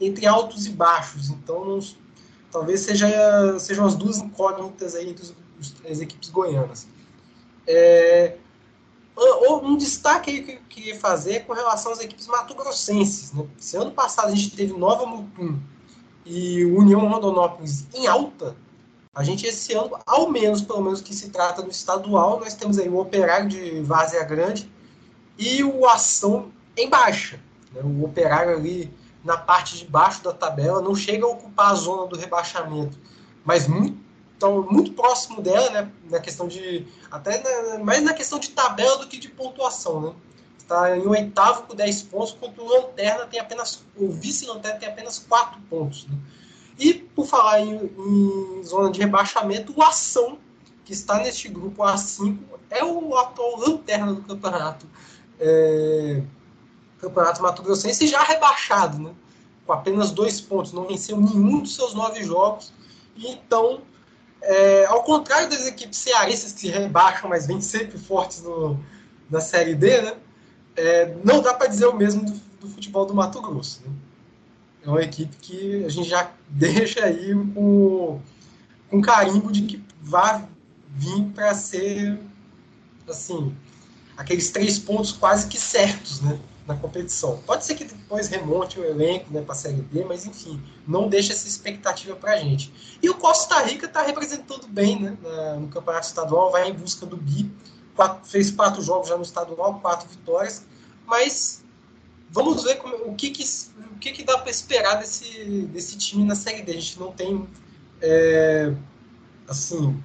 entre 0.00 0.26
altos 0.26 0.66
e 0.66 0.70
baixos, 0.70 1.30
então 1.30 1.64
não, 1.64 1.80
talvez 2.52 2.80
seja, 2.80 3.58
sejam 3.58 3.86
as 3.86 3.94
duas 3.94 4.18
incógnitas 4.18 4.94
aí 4.94 5.10
entre 5.10 5.34
as 5.90 6.00
equipes 6.00 6.28
goianas. 6.28 6.86
É, 7.66 8.36
um 9.62 9.76
destaque 9.76 10.30
aí 10.30 10.42
que 10.42 10.52
eu 10.52 10.60
queria 10.68 10.98
fazer 10.98 11.36
é 11.36 11.40
com 11.40 11.54
relação 11.54 11.92
às 11.92 12.00
equipes 12.00 12.26
mato-grossenses. 12.26 13.32
Né? 13.32 13.46
Se 13.56 13.76
ano 13.76 13.92
passado 13.92 14.28
a 14.28 14.34
gente 14.34 14.54
teve 14.54 14.74
Nova 14.74 15.06
Mutum 15.06 15.58
e 16.24 16.64
União 16.64 17.06
Rondonópolis 17.08 17.86
em 17.94 18.06
alta, 18.06 18.56
a 19.14 19.22
gente 19.22 19.46
esse 19.46 19.72
ano, 19.72 19.96
ao 20.06 20.30
menos, 20.30 20.62
pelo 20.62 20.82
menos 20.82 21.00
que 21.00 21.14
se 21.14 21.30
trata 21.30 21.62
do 21.62 21.70
estadual, 21.70 22.40
nós 22.40 22.54
temos 22.54 22.78
aí 22.78 22.88
o 22.88 22.98
Operário 22.98 23.48
de 23.48 23.80
Várzea 23.80 24.24
Grande 24.24 24.70
e 25.38 25.62
o 25.62 25.86
Ação 25.86 26.50
em 26.76 26.88
baixa. 26.88 27.38
Né? 27.72 27.80
O 27.84 28.04
Operário 28.04 28.56
ali 28.56 28.92
na 29.24 29.38
parte 29.38 29.78
de 29.78 29.86
baixo 29.86 30.22
da 30.22 30.32
tabela, 30.32 30.82
não 30.82 30.94
chega 30.94 31.24
a 31.24 31.28
ocupar 31.28 31.72
a 31.72 31.74
zona 31.74 32.06
do 32.06 32.16
rebaixamento, 32.16 32.98
mas 33.42 33.66
muito, 33.66 33.96
então, 34.36 34.62
muito 34.70 34.92
próximo 34.92 35.40
dela, 35.40 35.70
né? 35.70 35.90
Na 36.10 36.20
questão 36.20 36.46
de. 36.46 36.86
Até 37.10 37.42
na, 37.42 37.78
mais 37.82 38.02
na 38.02 38.12
questão 38.12 38.38
de 38.38 38.50
tabela 38.50 38.98
do 38.98 39.06
que 39.06 39.16
de 39.16 39.28
pontuação, 39.28 40.00
né? 40.00 40.12
Está 40.64 40.96
em 40.96 41.06
oitavo 41.06 41.64
com 41.64 41.74
10 41.74 42.02
pontos, 42.04 42.34
enquanto 42.34 42.62
o 42.62 42.66
Lanterna 42.66 43.26
tem 43.26 43.38
apenas. 43.38 43.84
O 43.94 44.10
vice-lanterna 44.10 44.78
tem 44.78 44.88
apenas 44.88 45.18
4 45.18 45.60
pontos. 45.68 46.06
Né? 46.06 46.16
E, 46.78 46.94
por 46.94 47.26
falar 47.26 47.60
em, 47.60 47.74
em, 47.76 48.62
zona 48.64 48.90
de 48.90 48.98
rebaixamento, 48.98 49.74
o 49.76 49.82
Ação, 49.82 50.38
que 50.82 50.94
está 50.94 51.18
neste 51.18 51.48
grupo 51.48 51.82
A5, 51.82 52.38
é 52.70 52.82
o 52.82 53.14
atual 53.18 53.58
lanterna 53.58 54.14
do 54.14 54.22
campeonato. 54.22 54.86
É, 55.38 56.22
campeonato 56.98 57.42
Mato 57.42 57.62
Grossense 57.62 58.06
já 58.06 58.22
rebaixado, 58.22 58.98
né? 58.98 59.14
com 59.66 59.72
apenas 59.74 60.12
dois 60.12 60.40
pontos, 60.40 60.72
não 60.72 60.86
venceu 60.86 61.20
nenhum 61.20 61.60
dos 61.60 61.74
seus 61.76 61.92
nove 61.92 62.24
jogos. 62.24 62.72
Então, 63.16 63.82
é, 64.40 64.86
ao 64.86 65.02
contrário 65.02 65.48
das 65.50 65.66
equipes 65.66 65.98
cearenses 65.98 66.52
que 66.52 66.68
rebaixam, 66.68 67.28
mas 67.28 67.46
vêm 67.46 67.60
sempre 67.60 67.98
fortes 67.98 68.42
no, 68.42 68.78
na 69.30 69.40
Série 69.40 69.74
D, 69.74 70.00
né? 70.00 70.16
É, 70.76 71.14
não 71.24 71.40
dá 71.40 71.54
para 71.54 71.68
dizer 71.68 71.86
o 71.86 71.96
mesmo 71.96 72.24
do, 72.24 72.32
do, 72.60 72.68
futebol 72.68 73.06
do 73.06 73.14
Mato 73.14 73.40
Grosso. 73.40 73.82
Né? 73.84 73.92
É 74.84 74.88
uma 74.88 75.02
equipe 75.02 75.36
que 75.36 75.84
a 75.84 75.88
gente 75.88 76.08
já 76.08 76.30
deixa 76.48 77.04
aí 77.04 77.34
com, 77.54 78.20
com 78.90 79.00
carimbo 79.00 79.50
de 79.52 79.62
que 79.62 79.84
vai 80.02 80.46
vir 80.96 81.24
para 81.34 81.54
ser 81.54 82.18
assim 83.08 83.54
aqueles 84.16 84.50
três 84.50 84.78
pontos 84.78 85.12
quase 85.12 85.48
que 85.48 85.58
certos, 85.58 86.20
né? 86.20 86.38
na 86.66 86.74
competição. 86.74 87.38
Pode 87.46 87.64
ser 87.64 87.74
que 87.74 87.84
depois 87.84 88.28
remonte 88.28 88.80
o 88.80 88.84
elenco 88.84 89.32
né, 89.32 89.42
para 89.42 89.52
a 89.52 89.56
Série 89.56 89.82
B, 89.82 90.04
mas 90.04 90.24
enfim, 90.26 90.62
não 90.86 91.08
deixa 91.08 91.32
essa 91.32 91.46
expectativa 91.46 92.16
para 92.16 92.32
a 92.32 92.36
gente. 92.38 92.72
E 93.02 93.10
o 93.10 93.14
Costa 93.14 93.60
Rica 93.62 93.86
está 93.86 94.02
representando 94.02 94.66
bem 94.66 95.00
né, 95.00 95.16
no 95.60 95.68
Campeonato 95.68 96.06
Estadual, 96.06 96.50
vai 96.50 96.70
em 96.70 96.72
busca 96.72 97.04
do 97.04 97.16
bi, 97.16 97.50
quatro, 97.94 98.28
fez 98.28 98.50
quatro 98.50 98.82
jogos 98.82 99.08
já 99.08 99.16
no 99.16 99.22
estadual, 99.22 99.80
quatro 99.80 100.08
vitórias, 100.08 100.64
mas 101.06 101.62
vamos 102.30 102.62
ver 102.62 102.76
como, 102.76 102.94
o, 103.08 103.14
que, 103.14 103.30
que, 103.30 103.44
o 103.94 103.98
que, 103.98 104.12
que 104.12 104.24
dá 104.24 104.38
para 104.38 104.50
esperar 104.50 104.96
desse, 104.96 105.62
desse 105.72 105.96
time 105.96 106.24
na 106.24 106.34
Série 106.34 106.62
D. 106.62 106.72
A 106.72 106.74
gente 106.74 106.98
não 106.98 107.12
tem 107.12 107.48
é, 108.00 108.74
assim 109.48 110.02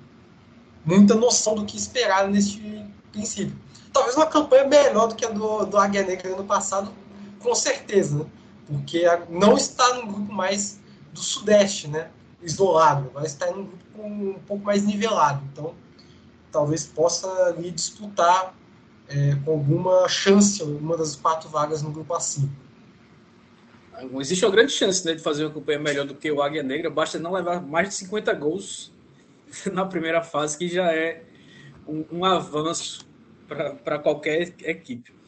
muita 0.85 1.15
noção 1.15 1.55
do 1.55 1.65
que 1.65 1.77
esperar 1.77 2.27
neste 2.27 2.85
princípio 3.11 3.55
talvez 3.91 4.15
uma 4.15 4.25
campanha 4.25 4.65
melhor 4.65 5.07
do 5.07 5.15
que 5.15 5.25
a 5.25 5.29
do, 5.29 5.65
do 5.65 5.77
Águia 5.77 6.03
Negra 6.03 6.33
ano 6.33 6.45
passado, 6.45 6.91
com 7.39 7.53
certeza, 7.55 8.19
né? 8.19 8.25
porque 8.67 9.03
não 9.29 9.57
está 9.57 9.95
no 9.95 10.07
grupo 10.07 10.31
mais 10.31 10.79
do 11.11 11.19
Sudeste, 11.19 11.87
né? 11.87 12.09
isolado, 12.41 13.09
vai 13.13 13.25
estar 13.25 13.49
em 13.49 13.53
um 13.53 13.65
grupo 13.65 14.01
um 14.01 14.39
pouco 14.47 14.63
mais 14.63 14.83
nivelado. 14.83 15.43
Então, 15.51 15.73
talvez 16.51 16.85
possa 16.85 17.27
ali 17.45 17.71
disputar 17.71 18.55
é, 19.07 19.35
com 19.43 19.51
alguma 19.51 20.07
chance 20.07 20.61
uma 20.63 20.95
das 20.95 21.15
quatro 21.15 21.49
vagas 21.49 21.81
no 21.81 21.91
grupo 21.91 22.13
assim. 22.13 22.49
Existe 24.19 24.45
uma 24.45 24.51
grande 24.51 24.71
chance 24.71 25.05
né, 25.05 25.13
de 25.13 25.21
fazer 25.21 25.43
uma 25.43 25.53
campanha 25.53 25.79
melhor 25.79 26.05
do 26.05 26.15
que 26.15 26.31
o 26.31 26.41
Águia 26.41 26.63
Negra, 26.63 26.89
basta 26.89 27.19
não 27.19 27.33
levar 27.33 27.61
mais 27.61 27.89
de 27.89 27.95
50 27.95 28.33
gols 28.33 28.93
na 29.73 29.85
primeira 29.85 30.21
fase, 30.21 30.57
que 30.57 30.69
já 30.69 30.93
é 30.93 31.23
um, 31.87 32.05
um 32.11 32.25
avanço 32.25 33.07
para 33.83 33.99
qualquer 33.99 34.53
equipe. 34.63 35.18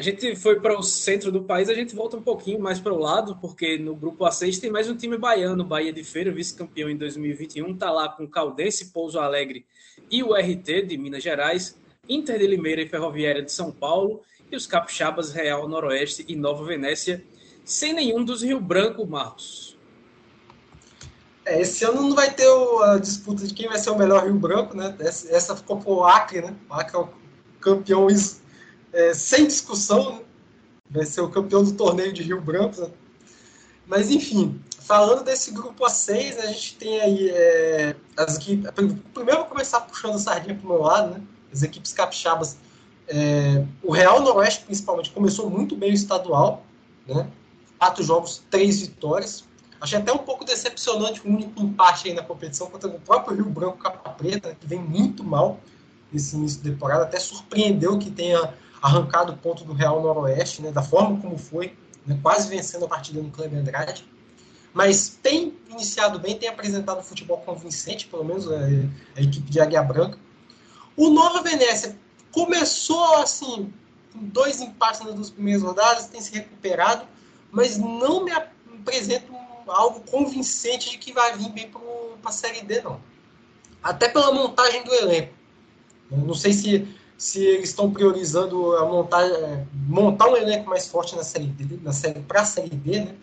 A 0.00 0.02
gente 0.02 0.34
foi 0.34 0.58
para 0.58 0.78
o 0.78 0.82
centro 0.82 1.30
do 1.30 1.42
país, 1.42 1.68
a 1.68 1.74
gente 1.74 1.94
volta 1.94 2.16
um 2.16 2.22
pouquinho 2.22 2.58
mais 2.58 2.80
para 2.80 2.90
o 2.90 2.98
lado, 2.98 3.36
porque 3.36 3.76
no 3.76 3.94
grupo 3.94 4.24
A6 4.24 4.58
tem 4.58 4.70
mais 4.70 4.88
um 4.88 4.96
time 4.96 5.18
baiano, 5.18 5.62
Bahia 5.62 5.92
de 5.92 6.02
Feira, 6.02 6.32
vice-campeão 6.32 6.88
em 6.88 6.96
2021, 6.96 7.72
está 7.72 7.90
lá 7.90 8.08
com 8.08 8.26
Caldense, 8.26 8.92
Pouso 8.92 9.18
Alegre 9.18 9.66
e 10.10 10.22
o 10.22 10.32
RT 10.32 10.86
de 10.86 10.96
Minas 10.96 11.22
Gerais, 11.22 11.78
Inter 12.08 12.38
de 12.38 12.46
Limeira 12.46 12.80
e 12.80 12.88
Ferroviária 12.88 13.42
de 13.42 13.52
São 13.52 13.70
Paulo, 13.70 14.22
e 14.50 14.56
os 14.56 14.66
Capixabas, 14.66 15.32
Real, 15.32 15.68
Noroeste 15.68 16.24
e 16.26 16.34
Nova 16.34 16.64
Venécia, 16.64 17.22
sem 17.62 17.92
nenhum 17.92 18.24
dos 18.24 18.42
Rio 18.42 18.58
Branco, 18.58 19.06
Marcos. 19.06 19.76
É, 21.44 21.60
esse 21.60 21.84
ano 21.84 22.00
não 22.00 22.14
vai 22.14 22.32
ter 22.32 22.48
a 22.84 22.96
disputa 22.96 23.46
de 23.46 23.52
quem 23.52 23.68
vai 23.68 23.78
ser 23.78 23.90
o 23.90 23.98
melhor 23.98 24.24
Rio 24.24 24.38
Branco, 24.38 24.74
né? 24.74 24.96
Essa, 24.98 25.54
ficou 25.54 25.76
para 25.76 25.90
o 25.90 26.04
Acre, 26.04 26.40
né? 26.40 26.56
O 26.70 26.72
Acre 26.72 26.96
é 26.96 27.00
o 27.00 27.08
campeão 27.60 28.08
é, 28.92 29.14
sem 29.14 29.46
discussão, 29.46 30.12
né? 30.12 30.20
vai 30.90 31.06
ser 31.06 31.20
o 31.20 31.28
campeão 31.28 31.62
do 31.62 31.72
torneio 31.72 32.12
de 32.12 32.22
Rio 32.22 32.40
Branco. 32.40 32.80
Né? 32.80 32.90
Mas, 33.86 34.10
enfim, 34.10 34.60
falando 34.80 35.24
desse 35.24 35.52
grupo 35.52 35.84
A6, 35.84 36.38
a 36.38 36.46
gente 36.46 36.76
tem 36.76 37.00
aí 37.00 37.30
é, 37.30 37.96
as 38.16 38.36
equipes. 38.36 38.70
Primeiro, 39.14 39.40
vou 39.40 39.48
começar 39.48 39.80
puxando 39.82 40.16
a 40.16 40.18
sardinha 40.18 40.54
para 40.54 40.64
o 40.66 40.68
meu 40.68 40.82
lado, 40.82 41.14
né? 41.14 41.22
as 41.52 41.62
equipes 41.62 41.92
capixabas. 41.92 42.56
É, 43.06 43.64
o 43.82 43.92
Real 43.92 44.20
Noroeste, 44.20 44.64
principalmente, 44.64 45.10
começou 45.10 45.50
muito 45.50 45.76
bem 45.76 45.90
o 45.90 45.94
estadual, 45.94 46.64
né? 47.06 47.28
quatro 47.78 48.02
jogos, 48.02 48.42
três 48.50 48.80
vitórias. 48.80 49.44
Achei 49.80 49.98
até 49.98 50.12
um 50.12 50.18
pouco 50.18 50.44
decepcionante 50.44 51.26
o 51.26 51.28
único 51.30 51.58
empate 51.60 52.08
aí 52.08 52.14
na 52.14 52.22
competição 52.22 52.66
contra 52.68 52.88
o 52.88 53.00
próprio 53.00 53.34
Rio 53.34 53.46
Branco 53.46 53.78
Capa 53.78 54.10
Preta, 54.10 54.54
que 54.54 54.66
vem 54.66 54.78
muito 54.78 55.24
mal 55.24 55.58
nesse 56.12 56.36
início 56.36 56.60
de 56.60 56.70
temporada. 56.70 57.04
Até 57.04 57.18
surpreendeu 57.18 57.98
que 57.98 58.10
tenha 58.10 58.52
arrancado 58.82 59.32
o 59.32 59.36
ponto 59.36 59.64
do 59.64 59.72
Real 59.72 60.02
Noroeste, 60.02 60.62
né, 60.62 60.70
da 60.70 60.82
forma 60.82 61.20
como 61.20 61.36
foi, 61.36 61.76
né, 62.06 62.18
quase 62.22 62.48
vencendo 62.48 62.84
a 62.84 62.88
partida 62.88 63.20
no 63.20 63.30
Clube 63.30 63.56
Andrade. 63.56 64.06
Mas 64.72 65.18
tem 65.22 65.54
iniciado 65.68 66.18
bem, 66.18 66.36
tem 66.36 66.48
apresentado 66.48 67.02
futebol 67.02 67.38
convincente, 67.38 68.06
pelo 68.06 68.24
menos 68.24 68.50
a, 68.50 68.58
a 69.16 69.20
equipe 69.20 69.50
de 69.50 69.60
Águia 69.60 69.82
Branca. 69.82 70.18
O 70.96 71.10
Nova 71.10 71.42
Venécia 71.42 71.98
começou 72.30 73.16
assim, 73.16 73.72
com 74.12 74.24
dois 74.26 74.60
empates 74.60 75.00
nas 75.00 75.14
duas 75.14 75.30
primeiras 75.30 75.62
rodadas, 75.62 76.06
tem 76.06 76.20
se 76.20 76.32
recuperado, 76.32 77.04
mas 77.50 77.78
não 77.78 78.24
me 78.24 78.30
apresenta 78.32 79.26
algo 79.66 80.00
convincente 80.10 80.90
de 80.90 80.98
que 80.98 81.12
vai 81.12 81.36
vir 81.36 81.50
bem 81.50 81.68
para 81.68 82.30
a 82.30 82.32
Série 82.32 82.62
D, 82.62 82.80
não. 82.82 83.00
Até 83.82 84.08
pela 84.08 84.32
montagem 84.32 84.84
do 84.84 84.94
elenco. 84.94 85.32
Não 86.10 86.34
sei 86.34 86.52
se, 86.52 86.88
se 87.20 87.44
eles 87.44 87.68
estão 87.68 87.92
priorizando 87.92 88.74
a 88.76 88.86
montar, 88.86 89.26
é, 89.26 89.66
montar 89.86 90.26
um 90.30 90.36
elenco 90.38 90.70
mais 90.70 90.88
forte 90.88 91.14
na 91.14 91.22
série 91.22 91.54
na 91.82 91.92
série 91.92 92.20
para 92.20 92.40
a 92.40 92.44
série 92.46 92.70
D, 92.70 93.00
né? 93.00 93.14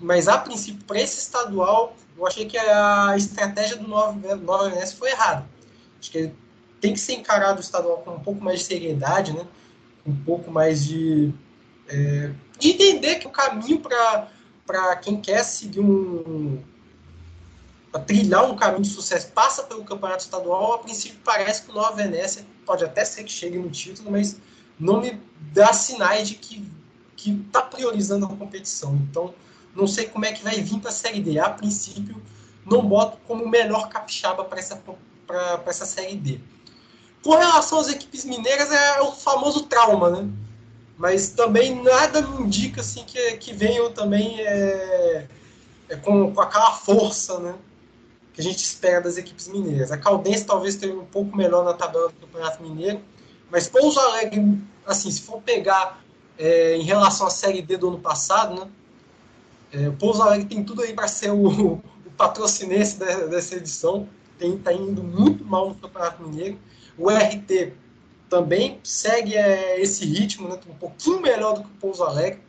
Mas 0.00 0.28
a 0.28 0.38
princípio, 0.38 0.84
para 0.84 1.00
esse 1.00 1.18
estadual, 1.18 1.96
eu 2.16 2.24
achei 2.24 2.46
que 2.46 2.56
a 2.56 3.12
estratégia 3.16 3.76
do 3.76 3.88
Nova, 3.88 4.36
Nova 4.36 4.70
Venécia 4.70 4.96
foi 4.96 5.10
errada. 5.10 5.48
Acho 5.98 6.12
que 6.12 6.30
tem 6.80 6.92
que 6.92 7.00
ser 7.00 7.14
encarado 7.14 7.58
o 7.58 7.60
estadual 7.60 7.98
com 7.98 8.12
um 8.12 8.20
pouco 8.20 8.40
mais 8.40 8.60
de 8.60 8.66
seriedade, 8.66 9.32
né? 9.32 9.44
Um 10.06 10.14
pouco 10.14 10.48
mais 10.48 10.84
de, 10.84 11.34
é, 11.88 12.30
de 12.56 12.70
entender 12.70 13.16
que 13.16 13.26
o 13.26 13.30
caminho 13.30 13.80
para 13.80 14.96
quem 15.02 15.20
quer 15.20 15.42
seguir 15.42 15.80
um, 15.80 16.62
para 17.90 18.02
trilhar 18.02 18.44
um 18.50 18.56
caminho 18.56 18.82
de 18.82 18.90
sucesso 18.90 19.28
passa 19.32 19.64
pelo 19.64 19.84
campeonato 19.84 20.22
estadual, 20.22 20.74
a 20.74 20.78
princípio 20.78 21.18
parece 21.24 21.62
que 21.62 21.70
o 21.70 21.74
Nova 21.74 21.96
Venécia 21.96 22.46
pode 22.64 22.84
até 22.84 23.04
ser 23.04 23.24
que 23.24 23.32
chegue 23.32 23.58
no 23.58 23.70
título, 23.70 24.10
mas 24.10 24.38
não 24.78 25.00
me 25.00 25.20
dá 25.52 25.72
sinais 25.72 26.28
de 26.28 26.36
que 26.36 26.70
que 27.20 27.32
está 27.46 27.60
priorizando 27.60 28.24
a 28.24 28.28
competição. 28.28 28.94
Então, 28.94 29.34
não 29.74 29.86
sei 29.86 30.06
como 30.06 30.24
é 30.24 30.32
que 30.32 30.42
vai 30.42 30.60
vir 30.60 30.80
para 30.80 30.88
a 30.88 30.92
Série 30.92 31.20
D. 31.20 31.38
A 31.38 31.50
princípio, 31.50 32.20
não 32.64 32.86
boto 32.86 33.18
como 33.26 33.44
o 33.44 33.48
melhor 33.48 33.88
capixaba 33.90 34.42
para 34.42 34.58
essa, 34.58 34.82
essa 35.66 35.84
Série 35.84 36.16
D. 36.16 36.40
Com 37.22 37.36
relação 37.36 37.78
às 37.78 37.88
equipes 37.88 38.24
mineiras, 38.24 38.72
é 38.72 39.02
o 39.02 39.12
famoso 39.12 39.64
trauma, 39.66 40.08
né? 40.10 40.28
Mas 40.96 41.30
também 41.30 41.82
nada 41.82 42.22
me 42.22 42.44
indica 42.44 42.80
assim, 42.80 43.04
que, 43.04 43.36
que 43.36 43.52
venham 43.52 43.92
também 43.92 44.40
é, 44.40 45.26
é 45.90 45.96
com, 45.96 46.32
com 46.32 46.40
aquela 46.40 46.72
força, 46.72 47.38
né? 47.38 47.54
Que 48.32 48.40
a 48.40 48.44
gente 48.44 48.58
espera 48.58 49.00
das 49.00 49.16
equipes 49.16 49.48
mineiras. 49.48 49.90
A 49.90 49.98
Caldense 49.98 50.44
talvez 50.44 50.76
tenha 50.76 50.94
um 50.94 51.04
pouco 51.04 51.36
melhor 51.36 51.64
na 51.64 51.74
tabela 51.74 52.08
do 52.08 52.14
Campeonato 52.14 52.62
Mineiro, 52.62 53.00
mas 53.50 53.68
Pouso 53.68 53.98
Alegre, 53.98 54.58
assim, 54.86 55.10
se 55.10 55.22
for 55.22 55.42
pegar 55.42 56.02
é, 56.38 56.76
em 56.76 56.82
relação 56.82 57.26
à 57.26 57.30
Série 57.30 57.60
D 57.60 57.76
do 57.76 57.88
ano 57.88 57.98
passado, 57.98 58.54
né? 58.60 58.68
É, 59.72 59.88
o 59.88 59.92
Pouso 59.92 60.22
Alegre 60.22 60.46
tem 60.46 60.64
tudo 60.64 60.82
aí 60.82 60.92
para 60.92 61.08
ser 61.08 61.30
o, 61.30 61.74
o 62.06 62.10
patrocinense 62.16 62.98
dessa 62.98 63.56
edição. 63.56 64.08
Está 64.40 64.72
indo 64.72 65.02
muito 65.02 65.44
mal 65.44 65.68
no 65.68 65.74
Campeonato 65.74 66.22
Mineiro. 66.22 66.58
O 66.96 67.10
RT 67.10 67.74
também 68.30 68.78
segue 68.82 69.36
é, 69.36 69.80
esse 69.80 70.04
ritmo, 70.06 70.48
né? 70.48 70.58
um 70.68 70.74
pouquinho 70.74 71.20
melhor 71.20 71.54
do 71.54 71.62
que 71.62 71.66
o 71.66 71.80
Pouso 71.80 72.04
Alegre. 72.04 72.40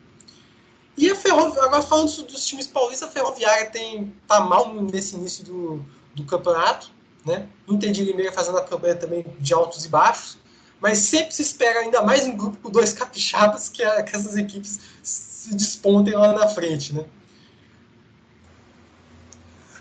E 0.96 1.10
a 1.10 1.16
Ferroviária, 1.16 1.64
agora 1.64 1.82
falando 1.82 2.22
dos 2.24 2.46
times 2.46 2.66
paulistas, 2.66 3.08
a 3.08 3.12
Ferroviária 3.12 3.70
tem, 3.70 4.12
tá 4.28 4.40
mal 4.40 4.74
nesse 4.74 5.16
início 5.16 5.44
do, 5.44 5.84
do 6.14 6.24
campeonato. 6.24 6.90
Né? 7.24 7.48
Inter 7.68 7.92
de 7.92 8.02
Limeira 8.02 8.32
fazendo 8.32 8.58
a 8.58 8.64
campanha 8.64 8.96
também 8.96 9.24
de 9.38 9.54
altos 9.54 9.84
e 9.84 9.88
baixos 9.88 10.36
mas 10.82 10.98
sempre 10.98 11.32
se 11.32 11.42
espera 11.42 11.78
ainda 11.78 12.02
mais 12.02 12.26
um 12.26 12.36
grupo 12.36 12.58
com 12.60 12.68
dois 12.68 12.92
capixabas 12.92 13.68
que, 13.68 13.84
a, 13.84 14.02
que 14.02 14.16
essas 14.16 14.36
equipes 14.36 14.80
se 15.00 15.54
despontem 15.54 16.14
lá 16.14 16.32
na 16.32 16.48
frente, 16.48 16.92
né? 16.92 17.06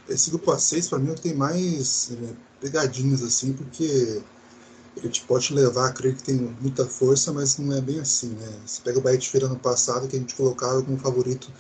Esse 0.08 0.30
grupo 0.30 0.52
A6 0.52 0.90
para 0.90 1.00
mim 1.00 1.16
tem 1.16 1.34
mais 1.34 2.12
é, 2.12 2.34
pegadinhas 2.60 3.24
assim, 3.24 3.54
porque 3.54 4.22
ele 4.98 5.10
te 5.10 5.22
pode 5.22 5.54
levar 5.54 5.88
a 5.88 5.92
crer 5.92 6.16
que 6.16 6.24
tem 6.24 6.36
muita 6.60 6.86
força, 6.86 7.32
mas 7.32 7.58
não 7.58 7.76
é 7.76 7.82
bem 7.82 8.00
assim, 8.00 8.30
né? 8.30 8.50
Você 8.66 8.82
pega 8.84 9.00
o 9.00 9.02
Bahia 9.02 9.18
de 9.18 9.30
Feira 9.30 9.48
no 9.48 9.58
passado, 9.58 10.08
que 10.08 10.16
a 10.16 10.20
gente 10.20 10.36
colocava 10.36 10.82
como 10.82 10.98
favorito 10.98 11.52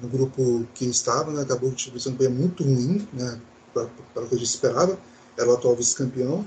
no 0.00 0.08
grupo 0.08 0.66
que 0.74 0.84
estava, 0.84 1.32
né? 1.32 1.42
Acabou 1.42 1.72
ser 1.76 1.90
um 2.08 2.30
muito 2.30 2.62
ruim, 2.62 3.06
né? 3.12 3.40
Para 3.74 3.84
o 3.84 4.28
que 4.28 4.34
a 4.34 4.38
gente 4.38 4.44
esperava. 4.44 4.98
Era 5.36 5.50
o 5.50 5.54
atual 5.54 5.76
vice-campeão, 5.76 6.46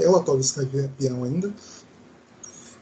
é 0.00 0.08
o 0.08 0.16
atual 0.16 0.38
vice-campeão 0.38 1.24
ainda, 1.24 1.52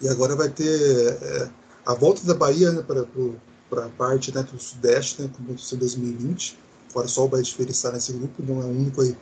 e 0.00 0.08
agora 0.08 0.34
vai 0.34 0.48
ter 0.48 1.18
é, 1.20 1.50
a 1.84 1.94
volta 1.94 2.24
da 2.24 2.34
Bahia 2.34 2.72
né, 2.72 2.82
para 2.82 3.84
a 3.84 3.88
parte 3.90 4.34
né, 4.34 4.42
do 4.42 4.58
Sudeste, 4.58 5.22
né, 5.22 5.30
como 5.36 5.50
em 5.52 5.76
2020. 5.76 6.58
Fora 6.88 7.06
só 7.06 7.26
o 7.26 7.28
Bahia 7.28 7.44
de 7.44 7.54
Feira 7.54 7.70
está 7.70 7.92
nesse 7.92 8.12
grupo, 8.12 8.42
não 8.42 8.62
é 8.62 8.64
o 8.64 8.68
único 8.68 9.02
aí 9.02 9.16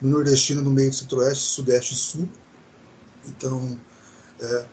no 0.00 0.10
Nordestino, 0.10 0.60
no 0.60 0.70
meio 0.70 0.90
do 0.90 0.96
Centro-Oeste, 0.96 1.44
Sudeste 1.44 1.94
e 1.94 1.96
Sul. 1.96 2.28
Então, 3.28 3.78
é, 4.40 4.66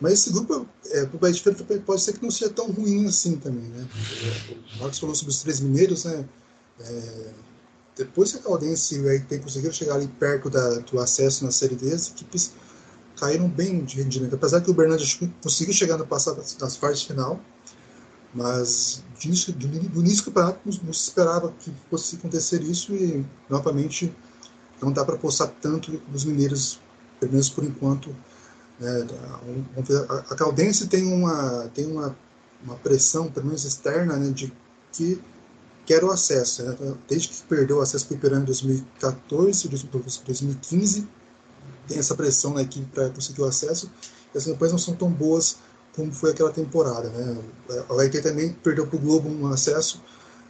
mas 0.00 0.14
esse 0.14 0.32
grupo, 0.32 0.66
é, 0.86 1.06
para 1.06 1.16
o 1.16 1.34
Feira, 1.64 1.82
pode 1.84 2.02
ser 2.02 2.14
que 2.14 2.22
não 2.22 2.30
seja 2.30 2.50
tão 2.50 2.70
ruim 2.70 3.06
assim 3.06 3.36
também. 3.36 3.68
Né? 3.68 3.88
O 4.76 4.78
Marcos 4.80 4.98
falou 4.98 5.14
sobre 5.14 5.32
os 5.32 5.42
três 5.42 5.60
mineiros, 5.60 6.04
né? 6.04 6.24
É, 6.80 7.30
depois 7.96 8.32
que 8.32 8.38
a 8.38 8.42
Caldense 8.42 8.96
e 8.96 9.00
o 9.00 9.40
conseguiram 9.40 9.72
chegar 9.72 9.94
ali 9.94 10.08
perto 10.08 10.50
da, 10.50 10.80
do 10.80 10.98
acesso 10.98 11.44
na 11.44 11.52
Série 11.52 11.76
D, 11.76 11.92
as 11.92 12.10
equipes 12.10 12.52
caíram 13.16 13.48
bem 13.48 13.84
de 13.84 14.02
rendimento. 14.02 14.34
Apesar 14.34 14.60
que 14.60 14.70
o 14.70 14.74
Bernardes 14.74 15.20
conseguiu 15.40 15.72
chegar 15.72 15.96
no 15.96 16.06
passado 16.06 16.42
nas 16.60 16.76
partes 16.76 17.02
final, 17.02 17.40
mas 18.34 19.04
do 19.20 19.26
início, 19.26 19.52
do 19.52 20.00
início 20.00 20.24
do 20.24 20.24
campeonato 20.24 20.58
não, 20.64 20.92
se 20.92 21.08
esperava 21.08 21.52
que 21.60 21.72
fosse 21.88 22.16
acontecer 22.16 22.60
isso 22.62 22.92
e 22.92 23.24
novamente 23.48 24.12
não 24.82 24.90
dá 24.90 25.04
para 25.04 25.16
postar 25.16 25.46
tanto 25.46 26.02
nos 26.10 26.24
mineiros, 26.24 26.80
pelo 27.24 27.32
menos 27.32 27.48
por 27.48 27.64
enquanto. 27.64 28.14
Né, 28.78 29.06
a, 30.08 30.34
Caldense 30.34 30.86
tem 30.88 31.06
uma 31.12 31.68
tem 31.74 31.86
uma, 31.86 32.16
uma 32.64 32.76
pressão, 32.76 33.30
pelo 33.30 33.46
menos 33.46 33.64
externa, 33.64 34.16
né, 34.16 34.30
de 34.30 34.52
que 34.92 35.20
quer 35.86 36.04
o 36.04 36.10
acesso. 36.10 36.62
Né, 36.62 36.76
desde 37.08 37.28
que 37.28 37.42
perdeu 37.42 37.78
o 37.78 37.80
acesso 37.80 38.06
para 38.06 38.14
o 38.14 38.18
Ipiranga 38.18 38.42
em 38.42 38.46
2014, 38.46 39.68
2015 39.68 41.08
tem 41.86 41.98
essa 41.98 42.14
pressão 42.14 42.54
na 42.54 42.62
equipe 42.62 42.86
para 42.92 43.10
conseguir 43.10 43.42
o 43.42 43.44
acesso, 43.44 43.90
e 44.34 44.38
as 44.38 44.44
campanhas 44.44 44.72
não 44.72 44.78
são 44.78 44.94
tão 44.94 45.10
boas 45.10 45.58
como 45.94 46.10
foi 46.12 46.30
aquela 46.30 46.50
temporada. 46.50 47.08
Né? 47.10 47.38
O 47.88 47.94
HT 47.94 48.22
também 48.22 48.52
perdeu 48.52 48.86
para 48.86 48.96
o 48.96 49.00
Globo 49.00 49.28
um 49.28 49.46
acesso, 49.48 50.02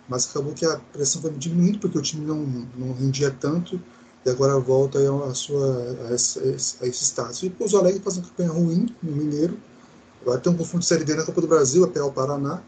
mas 0.09 0.29
acabou 0.31 0.55
que 0.55 0.65
a 0.65 0.79
pressão 0.93 1.21
foi 1.21 1.31
diminuindo 1.33 1.79
porque 1.81 1.99
o 1.99 2.03
time 2.03 2.25
não, 2.25 2.37
não 2.77 2.93
rendia 2.95 3.31
tanto 3.31 3.81
e 4.25 4.31
agora 4.31 4.59
volta 4.59 4.99
a, 4.99 5.35
sua, 5.35 5.97
a, 6.09 6.15
esse, 6.15 6.39
a 6.81 6.87
esse 6.87 7.05
status. 7.05 7.43
E 7.43 7.55
o 7.59 7.79
Alegre 7.79 8.01
faz 8.01 8.17
uma 8.17 8.27
campanha 8.27 8.51
ruim 8.51 8.95
no 9.03 9.13
Mineiro, 9.13 9.59
agora 10.23 10.41
tem 10.41 10.53
um 10.53 10.57
confronto 10.57 10.81
de 10.81 10.87
Série 10.87 11.05
D 11.05 11.15
na 11.15 11.25
Copa 11.25 11.41
do 11.41 11.47
Brasil, 11.47 11.85
até 11.85 12.03
o 12.03 12.11
Paraná. 12.11 12.63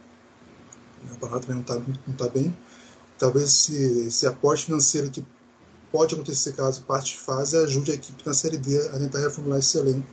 O 1.12 1.18
Paraná 1.18 1.40
também 1.40 1.56
não 1.56 1.62
está 1.62 1.74
não 2.06 2.14
tá 2.14 2.28
bem. 2.28 2.56
Talvez 3.18 3.44
esse, 3.44 4.06
esse 4.08 4.26
aporte 4.26 4.66
financeiro 4.66 5.10
que 5.10 5.24
pode 5.90 6.14
acontecer 6.14 6.52
caso 6.52 6.82
parte 6.82 7.12
de 7.12 7.20
fase 7.20 7.56
ajude 7.56 7.92
a 7.92 7.94
equipe 7.94 8.22
na 8.26 8.34
Série 8.34 8.58
D 8.58 8.78
a 8.88 8.98
tentar 8.98 9.20
reformular 9.20 9.58
esse 9.58 9.78
elenco. 9.78 10.06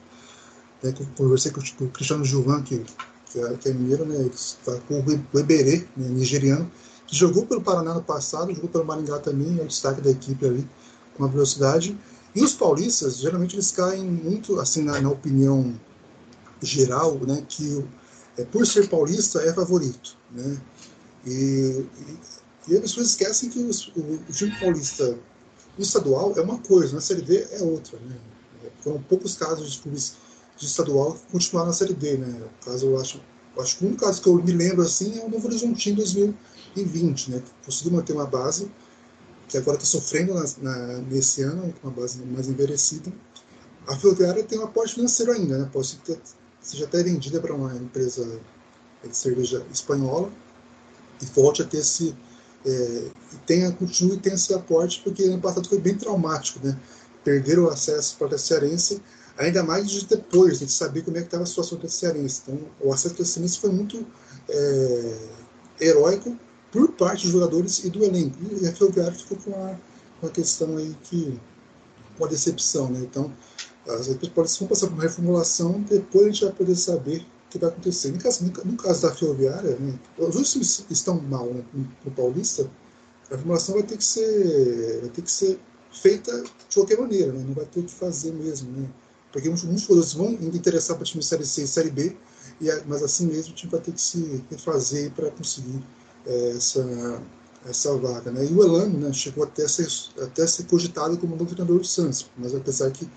Né, 0.82 0.94
conversei 1.18 1.52
com 1.52 1.60
o 1.60 1.90
Cristiano 1.90 2.24
Gilvan, 2.24 2.62
que, 2.62 2.86
que, 3.32 3.40
é, 3.40 3.54
que 3.56 3.70
é 3.70 3.74
mineiro, 3.74 4.06
né, 4.06 4.30
tá 4.64 4.78
com 4.88 5.00
o 5.00 5.40
Eberê, 5.40 5.88
né, 5.98 6.08
nigeriano, 6.10 6.70
que 7.08 7.16
jogou 7.16 7.46
pelo 7.46 7.62
Paraná 7.62 7.94
no 7.94 8.04
passado, 8.04 8.54
jogou 8.54 8.70
pelo 8.70 8.86
Maringá 8.86 9.20
também, 9.20 9.60
é 9.60 9.64
o 9.64 9.68
destaque 9.68 10.02
da 10.02 10.12
equipe 10.12 10.46
ali, 10.46 10.70
com 11.16 11.26
a 11.26 11.28
velocidade. 11.28 11.98
E 12.36 12.44
os 12.44 12.54
paulistas, 12.54 13.18
geralmente 13.18 13.56
eles 13.56 13.72
caem 13.72 14.04
muito, 14.04 14.60
assim, 14.60 14.84
na, 14.84 15.00
na 15.00 15.10
opinião 15.10 15.80
geral, 16.62 17.16
né, 17.20 17.44
que 17.48 17.84
é, 18.38 18.44
por 18.46 18.66
ser 18.66 18.90
paulista 18.90 19.42
é 19.42 19.54
favorito, 19.54 20.18
né, 20.32 20.60
e, 21.26 21.86
e, 22.68 22.72
e 22.74 22.76
as 22.76 22.82
pessoas 22.82 23.08
esquecem 23.10 23.50
que 23.50 23.60
os, 23.60 23.88
o, 23.90 24.20
o 24.28 24.32
time 24.32 24.58
paulista 24.60 25.18
estadual 25.78 26.34
é 26.38 26.42
uma 26.42 26.60
coisa, 26.60 26.96
na 26.96 27.02
Série 27.02 27.22
D 27.22 27.48
é 27.52 27.62
outra. 27.62 27.98
Né? 28.00 28.16
Foram 28.82 29.02
poucos 29.04 29.36
casos 29.36 29.74
de 29.74 29.80
clubes 29.80 30.16
de 30.58 30.66
estadual 30.66 31.14
que 31.14 31.32
continuaram 31.32 31.68
na 31.70 31.74
Série 31.74 31.94
D. 31.94 32.18
Né? 32.18 32.42
Caso, 32.64 32.86
eu 32.88 33.00
acho, 33.00 33.22
eu 33.56 33.62
acho 33.62 33.78
que 33.78 33.86
único 33.86 34.06
caso 34.06 34.22
que 34.22 34.28
eu 34.28 34.36
me 34.36 34.52
lembro 34.52 34.84
assim 34.84 35.18
é 35.18 35.24
o 35.24 35.30
Novo 35.30 35.48
Horizontino 35.48 35.94
em 35.94 35.98
2020, 36.76 37.32
né? 37.32 37.40
que 37.40 37.66
conseguiu 37.66 37.94
manter 37.94 38.14
uma 38.14 38.26
base 38.26 38.70
que 39.54 39.58
agora 39.60 39.78
está 39.78 39.86
sofrendo 39.86 40.34
na, 40.34 40.44
na, 40.64 40.98
nesse 41.04 41.44
ano, 41.44 41.72
uma 41.84 41.92
base 41.92 42.20
mais 42.24 42.48
envelhecida. 42.48 43.14
A 43.86 43.96
Ferroviária 43.96 44.44
tem 44.44 44.58
um 44.58 44.64
aporte 44.64 44.96
financeiro 44.96 45.32
ainda, 45.32 45.60
né? 45.60 45.70
pode 45.72 45.88
ser 45.88 46.20
seja 46.60 46.86
até 46.86 47.04
vendida 47.04 47.40
para 47.40 47.54
uma 47.54 47.76
empresa 47.76 48.40
de 49.04 49.16
cerveja 49.16 49.64
espanhola 49.72 50.32
e 51.22 51.26
volte 51.26 51.62
a 51.62 51.66
ter 51.66 51.78
esse 51.78 52.16
é, 52.66 53.12
tenha, 53.46 53.72
continue 53.74 54.16
e 54.16 54.20
tenha 54.20 54.36
esse 54.36 54.54
aporte, 54.54 55.02
porque 55.04 55.24
ano 55.24 55.40
passado 55.40 55.70
foi 55.70 55.80
bem 55.80 55.96
traumático, 55.98 56.66
né? 56.66 56.80
Perderam 57.24 57.66
o 57.66 57.70
acesso 57.70 58.16
para 58.18 58.36
o 58.36 58.40
Cearense, 58.40 59.04
ainda 59.38 59.62
mais 59.62 59.88
de 59.92 60.06
depois, 60.06 60.60
de 60.60 60.72
saber 60.72 61.04
como 61.04 61.18
é 61.18 61.20
que 61.20 61.28
estava 61.28 61.44
a 61.44 61.46
situação 61.46 61.78
do 61.78 61.90
Cearense. 61.90 62.42
Então, 62.48 62.60
o 62.80 62.92
acesso 62.92 63.16
do 63.16 63.26
Cearense 63.26 63.60
foi 63.60 63.70
muito 63.70 64.08
é, 64.50 65.18
heróico 65.82 66.40
por 66.74 66.92
parte 66.94 67.24
dos 67.24 67.32
jogadores 67.32 67.84
e 67.84 67.90
do 67.90 68.04
elenco. 68.04 68.36
E 68.60 68.68
a 68.68 68.74
Ferroviária 68.74 69.14
ficou 69.14 69.38
com 69.38 69.52
a, 69.64 69.76
com 70.20 70.28
a 70.28 70.30
questão 70.32 70.76
aí 70.76 70.98
que, 71.04 71.40
com 72.18 72.26
a 72.26 72.28
decepção, 72.28 72.90
né? 72.90 73.00
Então, 73.00 73.32
as 73.88 74.10
equipes 74.10 74.58
vão 74.58 74.68
passar 74.68 74.88
por 74.88 74.94
uma 74.94 75.04
reformulação, 75.04 75.82
depois 75.82 76.26
a 76.26 76.30
gente 76.30 76.46
vai 76.46 76.54
poder 76.54 76.76
saber 76.76 77.26
que 77.50 77.60
vai 77.60 77.70
acontecer. 77.70 78.12
No 78.12 78.18
caso, 78.18 78.44
no 78.66 78.78
caso 78.78 79.02
da 79.04 79.14
Ferroviária, 79.14 79.78
né, 79.78 80.00
os 80.18 80.36
últimos 80.36 80.84
estão 80.90 81.22
mal 81.22 81.46
né, 81.46 81.64
no 82.04 82.12
Paulista, 82.12 82.70
a 83.30 83.38
formulação 83.38 83.76
vai 83.76 83.84
ter 83.84 83.98
que 83.98 84.04
ser, 84.04 85.02
vai 85.02 85.10
ter 85.10 85.22
que 85.22 85.32
ser 85.32 85.60
feita 85.92 86.42
de 86.42 86.76
qualquer 86.76 86.98
maneira, 86.98 87.32
né, 87.32 87.44
não 87.46 87.54
vai 87.54 87.66
ter 87.66 87.82
o 87.82 87.84
que 87.84 87.94
fazer 87.94 88.32
mesmo. 88.32 88.72
Né, 88.72 88.90
porque 89.32 89.48
muitos 89.50 89.82
jogadores 89.82 90.14
vão 90.14 90.32
interessar 90.32 90.96
para 90.96 91.04
o 91.04 91.06
time 91.06 91.24
Série 91.24 91.46
C 91.46 91.64
e 91.64 91.68
Série 91.68 91.92
B, 91.92 92.16
e, 92.60 92.68
mas 92.88 93.04
assim 93.04 93.28
mesmo 93.28 93.52
o 93.52 93.56
time 93.56 93.72
vai 93.72 93.82
ter 93.82 93.92
que 93.92 94.02
se 94.02 94.44
refazer 94.50 95.12
para 95.12 95.30
conseguir 95.30 95.78
é, 95.78 95.84
essa, 96.26 97.22
essa 97.66 97.98
vaga. 97.98 98.32
Né? 98.32 98.46
E 98.46 98.54
o 98.54 98.64
Elano 98.64 98.98
né, 99.00 99.14
chegou 99.14 99.44
até 99.44 99.64
a 99.64 99.70
ser, 99.70 99.88
até 100.22 100.44
a 100.44 100.48
ser 100.48 100.64
cogitado 100.66 101.18
como 101.18 101.36
novo 101.36 101.54
treinador 101.54 101.80
do 101.80 101.86
Santos, 101.86 102.30
mas 102.38 102.54
apesar 102.54 102.92
que 102.92 103.10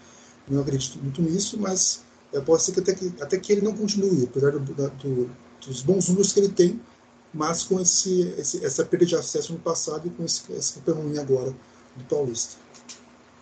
não 0.49 0.63
acredito 0.63 0.99
muito 0.99 1.21
nisso, 1.23 1.59
mas 1.59 2.05
é, 2.33 2.41
pode 2.41 2.63
ser 2.63 2.73
que 2.73 2.81
até, 2.81 2.95
que 2.95 3.15
até 3.21 3.39
que 3.39 3.53
ele 3.53 3.63
não 3.63 3.77
continue, 3.77 4.25
apesar 4.25 4.53
do, 4.53 4.61
do, 4.61 5.31
dos 5.67 5.83
bons 5.83 6.09
números 6.09 6.33
que 6.33 6.41
ele 6.41 6.49
tem, 6.49 6.81
mas 7.33 7.65
com 7.65 7.81
esse, 7.81 8.35
esse, 8.39 8.65
essa 8.65 8.85
perda 8.85 9.05
de 9.05 9.17
acesso 9.17 9.53
no 9.53 9.59
passado 9.59 10.07
e 10.07 10.11
com 10.11 10.25
esse, 10.25 10.51
esse 10.53 10.79
ruim 10.89 11.19
agora 11.19 11.55
do 11.97 12.05
Paulista. 12.05 12.57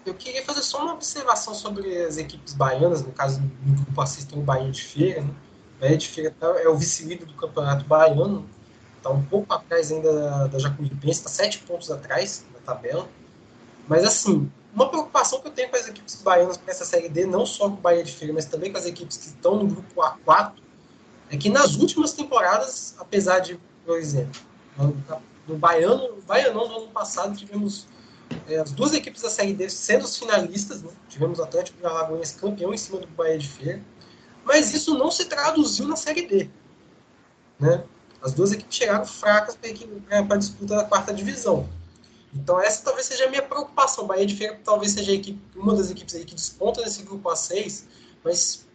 eu 0.05 0.15
queria 0.15 0.45
fazer 0.45 0.62
só 0.62 0.83
uma 0.83 0.95
observação 0.95 1.55
sobre 1.55 2.05
as 2.05 2.17
equipes 2.17 2.55
baianas, 2.55 3.03
no 3.03 3.12
caso 3.12 3.41
do 3.41 3.77
grupo 3.77 4.01
assistem 4.01 4.39
o 4.39 4.43
Bahia 4.43 4.71
de 4.71 4.83
Feira. 4.83 5.23
Né? 5.23 5.35
Bahia 5.81 5.97
de 5.97 6.09
Feira 6.09 6.35
tá, 6.39 6.47
é 6.61 6.69
o 6.69 6.77
vice-líder 6.77 7.27
do 7.27 7.35
campeonato 7.35 7.85
baiano, 7.85 8.49
está 9.05 9.11
um 9.11 9.23
pouco 9.23 9.53
atrás 9.53 9.93
ainda 9.93 10.11
da, 10.13 10.47
da 10.47 10.59
Jacuipense, 10.59 11.21
está 11.21 11.29
sete 11.29 11.59
pontos 11.59 11.91
atrás 11.91 12.47
na 12.55 12.61
tabela. 12.61 13.07
Mas 13.87 14.03
assim, 14.03 14.51
uma 14.75 14.89
preocupação 14.89 15.43
que 15.43 15.49
eu 15.49 15.53
tenho 15.53 15.69
com 15.69 15.77
as 15.77 15.87
equipes 15.87 16.23
baianas 16.23 16.57
para 16.57 16.73
essa 16.73 16.87
Série 16.87 17.11
D, 17.11 17.27
não 17.27 17.45
só 17.45 17.69
com 17.69 17.77
o 17.77 17.81
Bahia 17.81 18.03
de 18.03 18.13
Feira, 18.13 18.33
mas 18.33 18.47
também 18.47 18.73
com 18.73 18.79
as 18.79 18.87
equipes 18.87 19.19
que 19.19 19.27
estão 19.27 19.57
no 19.57 19.67
grupo 19.67 20.01
A4, 20.01 20.55
é 21.31 21.37
que 21.37 21.51
nas 21.51 21.77
últimas 21.77 22.15
temporadas, 22.15 22.95
apesar 22.99 23.41
de, 23.41 23.61
por 23.85 23.99
exemplo, 23.99 24.41
no 25.47 25.59
Baiano, 25.59 26.23
Baianão 26.27 26.67
do 26.67 26.77
ano 26.77 26.89
passado 26.89 27.37
tivemos 27.37 27.87
é, 28.49 28.57
as 28.57 28.73
duas 28.73 28.95
equipes 28.95 29.21
da 29.21 29.29
Série 29.29 29.53
D 29.53 29.69
sendo 29.69 30.05
os 30.05 30.17
finalistas, 30.17 30.83
né? 30.83 30.91
tivemos 31.11 31.39
o 31.39 31.43
Atlético 31.43 31.79
de 31.79 31.87
Alagoas 31.87 32.33
campeão 32.33 32.73
em 32.73 32.79
cima 32.79 32.99
do 32.99 33.07
Bahia 33.09 33.37
de 33.37 33.49
Feira, 33.49 33.83
mas 34.45 34.73
isso 34.73 34.97
não 34.97 35.11
se 35.11 35.27
traduziu 35.27 35.87
na 35.87 35.97
Série 35.97 36.27
D. 36.27 36.49
Né? 37.61 37.85
As 38.25 38.33
duas 38.33 38.53
equipes 38.53 38.75
chegaram 38.75 39.05
fracas 39.05 39.55
para 39.55 40.35
a 40.35 40.39
disputa 40.39 40.77
da 40.77 40.85
quarta 40.85 41.12
divisão. 41.12 41.68
Então 42.35 42.59
essa 42.59 42.83
talvez 42.83 43.07
seja 43.07 43.27
a 43.27 43.31
minha 43.31 43.43
preocupação. 43.43 44.07
Bahia 44.07 44.25
de 44.25 44.35
Feira 44.35 44.59
talvez 44.64 44.93
seja 44.93 45.12
equipe, 45.12 45.39
uma 45.55 45.75
das 45.75 45.91
equipes 45.91 46.14
que 46.14 46.35
desponta 46.35 46.81
nesse 46.81 47.03
grupo 47.03 47.29
A6, 47.29 47.85
mas 48.25 48.66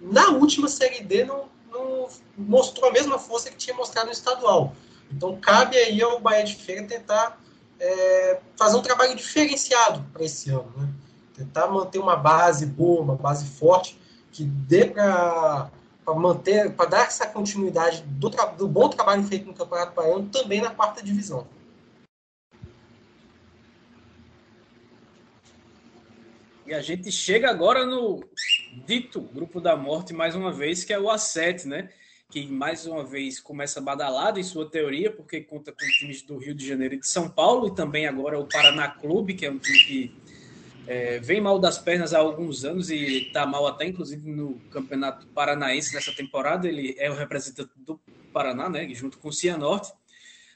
na 0.00 0.28
última 0.28 0.68
Série 0.68 1.02
D 1.02 1.24
não, 1.24 1.48
não 1.68 2.08
mostrou 2.38 2.88
a 2.88 2.92
mesma 2.92 3.18
força 3.18 3.50
que 3.50 3.56
tinha 3.56 3.74
mostrado 3.74 4.06
no 4.06 4.12
estadual. 4.12 4.72
Então 5.10 5.36
cabe 5.36 5.76
aí 5.76 6.00
ao 6.00 6.20
Bahia 6.20 6.44
de 6.44 6.54
Feira 6.54 6.86
tentar 6.86 7.40
é, 7.80 8.38
fazer 8.56 8.76
um 8.76 8.82
trabalho 8.82 9.16
diferenciado 9.16 10.06
para 10.12 10.22
esse 10.22 10.48
ano, 10.48 10.72
né? 10.76 10.88
Tentar 11.34 11.66
manter 11.66 11.98
uma 11.98 12.14
base 12.14 12.66
boa, 12.66 13.02
uma 13.02 13.16
base 13.16 13.46
forte 13.46 14.00
que 14.30 14.44
dê 14.44 14.84
para 14.84 15.70
manter, 16.06 16.72
para 16.72 16.90
dar 16.90 17.06
essa 17.06 17.26
continuidade 17.26 18.02
do, 18.02 18.28
do, 18.30 18.68
bom 18.68 18.88
trabalho 18.88 19.22
feito 19.24 19.46
no 19.46 19.54
Campeonato 19.54 19.94
Baiano 19.94 20.28
também 20.28 20.60
na 20.60 20.70
quarta 20.70 21.02
divisão. 21.02 21.46
E 26.66 26.74
a 26.74 26.80
gente 26.80 27.10
chega 27.12 27.50
agora 27.50 27.84
no 27.84 28.24
dito 28.86 29.20
grupo 29.20 29.60
da 29.60 29.76
morte 29.76 30.12
mais 30.12 30.34
uma 30.34 30.52
vez, 30.52 30.84
que 30.84 30.92
é 30.92 30.98
o 30.98 31.04
A7, 31.04 31.66
né? 31.66 31.88
que 32.32 32.46
mais 32.46 32.86
uma 32.86 33.04
vez 33.04 33.38
começa 33.38 33.78
badalado 33.78 34.40
em 34.40 34.42
sua 34.42 34.68
teoria, 34.68 35.12
porque 35.12 35.42
conta 35.42 35.70
com 35.70 35.84
times 35.98 36.22
do 36.22 36.38
Rio 36.38 36.54
de 36.54 36.66
Janeiro 36.66 36.94
e 36.94 36.98
de 36.98 37.06
São 37.06 37.28
Paulo, 37.28 37.68
e 37.68 37.74
também 37.74 38.06
agora 38.06 38.40
o 38.40 38.48
Paraná 38.48 38.88
Clube, 38.88 39.34
que 39.34 39.44
é 39.44 39.50
um 39.50 39.58
time 39.58 39.78
que 39.80 40.14
é, 40.86 41.18
vem 41.20 41.40
mal 41.40 41.58
das 41.58 41.78
pernas 41.78 42.12
há 42.12 42.18
alguns 42.18 42.64
anos 42.64 42.90
e 42.90 43.26
está 43.26 43.46
mal 43.46 43.66
até, 43.66 43.86
inclusive, 43.86 44.28
no 44.30 44.54
Campeonato 44.70 45.26
Paranaense 45.28 45.94
nessa 45.94 46.12
temporada. 46.12 46.68
Ele 46.68 46.94
é 46.98 47.10
o 47.10 47.14
representante 47.14 47.70
do 47.76 48.00
Paraná, 48.32 48.68
né, 48.68 48.88
junto 48.92 49.18
com 49.18 49.28
o 49.28 49.32
Cianorte. 49.32 49.92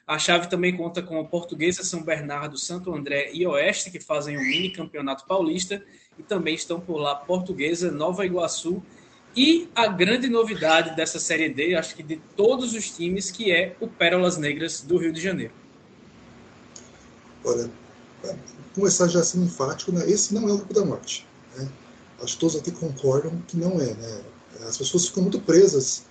A 0.05 0.17
chave 0.17 0.49
também 0.49 0.75
conta 0.75 1.01
com 1.01 1.19
a 1.19 1.25
Portuguesa, 1.25 1.83
São 1.83 2.01
Bernardo, 2.01 2.57
Santo 2.57 2.93
André 2.93 3.29
e 3.33 3.45
Oeste, 3.45 3.91
que 3.91 3.99
fazem 3.99 4.37
um 4.37 4.41
mini 4.41 4.69
campeonato 4.69 5.25
paulista, 5.25 5.83
e 6.17 6.23
também 6.23 6.55
estão 6.55 6.79
por 6.79 6.97
lá 6.97 7.13
Portuguesa, 7.15 7.91
Nova 7.91 8.25
Iguaçu 8.25 8.81
e 9.35 9.69
a 9.75 9.85
grande 9.85 10.27
novidade 10.27 10.95
dessa 10.95 11.19
Série 11.19 11.47
D, 11.47 11.75
acho 11.75 11.95
que 11.95 12.01
de 12.01 12.17
todos 12.35 12.73
os 12.73 12.89
times, 12.89 13.29
que 13.29 13.51
é 13.51 13.75
o 13.79 13.87
Pérolas 13.87 14.35
Negras 14.35 14.81
do 14.81 14.97
Rio 14.97 15.13
de 15.13 15.21
Janeiro. 15.21 15.53
Olha, 17.45 17.69
começar 18.77 19.07
já 19.07 19.23
sendo 19.23 19.45
enfático, 19.45 19.91
né? 19.91 20.09
esse 20.09 20.33
não 20.33 20.47
é 20.47 20.53
o 20.53 20.57
grupo 20.57 20.73
da 20.73 20.85
morte. 20.85 21.27
Né? 21.55 21.67
Acho 22.21 22.33
que 22.33 22.39
todos 22.39 22.55
aqui 22.55 22.71
concordam 22.71 23.41
que 23.47 23.57
não 23.57 23.81
é. 23.81 23.93
Né? 23.93 24.21
As 24.67 24.77
pessoas 24.77 25.07
ficam 25.07 25.23
muito 25.23 25.39
presas 25.41 26.03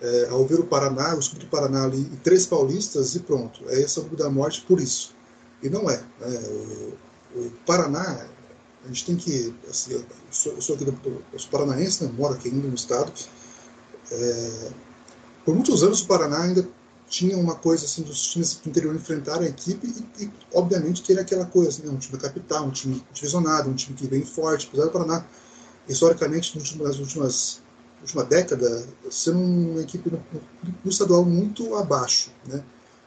é, 0.00 0.28
ao 0.30 0.46
ver 0.46 0.60
o 0.60 0.64
Paraná, 0.64 1.14
o 1.14 1.18
escudo 1.18 1.40
do 1.40 1.46
Paraná 1.46 1.84
ali, 1.84 2.00
e 2.00 2.16
três 2.16 2.46
paulistas, 2.46 3.14
e 3.14 3.20
pronto. 3.20 3.62
É 3.68 3.80
esse 3.80 3.98
o 3.98 4.02
grupo 4.02 4.16
da 4.16 4.30
morte 4.30 4.62
por 4.62 4.80
isso. 4.80 5.14
E 5.62 5.68
não 5.68 5.88
é. 5.88 6.02
Né? 6.20 6.38
O, 7.34 7.40
o 7.40 7.50
Paraná 7.66 8.26
a 8.84 8.88
gente 8.88 9.06
tem 9.06 9.16
que. 9.16 9.54
Assim, 9.68 9.92
eu, 9.92 10.04
sou, 10.30 10.52
eu 10.52 10.60
sou 10.60 10.74
aqui 10.76 10.84
do, 10.84 10.92
eu 11.32 11.40
paranaense, 11.50 12.04
né, 12.04 12.12
moro 12.16 12.34
aqui 12.34 12.48
ainda 12.48 12.68
no 12.68 12.74
estado. 12.74 13.12
É, 14.10 14.70
por 15.44 15.54
muitos 15.54 15.82
anos 15.82 16.02
o 16.02 16.06
Paraná 16.06 16.42
ainda 16.42 16.68
tinha 17.08 17.36
uma 17.36 17.54
coisa 17.54 17.84
assim 17.84 18.02
dos 18.02 18.26
times 18.26 18.54
do 18.54 18.68
interior 18.68 18.94
enfrentarem 18.94 19.46
a 19.46 19.50
equipe 19.50 19.86
e, 20.18 20.24
e 20.24 20.32
obviamente 20.52 21.02
ter 21.02 21.18
aquela 21.18 21.46
coisa, 21.46 21.82
né, 21.82 21.90
um 21.90 21.96
time 21.96 22.16
da 22.16 22.28
capital, 22.28 22.66
um 22.66 22.70
time 22.70 23.04
divisionado, 23.12 23.70
um 23.70 23.74
time 23.74 23.96
que 23.96 24.06
vem 24.06 24.24
forte, 24.24 24.66
apesar 24.68 24.86
do 24.86 24.90
Paraná, 24.90 25.24
historicamente, 25.88 26.56
nas 26.78 26.98
últimas 26.98 27.62
última 28.04 28.24
década, 28.24 28.86
ser 29.10 29.30
uma 29.30 29.80
equipe 29.80 30.10
no, 30.10 30.22
no, 30.84 30.90
estadual 30.90 31.24
muito 31.24 31.74
abaixo, 31.74 32.30
né? 32.46 32.62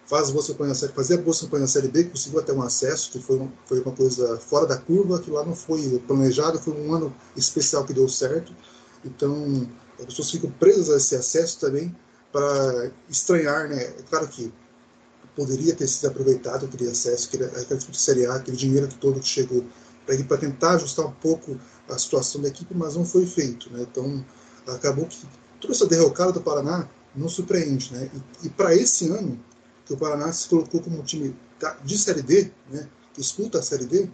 faz 0.08 0.32
boa 0.32 0.44
campanha 0.44 0.74
série, 0.74 0.94
fazia 0.94 1.18
boa 1.18 1.38
campanha 1.38 1.68
série 1.68 1.88
B, 1.88 2.06
conseguiu 2.06 2.40
até 2.40 2.52
um 2.52 2.64
acesso, 2.64 3.12
que 3.12 3.20
foi, 3.20 3.48
foi 3.66 3.82
uma 3.82 3.92
coisa 3.92 4.38
fora 4.40 4.66
da 4.66 4.78
curva, 4.78 5.20
que 5.20 5.30
lá 5.30 5.46
não 5.46 5.56
foi 5.56 6.02
planejado, 6.08 6.58
foi 6.58 6.74
um 6.74 6.96
ano 6.96 7.16
especial 7.36 7.86
que 7.86 7.94
deu 7.94 8.10
certo. 8.10 8.56
Então, 9.06 9.70
as 10.00 10.06
pessoas 10.06 10.32
ficam 10.32 10.50
presas 10.52 10.90
a 10.90 10.98
esse 10.98 11.16
acesso 11.16 11.60
também 11.60 11.96
para 12.38 12.92
estranhar, 13.10 13.68
né? 13.68 13.82
É 13.82 14.04
claro 14.08 14.28
que 14.28 14.54
poderia 15.36 15.76
ter 15.76 15.88
sido 15.88 16.10
aproveitado 16.10 16.68
aquele 16.68 16.90
acesso, 16.90 17.28
aquele, 17.28 17.46
aquele 17.46 17.80
de 17.80 17.98
Série 17.98 18.28
A, 18.28 18.36
aquele 18.36 18.56
dinheiro 18.56 18.88
todo 19.00 19.20
que 19.20 19.28
chegou 19.28 19.66
para 20.06 20.38
tentar 20.38 20.76
ajustar 20.76 21.08
um 21.08 21.12
pouco 21.14 21.60
a 21.90 21.98
situação 21.98 22.42
da 22.42 22.48
equipe, 22.48 22.74
mas 22.76 22.96
não 22.96 23.04
foi 23.04 23.26
feito, 23.26 23.72
né? 23.74 23.88
Então, 23.90 24.24
acabou 24.68 25.08
que 25.08 25.18
toda 25.60 25.74
essa 25.74 25.88
derrocada 25.88 26.32
do 26.32 26.42
Paraná 26.42 26.88
não 27.16 27.28
surpreende, 27.28 27.92
né? 27.92 28.10
E, 28.44 28.48
e 28.48 28.50
para 28.50 28.76
esse 28.76 29.10
ano, 29.10 29.40
que 29.86 29.94
o 29.94 29.98
Paraná 29.98 30.32
se 30.32 30.48
colocou 30.48 30.80
como 30.82 31.00
um 31.00 31.04
time 31.04 31.36
de 31.84 31.98
Série 31.98 32.22
D, 32.22 32.52
né, 32.70 32.88
que 33.14 33.22
escuta 33.22 33.60
a 33.60 33.64
Série 33.64 33.86
D, 33.86 34.08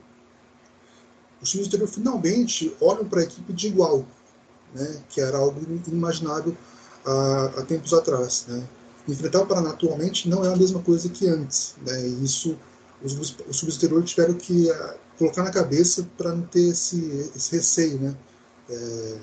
os 1.41 1.49
times 1.49 1.67
do 1.67 1.75
interior 1.75 1.89
finalmente 1.89 2.73
olham 2.79 3.05
para 3.05 3.19
a 3.19 3.23
equipe 3.23 3.51
de 3.51 3.67
igual, 3.67 4.05
né, 4.73 5.03
que 5.09 5.19
era 5.19 5.37
algo 5.37 5.59
inimaginável 5.87 6.55
há, 7.05 7.45
há 7.57 7.61
tempos 7.63 7.93
atrás. 7.93 8.45
Né. 8.47 8.63
Enfrentar 9.07 9.41
o 9.41 9.45
Paraná 9.45 9.71
atualmente 9.71 10.29
não 10.29 10.45
é 10.45 10.53
a 10.53 10.55
mesma 10.55 10.81
coisa 10.81 11.09
que 11.09 11.27
antes. 11.27 11.75
Né, 11.85 12.07
e 12.07 12.23
isso 12.23 12.57
os, 13.03 13.35
os 13.47 13.63
interior 13.75 14.03
tiveram 14.03 14.33
que 14.33 14.69
uh, 14.71 14.95
colocar 15.17 15.43
na 15.43 15.51
cabeça 15.51 16.07
para 16.17 16.33
não 16.33 16.43
ter 16.43 16.69
esse, 16.69 17.31
esse 17.35 17.55
receio. 17.55 17.99
Né. 17.99 18.15
É, 18.69 19.17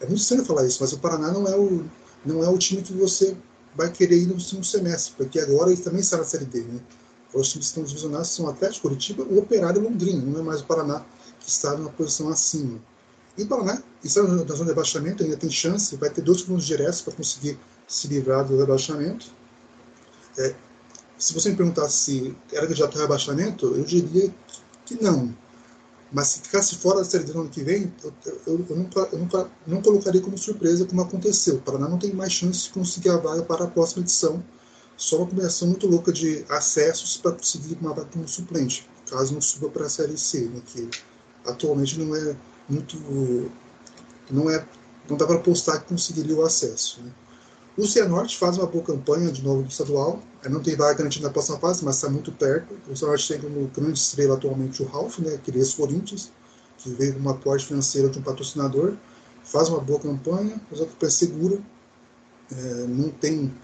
é 0.00 0.06
muito 0.06 0.20
estranho 0.20 0.44
falar 0.44 0.66
isso, 0.66 0.78
mas 0.80 0.92
o 0.92 0.98
Paraná 0.98 1.32
não 1.32 1.46
é 1.46 1.56
o, 1.56 1.84
não 2.24 2.42
é 2.42 2.48
o 2.48 2.58
time 2.58 2.82
que 2.82 2.92
você 2.92 3.36
vai 3.74 3.90
querer 3.90 4.16
ir 4.16 4.26
no 4.26 4.40
segundo 4.40 4.66
semestre, 4.66 5.14
porque 5.16 5.38
agora 5.38 5.70
ele 5.70 5.80
também 5.80 6.00
está 6.00 6.16
na 6.16 6.24
Série 6.24 6.44
D. 6.44 6.62
Né? 6.62 6.80
Os 7.32 7.48
times 7.48 7.66
que 7.66 7.70
estão 7.70 7.84
divisionados 7.84 8.30
são 8.30 8.48
Atlético 8.48 8.88
Curitiba, 8.88 9.22
o 9.22 9.38
Operário 9.38 9.82
Londrina, 9.82 10.22
não 10.22 10.40
é 10.40 10.42
mais 10.42 10.60
o 10.60 10.66
Paraná 10.66 11.04
que 11.38 11.48
está 11.48 11.76
numa 11.76 11.90
posição 11.90 12.28
acima. 12.28 12.80
E 13.38 13.44
o 13.44 13.46
Paraná 13.46 13.80
está 14.02 14.20
na 14.24 14.36
zona 14.36 14.46
de 14.46 14.62
rebaixamento, 14.64 15.22
ainda 15.22 15.36
tem 15.36 15.48
chance, 15.48 15.94
vai 15.94 16.10
ter 16.10 16.22
dois 16.22 16.42
pontos 16.42 16.66
diretos 16.66 17.00
para 17.02 17.14
conseguir 17.14 17.56
se 17.86 18.08
livrar 18.08 18.44
do 18.44 18.58
rebaixamento. 18.58 19.26
É, 20.36 20.54
se 21.16 21.32
você 21.32 21.50
me 21.50 21.56
perguntasse 21.56 21.96
se 21.96 22.36
era 22.52 22.66
candidato 22.66 22.96
ao 22.96 23.02
rebaixamento, 23.02 23.66
eu 23.76 23.84
diria 23.84 24.34
que 24.84 25.00
não. 25.00 25.32
Mas 26.12 26.28
se 26.28 26.40
ficasse 26.40 26.74
fora 26.76 26.98
da 26.98 27.04
Série 27.04 27.24
D 27.24 27.32
no 27.32 27.42
ano 27.42 27.50
que 27.50 27.62
vem, 27.62 27.92
eu, 28.02 28.12
eu, 28.24 28.66
eu, 28.68 28.76
nunca, 28.76 29.08
eu 29.12 29.18
nunca, 29.18 29.50
não 29.66 29.82
colocaria 29.82 30.20
como 30.20 30.36
surpresa 30.36 30.84
como 30.86 31.02
aconteceu. 31.02 31.56
O 31.56 31.60
Paraná 31.60 31.88
não 31.88 31.98
tem 31.98 32.12
mais 32.12 32.32
chance 32.32 32.64
de 32.64 32.70
conseguir 32.70 33.10
a 33.10 33.18
vaga 33.18 33.42
para 33.44 33.64
a 33.64 33.68
próxima 33.68 34.02
edição. 34.02 34.42
Só 34.96 35.18
uma 35.18 35.26
combinação 35.26 35.68
muito 35.68 35.86
louca 35.86 36.12
de 36.12 36.44
acessos 36.48 37.16
para 37.18 37.32
conseguir 37.32 37.78
uma 37.80 37.94
vaga 37.94 38.08
como 38.12 38.26
suplente, 38.26 38.88
caso 39.08 39.32
não 39.32 39.40
suba 39.40 39.68
para 39.68 39.86
a 39.86 39.88
Série 39.88 40.18
C, 40.18 40.46
né, 40.46 40.60
que 40.66 40.90
atualmente 41.46 41.96
não 42.00 42.16
é 42.16 42.36
muito. 42.68 42.96
não 44.30 44.50
é 44.50 44.64
não 45.08 45.16
dá 45.16 45.26
para 45.26 45.36
apostar 45.36 45.80
que 45.80 45.88
conseguiria 45.88 46.36
o 46.36 46.44
acesso. 46.44 47.00
Né. 47.02 47.10
O 47.76 47.86
Cianorte 47.86 48.36
faz 48.36 48.58
uma 48.58 48.66
boa 48.66 48.84
campanha 48.84 49.30
de 49.30 49.42
novo 49.42 49.62
no 49.62 49.68
estadual. 49.68 50.20
Não 50.48 50.60
tem 50.60 50.76
vaga 50.76 50.94
garantida 50.94 51.26
na 51.26 51.32
próxima 51.32 51.58
fase, 51.58 51.84
mas 51.84 51.96
está 51.96 52.08
muito 52.08 52.32
perto. 52.32 52.74
O 52.90 52.96
Cianorte 52.96 53.28
tem 53.28 53.40
como 53.40 53.68
grande 53.68 53.98
estrela 53.98 54.34
atualmente 54.34 54.82
o 54.82 54.86
Ralf, 54.86 55.18
né, 55.20 55.34
aquele 55.34 55.58
ex-Corinthians, 55.58 56.32
que 56.76 56.90
veio 56.90 57.14
com 57.14 57.20
uma 57.20 57.30
aporte 57.32 57.66
financeiro 57.66 58.10
de 58.10 58.18
um 58.18 58.22
patrocinador. 58.22 58.94
Faz 59.44 59.68
uma 59.68 59.80
boa 59.80 60.00
campanha, 60.00 60.60
mas 60.70 60.80
a 60.80 60.86
campanha 60.86 61.08
é 61.08 61.10
segura. 61.10 61.58
É, 62.50 62.86
não 62.88 63.10
tem, 63.10 63.54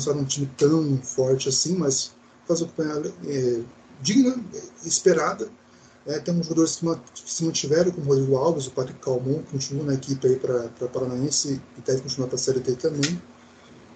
sabe 0.00 0.20
um 0.20 0.24
time 0.24 0.50
tão 0.56 0.98
forte 0.98 1.48
assim, 1.48 1.76
mas 1.76 2.12
faz 2.46 2.60
uma 2.60 2.68
campanha 2.70 3.12
é, 3.26 3.62
digna, 4.00 4.36
esperada. 4.84 5.48
É, 6.06 6.18
temos 6.18 6.46
jogadores 6.46 6.76
que, 6.76 6.86
que, 7.22 7.30
se 7.30 7.44
mantiveram, 7.44 7.92
como 7.92 8.06
o 8.06 8.08
Rodrigo 8.08 8.36
Alves, 8.36 8.66
o 8.66 8.72
Patrick 8.72 8.98
Calmon, 9.00 9.42
continua 9.50 9.84
na 9.84 9.94
equipe 9.94 10.26
aí 10.26 10.36
para 10.36 10.88
Paranaense 10.88 11.60
e 11.78 11.80
deve 11.82 12.02
continuar 12.02 12.26
para 12.26 12.36
a 12.36 12.38
Série 12.38 12.60
D 12.60 12.74
também. 12.74 13.20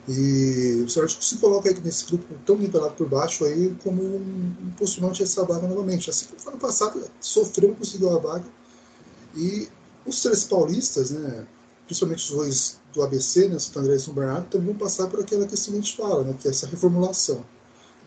E 0.09 0.85
o 0.87 0.89
Sérgio 0.89 1.21
se 1.21 1.37
coloca 1.39 1.69
aí 1.69 1.81
nesse 1.81 2.07
grupo 2.07 2.27
tão 2.47 2.57
nivelado 2.57 2.95
por 2.95 3.09
baixo 3.09 3.45
aí 3.45 3.75
como 3.83 4.03
um 4.03 4.73
postulante 4.79 5.23
essa 5.23 5.45
vaga 5.45 5.67
novamente. 5.67 6.09
Assim 6.09 6.27
como 6.27 6.49
ano 6.49 6.59
passado, 6.59 7.03
sofreu, 7.21 7.75
conseguiu 7.75 8.17
a 8.17 8.21
vaga. 8.21 8.45
E 9.35 9.69
os 10.07 10.23
três 10.23 10.45
paulistas, 10.45 11.11
né, 11.11 11.45
principalmente 11.87 12.23
os 12.23 12.31
dois 12.31 12.81
do 12.93 13.03
ABC, 13.03 13.49
né, 13.49 13.59
Santo 13.59 13.81
André 13.81 13.97
e 13.97 13.99
São 13.99 14.15
Bernardo, 14.15 14.47
também 14.49 14.69
vão 14.69 14.77
passar 14.77 15.09
por 15.09 15.21
aquela 15.21 15.45
que 15.45 15.55
a 15.55 15.57
gente 15.57 15.97
fala, 15.97 16.23
né, 16.23 16.37
que 16.39 16.47
é 16.47 16.53
essa 16.53 16.69
reformulação. 16.69 17.45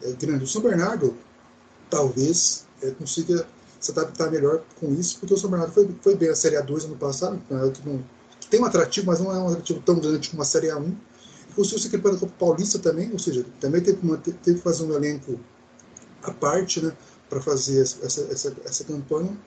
É 0.01 0.13
grande. 0.13 0.45
O 0.45 0.47
São 0.47 0.61
Bernardo 0.61 1.17
talvez 1.89 2.65
é, 2.81 2.91
consiga 2.91 3.45
se 3.79 3.91
adaptar 3.91 4.29
melhor 4.29 4.63
com 4.79 4.93
isso, 4.93 5.19
porque 5.19 5.33
o 5.33 5.37
São 5.37 5.49
Bernardo 5.49 5.73
foi, 5.73 5.89
foi 6.01 6.15
bem 6.15 6.29
a 6.29 6.35
Série 6.35 6.57
A2 6.57 6.85
ano 6.85 6.97
passado, 6.97 7.41
né, 7.49 7.71
que, 7.71 7.87
não, 7.87 8.03
que 8.39 8.47
tem 8.47 8.59
um 8.59 8.65
atrativo, 8.65 9.07
mas 9.07 9.19
não 9.19 9.31
é 9.33 9.37
um 9.37 9.47
atrativo 9.47 9.81
tão 9.81 9.99
grande 9.99 10.29
como 10.29 10.41
a 10.41 10.45
Série 10.45 10.67
A1 10.67 10.93
conseguiu 11.55 11.79
se 11.79 11.87
equipar 11.87 12.15
com 12.17 12.25
o 12.25 12.29
Paulista 12.29 12.79
também, 12.79 13.11
ou 13.11 13.19
seja, 13.19 13.45
também 13.59 13.81
teve, 13.81 13.99
uma, 14.01 14.17
teve 14.17 14.57
que 14.57 14.63
fazer 14.63 14.83
um 14.83 14.93
elenco 14.93 15.39
à 16.23 16.31
parte 16.31 16.81
né, 16.81 16.95
para 17.29 17.41
fazer 17.41 17.81
essa, 17.81 18.05
essa, 18.05 18.55
essa 18.63 18.83
campanha. 18.85 19.37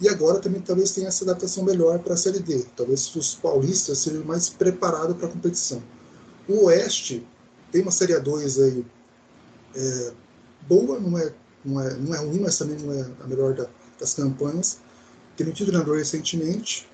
E 0.00 0.08
agora 0.08 0.40
também 0.40 0.60
talvez 0.60 0.90
tenha 0.90 1.08
essa 1.08 1.24
adaptação 1.24 1.62
melhor 1.64 1.98
para 2.00 2.14
a 2.14 2.16
Série 2.16 2.40
D. 2.40 2.64
Talvez 2.76 3.14
os 3.14 3.34
paulistas 3.36 3.98
sejam 3.98 4.24
mais 4.24 4.48
preparados 4.48 5.16
para 5.16 5.28
a 5.28 5.30
competição. 5.30 5.82
O 6.48 6.64
Oeste 6.64 7.26
tem 7.70 7.82
uma 7.82 7.92
Série 7.92 8.14
A2 8.14 8.62
aí 8.62 8.84
é, 9.76 10.12
boa, 10.68 10.98
não 10.98 11.16
é, 11.18 11.32
não, 11.64 11.80
é, 11.80 11.94
não 11.96 12.14
é 12.14 12.18
ruim, 12.18 12.40
mas 12.40 12.58
também 12.58 12.76
não 12.78 12.92
é 12.92 13.06
a 13.20 13.26
melhor 13.26 13.54
da, 13.54 13.66
das 13.98 14.14
campanhas. 14.14 14.78
Tem 15.36 15.48
um 15.48 15.52
treinador 15.52 15.96
recentemente, 15.96 16.88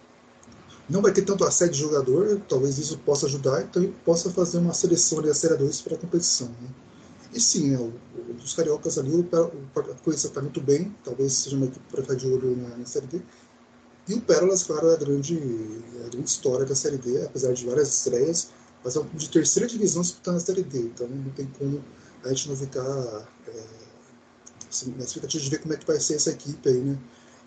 não 0.91 1.01
vai 1.01 1.13
ter 1.13 1.23
tanto 1.23 1.45
assédio 1.45 1.75
de 1.75 1.81
jogador, 1.81 2.41
talvez 2.49 2.77
isso 2.77 2.99
possa 2.99 3.27
ajudar, 3.27 3.63
então 3.63 3.83
ele 3.83 3.95
possa 4.05 4.29
fazer 4.31 4.59
uma 4.59 4.75
seleção 4.75 5.23
da 5.23 5.33
Série 5.33 5.57
2 5.57 5.83
para 5.83 5.95
a 5.95 5.99
competição. 5.99 6.49
Né? 6.49 6.69
E 7.33 7.41
sim, 7.41 7.75
é, 7.75 7.79
o, 7.79 7.93
os 8.43 8.55
cariocas 8.55 8.99
ali, 8.99 9.15
o, 9.15 9.29
a 9.33 9.95
coisa 10.03 10.27
está 10.27 10.43
muito 10.43 10.61
bem, 10.61 10.95
talvez 11.05 11.33
seja 11.35 11.57
uma 11.57 11.67
equipe 11.67 11.85
para 11.89 12.03
ficar 12.03 12.15
de 12.15 12.27
olho 12.27 12.57
na, 12.57 12.77
na, 12.77 12.87
Série 12.87 13.07
D. 13.07 13.23
E 14.09 14.15
o 14.15 14.21
Pérolas, 14.21 14.65
claro, 14.65 14.89
é 14.89 14.95
a 14.95 14.97
grande, 14.97 15.39
é 16.03 16.07
a 16.07 16.09
grande 16.09 16.29
história 16.29 16.67
da 16.67 16.75
Série 16.75 16.99
D, 16.99 17.25
apesar 17.25 17.53
de 17.53 17.65
várias 17.65 17.89
estreias, 17.89 18.49
mas 18.83 18.97
é 18.97 19.03
de 19.15 19.29
terceira 19.29 19.69
divisão 19.69 20.03
disputando 20.03 20.37
a 20.37 20.41
Série 20.41 20.65
D, 20.65 20.79
então 20.81 21.07
não 21.07 21.31
tem 21.31 21.47
como 21.57 21.85
a 22.25 22.29
gente 22.31 22.49
não 22.49 22.57
ficar 22.57 23.29
é, 23.47 23.63
na 24.97 25.05
expectativa 25.05 25.45
de 25.45 25.51
ver 25.51 25.59
como 25.59 25.75
é 25.75 25.77
que 25.77 25.87
vai 25.87 25.99
ser 25.99 26.15
essa 26.15 26.31
equipe 26.31 26.69
aí, 26.69 26.81
né? 26.81 26.99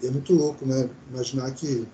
E 0.02 0.08
é 0.08 0.12
muito 0.12 0.34
louco, 0.34 0.66
né? 0.66 0.90
Imaginar 1.10 1.52
que 1.54 1.88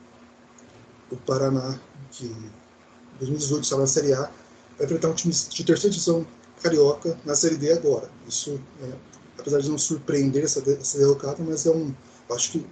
o 1.11 1.17
Paraná, 1.17 1.80
que 2.11 2.25
em 2.25 3.19
2018 3.19 3.63
estava 3.63 3.82
na 3.82 3.88
Série 3.88 4.13
A, 4.13 4.21
vai 4.77 4.86
enfrentar 4.86 5.09
um 5.09 5.13
time 5.13 5.34
de 5.34 5.63
terceira 5.63 5.91
divisão 5.91 6.25
carioca 6.61 7.17
na 7.25 7.36
Série 7.36 7.57
D 7.57 7.71
agora. 7.71 8.09
Isso, 8.27 8.59
é, 8.82 8.93
apesar 9.38 9.59
de 9.59 9.69
não 9.69 9.77
surpreender 9.77 10.43
essa, 10.43 10.59
essa 10.71 10.97
derrocada, 10.97 11.43
mas 11.43 11.65
é 11.65 11.71
um, 11.71 11.93
acho 12.32 12.51
que 12.51 12.67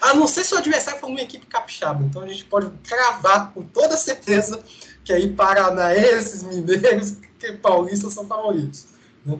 A 0.00 0.14
não 0.14 0.26
ser 0.26 0.44
se 0.44 0.54
o 0.54 0.58
adversário 0.58 1.00
for 1.00 1.08
uma 1.08 1.20
equipe 1.20 1.46
capixaba. 1.46 2.04
Então 2.04 2.22
a 2.22 2.28
gente 2.28 2.44
pode 2.44 2.70
cravar 2.84 3.52
com 3.52 3.62
toda 3.62 3.96
certeza 3.96 4.62
que 5.04 5.12
aí 5.12 5.32
paranaenses, 5.32 6.42
mineiros, 6.42 7.16
que 7.38 7.52
paulistas 7.52 8.12
são 8.12 8.26
favoritos. 8.26 8.86
Né? 9.24 9.38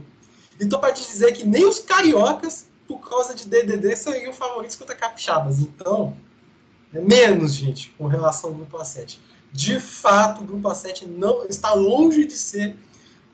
Então, 0.60 0.80
para 0.80 0.92
te 0.92 1.06
dizer 1.06 1.32
que 1.32 1.44
nem 1.44 1.66
os 1.66 1.80
cariocas, 1.80 2.66
por 2.86 2.98
causa 2.98 3.34
de 3.34 3.46
DDD, 3.46 3.96
seriam 3.96 4.32
favoritos 4.32 4.76
contra 4.76 4.94
capixabas. 4.94 5.58
Então, 5.58 6.16
é 6.92 7.00
menos, 7.00 7.54
gente, 7.54 7.90
com 7.98 8.06
relação 8.06 8.50
ao 8.50 8.56
grupo 8.56 8.78
A7 8.78 9.18
de 9.56 9.80
fato, 9.80 10.42
o 10.42 10.44
grupo 10.44 10.68
A7 10.68 11.06
não 11.06 11.46
está 11.46 11.72
longe 11.72 12.26
de 12.26 12.34
ser 12.34 12.76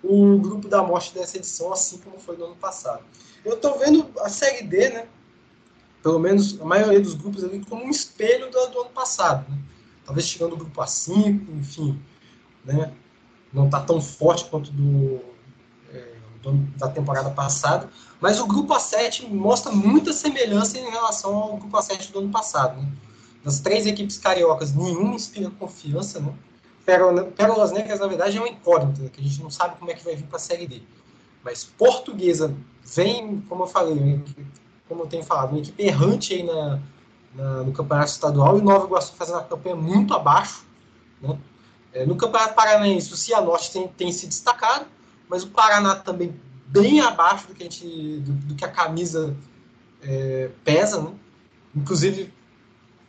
o 0.02 0.38
grupo 0.38 0.68
da 0.68 0.80
morte 0.80 1.12
dessa 1.12 1.36
edição, 1.36 1.72
assim 1.72 1.98
como 1.98 2.18
foi 2.20 2.36
no 2.36 2.44
ano 2.44 2.54
passado. 2.54 3.02
Eu 3.44 3.54
estou 3.54 3.76
vendo 3.76 4.08
a 4.20 4.28
Série 4.28 4.64
D, 4.64 4.88
né? 4.90 5.08
Pelo 6.00 6.20
menos 6.20 6.60
a 6.60 6.64
maioria 6.64 7.00
dos 7.00 7.14
grupos 7.14 7.42
ali, 7.42 7.64
como 7.64 7.84
um 7.84 7.90
espelho 7.90 8.48
do, 8.50 8.66
do 8.68 8.80
ano 8.82 8.90
passado. 8.90 9.50
Né? 9.50 9.58
Talvez 10.04 10.28
chegando 10.28 10.52
o 10.52 10.56
grupo 10.56 10.80
A5, 10.80 11.58
enfim, 11.58 12.00
né? 12.64 12.92
Não 13.52 13.66
está 13.66 13.80
tão 13.80 14.00
forte 14.00 14.44
quanto 14.44 14.70
do, 14.70 15.20
é, 15.92 16.14
do, 16.40 16.52
da 16.76 16.88
temporada 16.88 17.30
passada. 17.30 17.90
Mas 18.20 18.38
o 18.38 18.46
grupo 18.46 18.72
A7 18.74 19.28
mostra 19.28 19.72
muita 19.72 20.12
semelhança 20.12 20.78
em 20.78 20.88
relação 20.88 21.34
ao 21.34 21.56
grupo 21.56 21.76
A7 21.76 22.12
do 22.12 22.20
ano 22.20 22.30
passado. 22.30 22.80
Né? 22.80 22.88
Das 23.44 23.60
três 23.60 23.86
equipes 23.86 24.18
cariocas, 24.18 24.74
nenhuma 24.74 25.14
inspira 25.14 25.50
confiança, 25.50 26.20
né? 26.20 26.32
Pérolas 26.84 27.70
Negras, 27.72 28.00
na 28.00 28.06
verdade, 28.06 28.36
é 28.36 28.40
uma 28.40 28.48
incógnita, 28.48 29.02
né? 29.02 29.08
que 29.12 29.20
a 29.20 29.22
gente 29.24 29.40
não 29.40 29.50
sabe 29.50 29.76
como 29.78 29.90
é 29.90 29.94
que 29.94 30.04
vai 30.04 30.16
vir 30.16 30.26
para 30.26 30.36
a 30.36 30.40
Série 30.40 30.66
D. 30.66 30.82
Mas 31.44 31.64
Portuguesa 31.64 32.54
vem, 32.84 33.40
como 33.48 33.64
eu 33.64 33.66
falei, 33.66 34.22
como 34.88 35.02
eu 35.02 35.06
tenho 35.06 35.22
falado, 35.22 35.50
uma 35.50 35.60
equipe 35.60 35.82
errante 35.82 36.34
aí 36.34 36.42
na, 36.42 36.80
na, 37.34 37.62
no 37.62 37.72
Campeonato 37.72 38.10
Estadual 38.10 38.58
e 38.58 38.62
Nova 38.62 38.86
Iguaçu 38.86 39.14
fazendo 39.14 39.38
a 39.38 39.44
campanha 39.44 39.76
muito 39.76 40.12
abaixo. 40.14 40.64
Né? 41.20 41.38
É, 41.92 42.06
no 42.06 42.16
Campeonato 42.16 42.54
Paranaense, 42.54 43.12
o 43.12 43.16
Cianorte 43.16 43.72
tem, 43.72 43.88
tem 43.88 44.12
se 44.12 44.26
destacado, 44.26 44.86
mas 45.28 45.44
o 45.44 45.48
Paraná 45.48 45.94
também 45.94 46.34
bem 46.66 47.00
abaixo 47.00 47.48
do 47.48 47.54
que 47.54 47.62
a, 47.62 47.70
gente, 47.70 47.86
do, 48.20 48.32
do 48.32 48.54
que 48.54 48.64
a 48.64 48.70
camisa 48.70 49.36
é, 50.02 50.50
pesa. 50.64 51.00
Né? 51.00 51.10
Inclusive, 51.76 52.32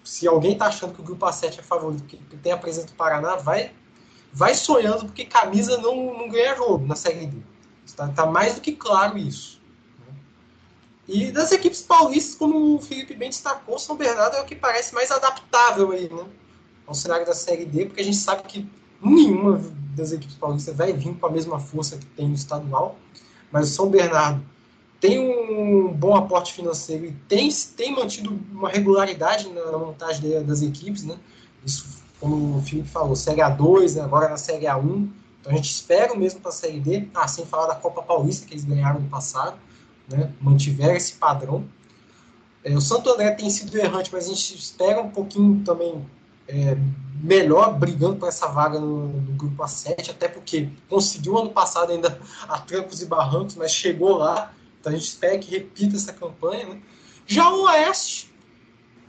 se 0.04 0.28
alguém 0.28 0.54
está 0.54 0.68
achando 0.68 0.94
que 0.94 1.02
o 1.02 1.04
grupo 1.04 1.26
A7 1.26 1.60
é 1.60 1.62
favorito, 1.62 2.04
que, 2.04 2.18
tem 2.38 2.52
a 2.52 2.58
presença 2.58 2.88
do 2.88 2.94
Paraná, 2.94 3.38
vai, 3.38 3.72
vai 4.34 4.54
sonhando, 4.54 5.06
porque 5.06 5.26
camisa 5.26 5.78
não, 5.78 6.18
não 6.18 6.30
ganha 6.30 6.56
jogo 6.56 6.86
na 6.86 6.96
Série 6.96 7.28
D. 7.28 7.38
Está 7.86 8.08
tá 8.10 8.26
mais 8.26 8.56
do 8.56 8.62
que 8.62 8.74
claro 8.74 9.18
isso. 9.18 9.62
Né? 10.00 10.14
E 11.08 11.32
das 11.32 11.52
equipes 11.52 11.82
paulistas, 11.82 12.36
como 12.36 12.76
o 12.76 12.82
Felipe 12.82 13.16
bem 13.16 13.30
destacou, 13.30 13.80
São 13.80 13.96
Bernardo 13.96 14.36
é 14.36 14.42
o 14.42 14.46
que 14.46 14.56
parece 14.56 14.94
mais 14.94 15.10
adaptável 15.10 15.92
aí, 15.92 16.10
né? 16.10 16.26
Ao 16.86 16.94
cenário 16.94 17.26
da 17.26 17.34
Série 17.34 17.66
D, 17.66 17.86
porque 17.86 18.02
a 18.02 18.06
gente 18.06 18.18
sabe 18.18 18.44
que 18.44 18.70
nenhuma 19.02 19.62
das 19.96 20.12
equipes 20.12 20.36
paulistas 20.36 20.76
vai 20.76 20.92
vir 20.92 21.14
com 21.16 21.26
a 21.26 21.32
mesma 21.32 21.60
força 21.60 21.98
que 21.98 22.06
tem 22.08 22.28
no 22.28 22.36
estadual. 22.36 22.98
Mas 23.52 23.70
o 23.70 23.74
São 23.74 23.90
Bernardo 23.90 24.44
tem 25.04 25.20
um 25.20 25.92
bom 25.92 26.16
aporte 26.16 26.54
financeiro 26.54 27.08
e 27.08 27.12
tem, 27.28 27.50
tem 27.76 27.94
mantido 27.94 28.40
uma 28.54 28.70
regularidade 28.70 29.50
na, 29.50 29.78
montagem 29.78 30.42
das 30.46 30.62
equipes, 30.62 31.04
né? 31.04 31.18
Isso, 31.66 32.02
como 32.22 32.60
o 32.60 32.62
Felipe 32.62 32.88
falou, 32.88 33.14
Série 33.14 33.42
A2, 33.42 33.96
né? 33.96 34.02
agora 34.02 34.30
na 34.30 34.38
Série 34.38 34.66
A1. 34.66 35.10
Então 35.42 35.52
a 35.52 35.56
gente 35.58 35.70
espera 35.70 36.14
o 36.14 36.18
mesmo 36.18 36.40
para 36.40 36.52
a 36.52 36.54
Série 36.54 36.80
D, 36.80 37.10
ah, 37.14 37.28
sem 37.28 37.46
falar 37.46 37.68
da 37.68 37.76
Copa 37.76 38.02
Paulista 38.02 38.48
que 38.48 38.54
eles 38.54 38.64
ganharam 38.64 39.02
no 39.02 39.10
passado, 39.10 39.58
né? 40.10 40.32
Mantiveram 40.40 40.96
esse 40.96 41.16
padrão. 41.16 41.66
É, 42.64 42.74
o 42.74 42.80
Santo 42.80 43.10
André 43.10 43.32
tem 43.32 43.50
sido 43.50 43.76
errante, 43.76 44.10
mas 44.10 44.28
a 44.28 44.30
gente 44.30 44.58
espera 44.58 45.02
um 45.02 45.10
pouquinho 45.10 45.66
também 45.66 46.02
é, 46.48 46.78
melhor 47.22 47.78
brigando 47.78 48.16
por 48.16 48.30
essa 48.30 48.48
vaga 48.48 48.80
no, 48.80 49.08
no, 49.08 49.34
grupo 49.34 49.62
A7, 49.64 50.12
até 50.12 50.30
porque 50.30 50.70
conseguiu 50.88 51.38
ano 51.38 51.50
passado 51.50 51.92
ainda 51.92 52.18
a 52.48 52.58
trancos 52.60 53.02
e 53.02 53.06
barrancos, 53.06 53.56
mas 53.56 53.74
chegou 53.74 54.16
lá, 54.16 54.54
então 54.84 54.92
a 54.92 54.96
gente 54.98 55.08
espera 55.08 55.40
que 55.40 55.50
repita 55.50 55.96
essa 55.96 56.12
campanha. 56.12 56.68
Né? 56.68 56.82
Já 57.26 57.50
o 57.50 57.64
Oeste, 57.64 58.30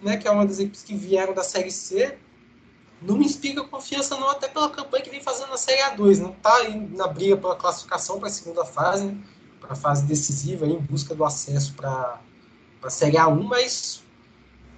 né, 0.01 0.17
que 0.17 0.29
é 0.29 0.31
uma 0.31 0.47
das 0.47 0.61
equipes 0.61 0.85
que 0.85 0.95
vieram 0.95 1.35
da 1.35 1.43
Série 1.43 1.73
C, 1.73 2.17
não 3.03 3.19
me 3.19 3.25
inspira 3.25 3.65
confiança 3.65 4.17
não, 4.17 4.31
até 4.31 4.47
pela 4.47 4.71
campanha 4.71 5.03
que 5.03 5.11
vem 5.11 5.21
fazendo 5.21 5.49
na 5.49 5.57
Série 5.57 5.83
A2. 5.83 6.21
Não 6.21 6.31
está 6.31 6.69
na 6.91 7.09
briga 7.09 7.37
pela 7.37 7.57
classificação 7.57 8.21
para 8.21 8.29
a 8.29 8.31
segunda 8.31 8.65
fase, 8.65 9.07
né, 9.07 9.19
para 9.61 9.73
a 9.73 9.75
fase 9.77 10.07
decisiva, 10.07 10.65
em 10.65 10.79
busca 10.79 11.13
do 11.13 11.25
acesso 11.25 11.75
para 11.75 12.21
a 12.81 12.91
Série 12.91 13.17
A1, 13.17 13.43
mas 13.43 14.05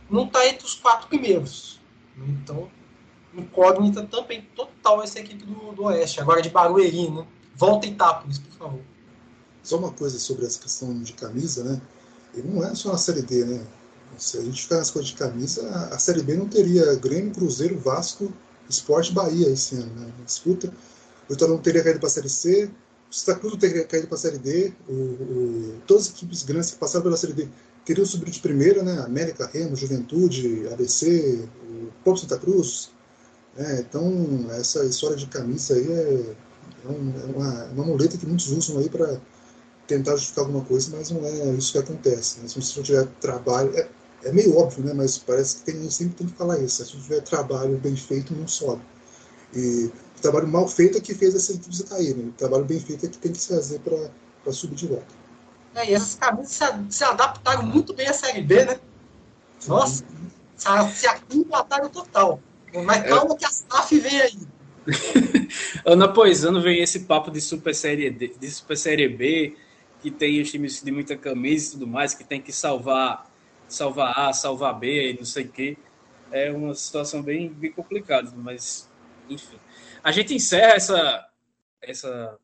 não 0.08 0.24
está 0.24 0.48
entre 0.48 0.64
os 0.64 0.76
quatro 0.76 1.08
primeiros. 1.08 1.78
Né, 2.16 2.24
então, 2.42 2.70
incógnita 3.34 4.02
também 4.04 4.48
total 4.56 5.02
essa 5.02 5.20
equipe 5.20 5.44
do, 5.44 5.72
do 5.72 5.84
Oeste. 5.84 6.22
Agora 6.22 6.40
de 6.40 6.48
Barueri, 6.48 7.10
né? 7.10 7.26
Volta 7.54 7.86
Itápolis, 7.86 8.38
por 8.38 8.52
favor. 8.52 8.95
Só 9.66 9.78
uma 9.78 9.90
coisa 9.90 10.16
sobre 10.16 10.46
essa 10.46 10.60
questão 10.60 10.96
de 11.02 11.12
camisa, 11.12 11.64
né? 11.64 11.82
E 12.36 12.40
não 12.40 12.64
é 12.64 12.72
só 12.76 12.92
na 12.92 12.98
Série 12.98 13.22
D, 13.22 13.44
né? 13.44 13.60
Se 14.16 14.38
a 14.38 14.40
gente 14.40 14.62
ficar 14.62 14.76
nas 14.76 14.92
coisas 14.92 15.10
de 15.10 15.16
camisa, 15.16 15.68
a 15.90 15.98
Série 15.98 16.22
B 16.22 16.36
não 16.36 16.46
teria 16.46 16.94
Grêmio, 16.94 17.34
Cruzeiro, 17.34 17.76
Vasco, 17.76 18.32
Esporte 18.70 19.12
Bahia 19.12 19.48
esse 19.48 19.74
ano, 19.74 19.92
né? 19.96 20.12
Disputa. 20.24 20.68
O 20.68 21.32
Vitória 21.32 21.52
não 21.52 21.60
teria 21.60 21.82
caído 21.82 21.98
para 21.98 22.06
a 22.06 22.10
Série 22.10 22.28
C, 22.28 22.70
o 23.10 23.14
Santa 23.14 23.40
Cruz 23.40 23.54
não 23.54 23.58
teria 23.58 23.84
caído 23.84 24.06
para 24.06 24.14
a 24.14 24.20
Série 24.20 24.38
D, 24.38 24.72
o, 24.88 24.92
o, 24.92 25.82
todas 25.84 26.04
as 26.04 26.10
equipes 26.10 26.44
grandes 26.44 26.70
que 26.70 26.76
passaram 26.76 27.02
pela 27.02 27.16
Série 27.16 27.32
D 27.32 27.48
teriam 27.84 28.06
subido 28.06 28.30
de 28.30 28.38
primeira, 28.38 28.84
né? 28.84 29.00
América, 29.00 29.50
Remo, 29.52 29.74
Juventude, 29.74 30.68
ABC, 30.72 31.44
o 31.68 31.88
próprio 32.04 32.22
Santa 32.22 32.38
Cruz. 32.38 32.92
É, 33.56 33.80
então, 33.80 34.46
essa 34.50 34.84
história 34.84 35.16
de 35.16 35.26
camisa 35.26 35.74
aí 35.74 35.92
é, 35.92 35.98
é, 35.98 36.36
é 36.84 37.36
uma, 37.36 37.62
é 37.64 37.72
uma 37.72 37.84
muleta 37.84 38.16
que 38.16 38.26
muitos 38.26 38.48
usam 38.52 38.78
aí 38.78 38.88
para 38.88 39.20
tentar 39.86 40.12
justificar 40.12 40.44
alguma 40.44 40.64
coisa, 40.64 40.96
mas 40.96 41.10
não 41.10 41.24
é 41.24 41.50
isso 41.54 41.72
que 41.72 41.78
acontece. 41.78 42.40
Né? 42.40 42.48
Se 42.48 42.60
você 42.60 42.78
não 42.78 42.84
tiver 42.84 43.06
trabalho, 43.20 43.76
é, 43.76 43.88
é 44.24 44.32
meio 44.32 44.56
óbvio, 44.56 44.84
né? 44.84 44.92
Mas 44.92 45.18
parece 45.18 45.56
que 45.56 45.72
tem, 45.72 45.90
sempre 45.90 46.16
tem 46.16 46.26
que 46.26 46.34
falar 46.34 46.58
isso. 46.58 46.84
Se 46.84 46.94
não 46.94 47.02
tiver 47.02 47.20
trabalho 47.22 47.78
bem 47.78 47.96
feito, 47.96 48.34
não 48.34 48.48
sobe. 48.48 48.82
E 49.54 49.90
o 50.18 50.20
trabalho 50.20 50.48
mal 50.48 50.66
feito 50.66 50.98
é 50.98 51.00
que 51.00 51.14
fez 51.14 51.34
essa 51.34 51.52
equipe 51.52 51.82
cair. 51.84 52.16
Né? 52.16 52.28
O 52.28 52.32
trabalho 52.32 52.64
bem 52.64 52.80
feito 52.80 53.06
é 53.06 53.08
que 53.08 53.18
tem 53.18 53.32
que 53.32 53.38
se 53.38 53.48
fazer 53.48 53.80
para 53.80 54.52
subir 54.52 54.74
de 54.74 54.86
volta. 54.86 55.26
É, 55.74 55.90
e 55.90 55.94
essas 55.94 56.14
camisas 56.14 56.52
se, 56.52 56.64
se, 56.88 57.04
adaptaram 57.04 57.62
muito 57.62 57.92
bem 57.92 58.08
à 58.08 58.12
Série 58.12 58.40
B, 58.40 58.64
né? 58.64 58.80
Nossa, 59.68 60.04
se, 60.56 60.94
se 60.94 61.06
aclimataram 61.06 61.90
total. 61.90 62.40
Mas 62.84 63.04
é. 63.04 63.08
calma 63.08 63.34
é. 63.34 63.36
que 63.36 63.44
a 63.44 63.50
SAF 63.50 63.98
vem 63.98 64.20
aí. 64.20 64.38
ano 65.84 66.04
após 66.04 66.44
ano 66.44 66.62
vem 66.62 66.80
esse 66.80 67.00
papo 67.00 67.30
de 67.30 67.40
Super 67.40 67.74
Série, 67.74 68.10
D, 68.10 68.34
de 68.40 68.50
Super 68.50 68.76
Série 68.76 69.08
B, 69.08 69.56
que 70.06 70.10
tem 70.12 70.40
os 70.40 70.52
times 70.52 70.80
de 70.80 70.92
muita 70.92 71.16
camisa 71.16 71.66
e 71.66 71.72
tudo 71.72 71.86
mais, 71.88 72.14
que 72.14 72.22
tem 72.22 72.40
que 72.40 72.52
salvar 72.52 73.28
salvar 73.66 74.16
A, 74.16 74.32
salvar 74.32 74.78
B, 74.78 75.16
não 75.18 75.24
sei 75.24 75.46
o 75.46 75.48
quê. 75.48 75.76
É 76.30 76.52
uma 76.52 76.72
situação 76.76 77.20
bem, 77.20 77.52
bem 77.52 77.72
complicada, 77.72 78.30
mas 78.36 78.88
enfim. 79.28 79.58
A 80.04 80.12
gente 80.12 80.32
encerra 80.32 80.74
essa, 80.74 81.28
essa 81.82 82.38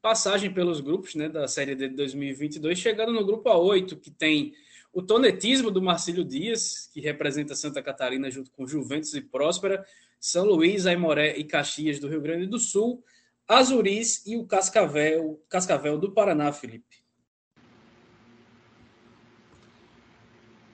passagem 0.00 0.54
pelos 0.54 0.80
grupos 0.80 1.16
né, 1.16 1.28
da 1.28 1.48
Série 1.48 1.74
D 1.74 1.88
de 1.88 1.96
2022, 1.96 2.78
chegando 2.78 3.12
no 3.12 3.26
grupo 3.26 3.50
A8, 3.50 3.98
que 3.98 4.12
tem 4.12 4.54
o 4.92 5.02
tonetismo 5.02 5.72
do 5.72 5.82
Marcílio 5.82 6.24
Dias, 6.24 6.88
que 6.94 7.00
representa 7.00 7.56
Santa 7.56 7.82
Catarina 7.82 8.30
junto 8.30 8.52
com 8.52 8.68
Juventus 8.68 9.14
e 9.14 9.20
Próspera, 9.20 9.84
São 10.20 10.44
Luís, 10.44 10.86
Aimoré 10.86 11.36
e 11.36 11.42
Caxias 11.42 11.98
do 11.98 12.06
Rio 12.06 12.20
Grande 12.20 12.46
do 12.46 12.60
Sul, 12.60 13.02
Azuris 13.48 14.26
e 14.26 14.36
o 14.36 14.44
Cascavel, 14.44 15.42
Cascavel 15.48 15.98
do 15.98 16.12
Paraná, 16.12 16.52
Felipe. 16.52 16.98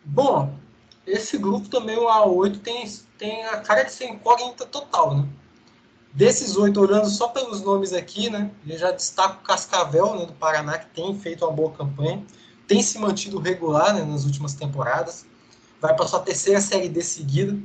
Bom, 0.05 0.59
esse 1.07 1.39
grupo 1.39 1.68
também, 1.68 1.97
o 1.97 2.09
A8, 2.09 2.61
tem, 2.61 2.85
tem 3.16 3.45
a 3.47 3.61
cara 3.61 3.85
de 3.85 3.93
ser 3.93 4.07
incógnita 4.07 4.66
total, 4.66 5.16
né? 5.16 5.29
Desses 6.12 6.57
oito, 6.57 6.81
olhando 6.81 7.09
só 7.09 7.29
pelos 7.29 7.61
nomes 7.61 7.93
aqui, 7.93 8.29
né? 8.29 8.51
Eu 8.66 8.77
já 8.77 8.91
destaco 8.91 9.41
o 9.41 9.47
Cascavel, 9.47 10.16
né, 10.16 10.27
do 10.27 10.33
Paraná, 10.33 10.79
que 10.79 10.87
tem 10.87 11.18
feito 11.18 11.45
uma 11.45 11.53
boa 11.53 11.72
campanha. 11.72 12.25
Tem 12.66 12.83
se 12.83 12.99
mantido 12.99 13.39
regular 13.39 13.95
né, 13.95 14.05
nas 14.05 14.25
últimas 14.25 14.55
temporadas. 14.55 15.27
Vai 15.81 15.95
para 15.95 16.07
sua 16.07 16.20
terceira 16.20 16.61
Série 16.61 16.89
D 16.89 17.03
seguida. 17.03 17.57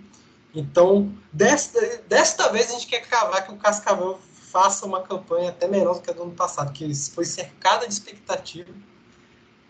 Então, 0.54 1.14
desta, 1.32 1.80
desta 2.08 2.50
vez 2.50 2.70
a 2.70 2.74
gente 2.74 2.88
quer 2.88 3.02
cravar 3.02 3.46
que 3.46 3.54
o 3.54 3.58
Cascavel 3.58 4.20
faça 4.52 4.86
uma 4.86 5.02
campanha 5.02 5.50
até 5.50 5.68
melhor 5.68 5.96
do 5.96 6.02
que 6.02 6.10
a 6.10 6.14
do 6.14 6.24
ano 6.24 6.32
passado, 6.32 6.74
que 6.74 6.94
foi 7.12 7.24
cercada 7.24 7.88
de 7.88 7.94
expectativa 7.94 8.70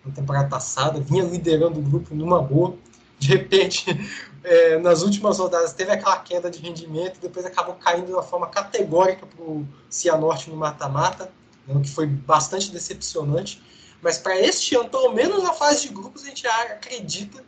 na 0.06 0.14
temporada 0.14 0.48
passada, 0.48 1.02
vinha 1.02 1.24
liderando 1.24 1.80
o 1.80 1.84
grupo 1.84 2.16
numa 2.16 2.42
boa. 2.42 2.76
De 3.18 3.28
repente, 3.28 3.86
é, 4.42 4.80
nas 4.80 5.04
últimas 5.04 5.38
rodadas, 5.38 5.74
teve 5.74 5.92
aquela 5.92 6.18
queda 6.20 6.50
de 6.50 6.60
rendimento 6.60 7.20
depois 7.20 7.46
acabou 7.46 7.76
caindo 7.76 8.06
de 8.06 8.14
uma 8.14 8.24
forma 8.24 8.48
categórica 8.48 9.26
para 9.26 9.44
o 9.44 9.68
Cianorte 9.90 10.50
no 10.50 10.56
mata-mata, 10.56 11.30
né, 11.68 11.76
o 11.76 11.82
que 11.82 11.90
foi 11.90 12.06
bastante 12.06 12.72
decepcionante. 12.72 13.62
Mas 14.02 14.18
para 14.18 14.40
este 14.40 14.76
ano, 14.76 14.90
pelo 14.90 15.14
menos 15.14 15.44
na 15.44 15.52
fase 15.52 15.88
de 15.88 15.94
grupos, 15.94 16.24
a 16.24 16.28
gente 16.28 16.48
acredita 16.48 17.44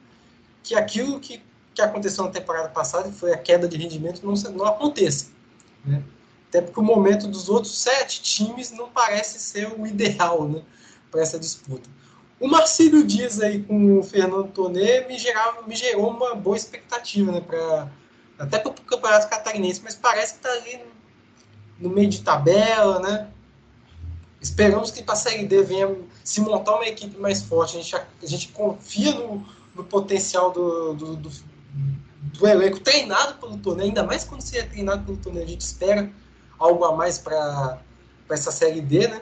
que 0.61 0.75
aquilo 0.75 1.17
que, 1.21 1.41
que 1.73 1.81
aconteceu 1.81 2.25
na 2.25 2.29
temporada 2.29 2.67
passada, 2.67 3.09
que 3.09 3.15
foi 3.15 3.31
a 3.31 3.37
queda 3.37 3.69
de 3.69 3.77
rendimento, 3.77 4.21
não, 4.21 4.33
não 4.51 4.65
aconteça. 4.65 5.27
Né? 5.85 6.03
Até 6.51 6.59
porque 6.59 6.81
o 6.81 6.83
momento 6.83 7.29
dos 7.29 7.47
outros 7.47 7.79
sete 7.79 8.21
times 8.21 8.71
não 8.71 8.89
parece 8.89 9.39
ser 9.39 9.71
o 9.71 9.87
ideal 9.87 10.49
né, 10.49 10.61
para 11.09 11.21
essa 11.21 11.39
disputa. 11.39 11.89
O 12.41 12.47
Marcílio 12.47 13.05
Dias 13.05 13.39
aí 13.39 13.63
com 13.63 13.99
o 13.99 14.03
Fernando 14.03 14.49
Tonê 14.49 15.07
me, 15.07 15.17
gerava, 15.17 15.61
me 15.61 15.73
gerou 15.77 16.09
uma 16.09 16.35
boa 16.35 16.57
expectativa, 16.57 17.31
né? 17.31 17.39
Pra, 17.39 17.87
até 18.37 18.59
para 18.59 18.69
o 18.69 18.73
Campeonato 18.73 19.29
Catarinense, 19.29 19.79
mas 19.81 19.95
parece 19.95 20.33
que 20.33 20.39
está 20.39 20.51
ali 20.51 20.83
no, 21.79 21.89
meio 21.89 22.09
de 22.09 22.21
tabela, 22.21 22.99
né? 22.99 23.29
Esperamos 24.41 24.91
que 24.91 25.01
para 25.01 25.13
a 25.13 25.17
Série 25.17 25.45
D 25.45 25.63
venha 25.63 25.95
se 26.21 26.41
montar 26.41 26.75
uma 26.75 26.85
equipe 26.85 27.17
mais 27.17 27.41
forte. 27.41 27.77
A 27.77 27.81
gente, 27.81 27.95
a 27.95 28.25
gente 28.25 28.49
confia 28.49 29.13
no, 29.13 29.45
no 29.73 29.85
potencial 29.85 30.51
do, 30.51 30.95
do, 30.95 31.15
do, 31.15 31.29
do, 31.29 32.47
elenco 32.47 32.81
treinado 32.81 33.35
pelo 33.35 33.57
Tonê, 33.57 33.83
ainda 33.83 34.03
mais 34.03 34.25
quando 34.25 34.41
você 34.41 34.57
é 34.57 34.63
treinado 34.63 35.05
pelo 35.05 35.17
Tonê. 35.17 35.43
A 35.43 35.47
gente 35.47 35.61
espera 35.61 36.11
algo 36.61 36.85
a 36.85 36.95
mais 36.95 37.17
para 37.17 37.79
essa 38.29 38.51
Série 38.51 38.81
D, 38.81 39.07
né? 39.07 39.21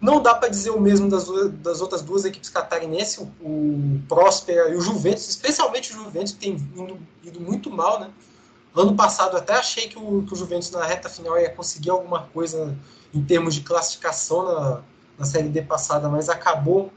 Não 0.00 0.22
dá 0.22 0.34
para 0.34 0.48
dizer 0.48 0.70
o 0.70 0.80
mesmo 0.80 1.10
das, 1.10 1.26
das, 1.56 1.82
outras 1.82 2.00
duas 2.00 2.24
equipes 2.24 2.48
catarinenses, 2.48 3.18
o, 3.18 3.24
o 3.42 4.02
Próspera 4.08 4.70
e 4.70 4.76
o 4.76 4.80
Juventus, 4.80 5.28
especialmente 5.28 5.92
o 5.92 5.94
Juventus, 5.94 6.32
tem 6.32 6.54
ido, 6.54 6.98
ido, 7.22 7.40
muito 7.40 7.70
mal, 7.70 8.00
né? 8.00 8.10
Ano 8.74 8.94
passado 8.94 9.36
até 9.36 9.52
achei 9.54 9.88
que 9.88 9.98
o, 9.98 10.22
que 10.22 10.32
o, 10.32 10.36
Juventus 10.36 10.70
na 10.70 10.84
reta 10.86 11.10
final 11.10 11.38
ia 11.38 11.50
conseguir 11.50 11.90
alguma 11.90 12.22
coisa 12.28 12.74
em 13.12 13.22
termos 13.22 13.54
de 13.54 13.60
classificação 13.60 14.44
na, 14.44 14.80
na 15.18 15.26
Série 15.26 15.48
D 15.48 15.60
passada, 15.60 16.08
mas 16.08 16.30
acabou 16.30 16.90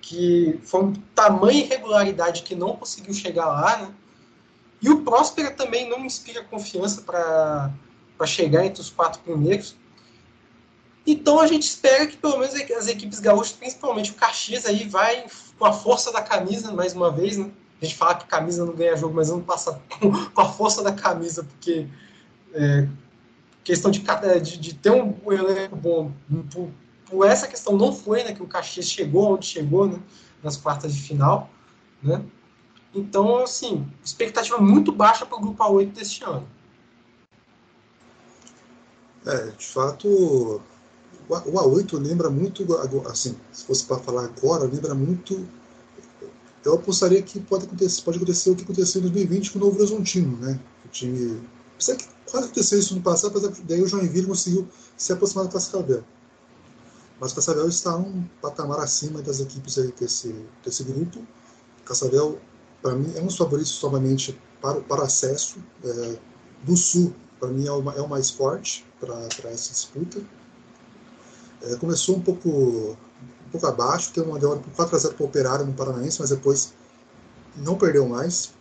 que 0.00 0.58
foi 0.62 0.84
um 0.84 0.92
tamanho 1.14 1.58
irregularidade 1.58 2.42
que 2.42 2.54
não 2.54 2.76
conseguiu 2.76 3.12
chegar 3.12 3.46
lá, 3.46 3.76
né? 3.76 3.94
E 4.80 4.88
o 4.88 5.02
Próspera 5.02 5.50
também 5.50 5.90
não 5.90 5.98
inspira 6.06 6.42
confiança 6.44 7.02
para 7.02 7.70
chegar 8.26 8.64
entre 8.64 8.80
os 8.80 8.90
quatro 8.90 9.20
primeiros. 9.20 9.76
Então 11.06 11.40
a 11.40 11.46
gente 11.46 11.62
espera 11.62 12.06
que 12.06 12.16
pelo 12.16 12.38
menos 12.38 12.54
as 12.54 12.86
equipes 12.86 13.18
gaúchas, 13.18 13.52
principalmente 13.52 14.10
o 14.10 14.14
Caxias, 14.14 14.66
aí 14.66 14.86
vai 14.86 15.26
com 15.58 15.64
a 15.64 15.72
força 15.72 16.12
da 16.12 16.20
camisa, 16.20 16.72
mais 16.72 16.92
uma 16.92 17.10
vez, 17.10 17.36
né? 17.38 17.50
A 17.80 17.84
gente 17.84 17.96
fala 17.96 18.16
que 18.16 18.26
camisa 18.26 18.64
não 18.64 18.74
ganha 18.74 18.96
jogo, 18.96 19.14
mas 19.14 19.30
ano 19.30 19.42
passado 19.42 19.80
com 20.34 20.40
a 20.40 20.48
força 20.48 20.82
da 20.82 20.92
camisa, 20.92 21.44
porque 21.44 21.86
é, 22.52 22.88
questão 23.64 23.90
de, 23.90 24.02
de, 24.42 24.58
de, 24.58 24.74
ter 24.74 24.90
um 24.90 25.14
elenco 25.32 25.76
bom, 25.76 26.12
por, 26.50 26.70
por, 27.06 27.26
essa 27.26 27.46
questão 27.46 27.76
não 27.76 27.92
foi, 27.92 28.24
né? 28.24 28.32
Que 28.34 28.42
o 28.42 28.46
Caxias 28.46 28.86
chegou 28.86 29.34
onde 29.34 29.46
chegou, 29.46 29.86
né? 29.86 29.98
Nas 30.42 30.56
quartas 30.56 30.94
de 30.94 31.00
final, 31.00 31.48
né? 32.02 32.22
Então, 32.94 33.38
assim, 33.38 33.86
expectativa 34.04 34.58
muito 34.58 34.90
baixa 34.90 35.24
para 35.24 35.36
o 35.36 35.40
grupo 35.40 35.62
A8 35.62 35.92
deste 35.92 36.24
ano. 36.24 36.46
É, 39.28 39.50
de 39.50 39.66
fato, 39.66 40.08
o 40.08 41.34
A8 41.34 41.98
lembra 41.98 42.30
muito, 42.30 42.64
assim, 43.06 43.36
se 43.52 43.66
fosse 43.66 43.84
para 43.84 43.98
falar 43.98 44.24
agora, 44.24 44.64
lembra 44.64 44.94
muito. 44.94 45.46
Eu 46.64 46.76
apostaria 46.76 47.20
que 47.20 47.38
pode 47.38 47.66
acontecer, 47.66 48.02
pode 48.02 48.16
acontecer 48.16 48.50
o 48.50 48.56
que 48.56 48.62
aconteceu 48.62 49.00
em 49.00 49.02
2020 49.02 49.52
com 49.52 49.58
o 49.58 49.62
Novo 49.62 49.76
Horizontino, 49.76 50.34
né? 50.38 50.58
O 50.82 50.88
time. 50.88 51.42
Precisa 51.76 51.98
que 51.98 52.06
quase 52.30 52.46
aconteceu 52.46 52.78
isso 52.78 52.94
no 52.94 53.02
passado, 53.02 53.38
mas 53.38 53.60
daí 53.64 53.82
o 53.82 53.86
Joinville 53.86 54.26
conseguiu 54.26 54.66
se 54.96 55.12
aproximar 55.12 55.44
do 55.44 55.52
Cascavel. 55.52 56.02
Mas 57.20 57.32
o 57.32 57.34
Cascavel 57.34 57.68
está 57.68 57.96
um 57.98 58.24
patamar 58.40 58.80
acima 58.80 59.20
das 59.20 59.40
equipes 59.40 59.74
desse, 59.74 60.34
desse 60.64 60.82
grupo. 60.84 61.22
Cascavel, 61.84 62.40
para 62.80 62.94
mim, 62.94 63.12
é 63.14 63.20
um 63.20 63.26
dos 63.26 63.36
favoritos 63.36 63.78
novamente 63.82 64.40
para, 64.62 64.80
para 64.80 65.02
acesso. 65.02 65.58
É, 65.84 66.18
do 66.62 66.76
Sul, 66.76 67.14
para 67.38 67.50
mim, 67.50 67.66
é 67.66 67.72
o, 67.72 67.90
é 67.90 68.00
o 68.00 68.08
mais 68.08 68.30
forte 68.30 68.87
para 69.00 69.50
essa 69.50 69.72
disputa. 69.72 70.20
É, 71.62 71.76
começou 71.76 72.16
um 72.16 72.20
pouco, 72.20 72.48
um 72.48 73.50
pouco 73.50 73.66
abaixo, 73.66 74.12
teve 74.12 74.28
uma 74.28 74.38
derrota 74.38 74.60
por 74.60 74.72
4 74.72 74.96
a 74.96 74.98
0 74.98 75.14
para 75.14 75.24
o 75.24 75.26
Operário 75.26 75.66
no 75.66 75.72
Paranaense, 75.72 76.20
mas 76.20 76.30
depois 76.30 76.72
não 77.56 77.76
perdeu 77.76 78.08
mais. 78.08 78.52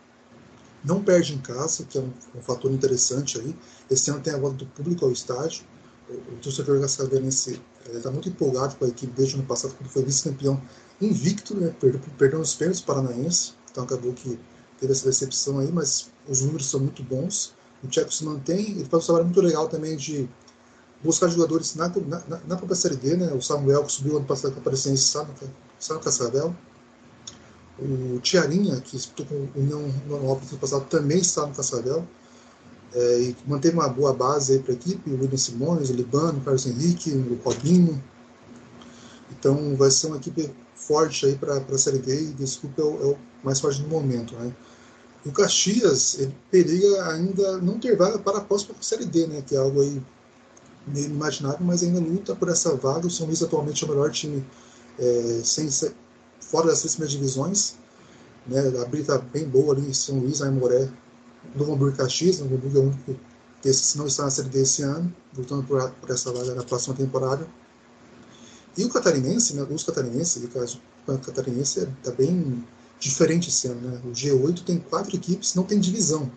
Não 0.84 1.04
perde 1.04 1.34
em 1.34 1.40
casa, 1.40 1.84
que 1.84 1.98
é 1.98 2.02
um, 2.02 2.12
um 2.36 2.42
fator 2.42 2.72
interessante 2.72 3.40
aí. 3.40 3.56
Esse 3.90 4.10
ano 4.10 4.22
tem 4.22 4.34
a 4.34 4.38
volta 4.38 4.58
do 4.58 4.66
público 4.68 5.06
ao 5.06 5.12
estádio. 5.12 5.66
O, 6.10 6.14
o 6.14 6.38
torcedor 6.38 6.80
cascavelense 6.80 7.62
está 7.94 8.12
muito 8.12 8.30
empolgado 8.30 8.76
com 8.76 8.86
a 8.86 8.88
equipe 8.88 9.12
desde 9.14 9.36
o 9.36 9.40
ano 9.40 9.48
passado, 9.48 9.76
quando 9.76 9.90
foi 9.90 10.04
vice-campeão 10.04 10.62
invicto, 11.00 11.56
né, 11.56 11.74
perdeu, 11.80 12.02
perdeu 12.18 12.40
os 12.40 12.56
pênaltis 12.56 12.82
paranaense, 12.82 13.54
então 13.72 13.84
acabou 13.84 14.14
que 14.14 14.40
teve 14.80 14.92
essa 14.92 15.06
decepção 15.06 15.60
aí, 15.60 15.72
mas 15.72 16.10
os 16.28 16.42
números 16.42 16.70
são 16.70 16.80
muito 16.80 17.04
bons. 17.04 17.54
O 17.84 17.88
Tcheco 17.88 18.12
se 18.12 18.24
mantém, 18.26 18.72
ele 18.72 18.86
faz 18.86 19.04
um 19.04 19.06
trabalho 19.06 19.26
muito 19.26 19.42
legal 19.42 19.68
também 19.68 19.96
de 19.96 20.28
buscar 21.04 21.28
jogadores 21.28 21.76
na, 21.76 21.88
na, 21.90 22.40
na 22.48 22.56
própria 22.56 22.76
Série 22.76 22.96
D, 22.96 23.16
né? 23.16 23.32
O 23.34 23.42
Samuel, 23.42 23.84
que 23.84 23.92
subiu 23.92 24.18
ano 24.18 24.26
passado 24.26 24.54
com 24.54 24.70
a 24.70 24.74
está 24.74 25.24
no, 25.24 25.34
está 25.80 25.94
no 25.94 26.00
Cascavel. 26.00 26.56
O 27.80 28.20
Tiarinha, 28.20 28.82
que 28.82 28.96
estou 28.96 29.26
com 29.26 29.36
o 29.36 29.50
União 29.56 29.94
Normalópolis 30.08 30.50
ano 30.50 30.60
passado, 30.60 30.86
também 30.86 31.20
está 31.20 31.46
no 31.46 31.54
Cascavel. 31.54 32.08
É, 32.94 33.22
e 33.22 33.36
manteve 33.46 33.76
uma 33.76 33.88
boa 33.88 34.14
base 34.14 34.54
aí 34.54 34.60
para 34.60 34.72
a 34.72 34.76
equipe, 34.76 35.12
o 35.12 35.20
William 35.20 35.38
Simões, 35.38 35.90
o 35.90 35.94
Libano, 35.94 36.40
o 36.40 36.42
Carlos 36.42 36.66
Henrique, 36.66 37.12
o 37.12 37.40
Robinho. 37.44 38.02
Então 39.32 39.76
vai 39.76 39.92
ser 39.92 40.08
uma 40.08 40.18
equipe 40.18 40.52
forte 40.74 41.26
aí 41.26 41.36
para 41.36 41.58
a 41.58 41.78
Série 41.78 42.00
D 42.00 42.22
e 42.22 42.26
desculpa 42.28 42.82
é 42.82 42.86
o, 42.86 43.04
é 43.04 43.06
o 43.14 43.18
mais 43.44 43.60
forte 43.60 43.82
no 43.82 43.90
momento. 43.90 44.36
Né? 44.36 44.52
O 45.28 45.32
Caxias 45.34 46.20
ele 46.20 46.34
periga 46.50 47.12
ainda 47.12 47.58
não 47.58 47.78
ter 47.78 47.98
vaga 47.98 48.18
para 48.18 48.38
a 48.38 48.42
próxima 48.42 48.76
Série 48.80 49.06
D, 49.06 49.28
né? 49.28 49.44
que 49.46 49.56
é 49.56 49.58
algo 49.58 49.82
aí 49.82 50.02
meio 50.88 51.08
inimaginável, 51.08 51.60
mas 51.66 51.84
ainda 51.84 52.00
luta 52.00 52.34
por 52.34 52.48
essa 52.48 52.74
vaga. 52.76 53.08
O 53.08 53.10
São 53.10 53.28
Luís 53.28 53.44
atualmente 53.44 53.84
é 53.84 53.88
o 53.88 53.90
melhor 53.90 54.10
time 54.10 54.46
é, 54.98 55.42
sem 55.44 55.70
fora 56.40 56.68
das 56.68 56.80
três 56.80 56.96
primeiras 56.96 57.12
divisões. 57.12 57.76
Né? 58.48 58.60
A 58.82 58.86
briga 58.86 59.16
está 59.16 59.18
bem 59.18 59.44
boa 59.50 59.74
ali 59.74 59.90
em 59.90 59.94
São 59.94 60.18
Luís, 60.20 60.42
Aimoré, 60.42 60.90
Novo 61.54 61.74
Hamburgo 61.74 61.96
e 61.96 61.98
Caxias. 61.98 62.40
Novo 62.40 62.56
Hamburgo 62.56 62.78
é 62.78 62.82
o 62.82 62.84
único 62.84 63.04
que 63.62 63.98
não 63.98 64.08
está 64.08 64.24
na 64.24 64.30
Série 64.30 64.48
D 64.48 64.62
esse 64.62 64.82
ano, 64.84 65.14
lutando 65.38 65.64
por, 65.64 65.92
por 65.92 66.10
essa 66.10 66.32
vaga 66.32 66.56
na 66.56 66.64
próxima 66.64 66.96
temporada. 66.96 67.46
E 68.78 68.86
o 68.86 68.90
catarinense, 68.90 69.56
né, 69.56 69.68
os 69.70 69.84
catarinenses, 69.84 70.42
no 70.42 70.48
caso, 70.48 70.80
o 71.06 71.18
catarinense 71.18 71.80
está 71.80 72.12
é, 72.12 72.16
bem 72.16 72.64
diferente 73.00 73.50
esse 73.50 73.68
ano. 73.68 73.82
Né? 73.82 74.02
O 74.06 74.10
G8 74.10 74.64
tem 74.64 74.80
quatro 74.80 75.16
equipes, 75.16 75.56
não 75.56 75.64
tem 75.64 75.80
divisão. 75.80 76.32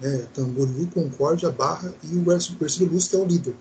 Né? 0.00 0.26
Tamboril, 0.34 0.88
Concórdia, 0.92 1.50
Barra 1.50 1.92
e 2.02 2.16
o 2.16 2.32
Ercílio 2.32 2.92
Luz, 2.92 3.08
que 3.08 3.16
é 3.16 3.18
o 3.18 3.24
líder. 3.24 3.54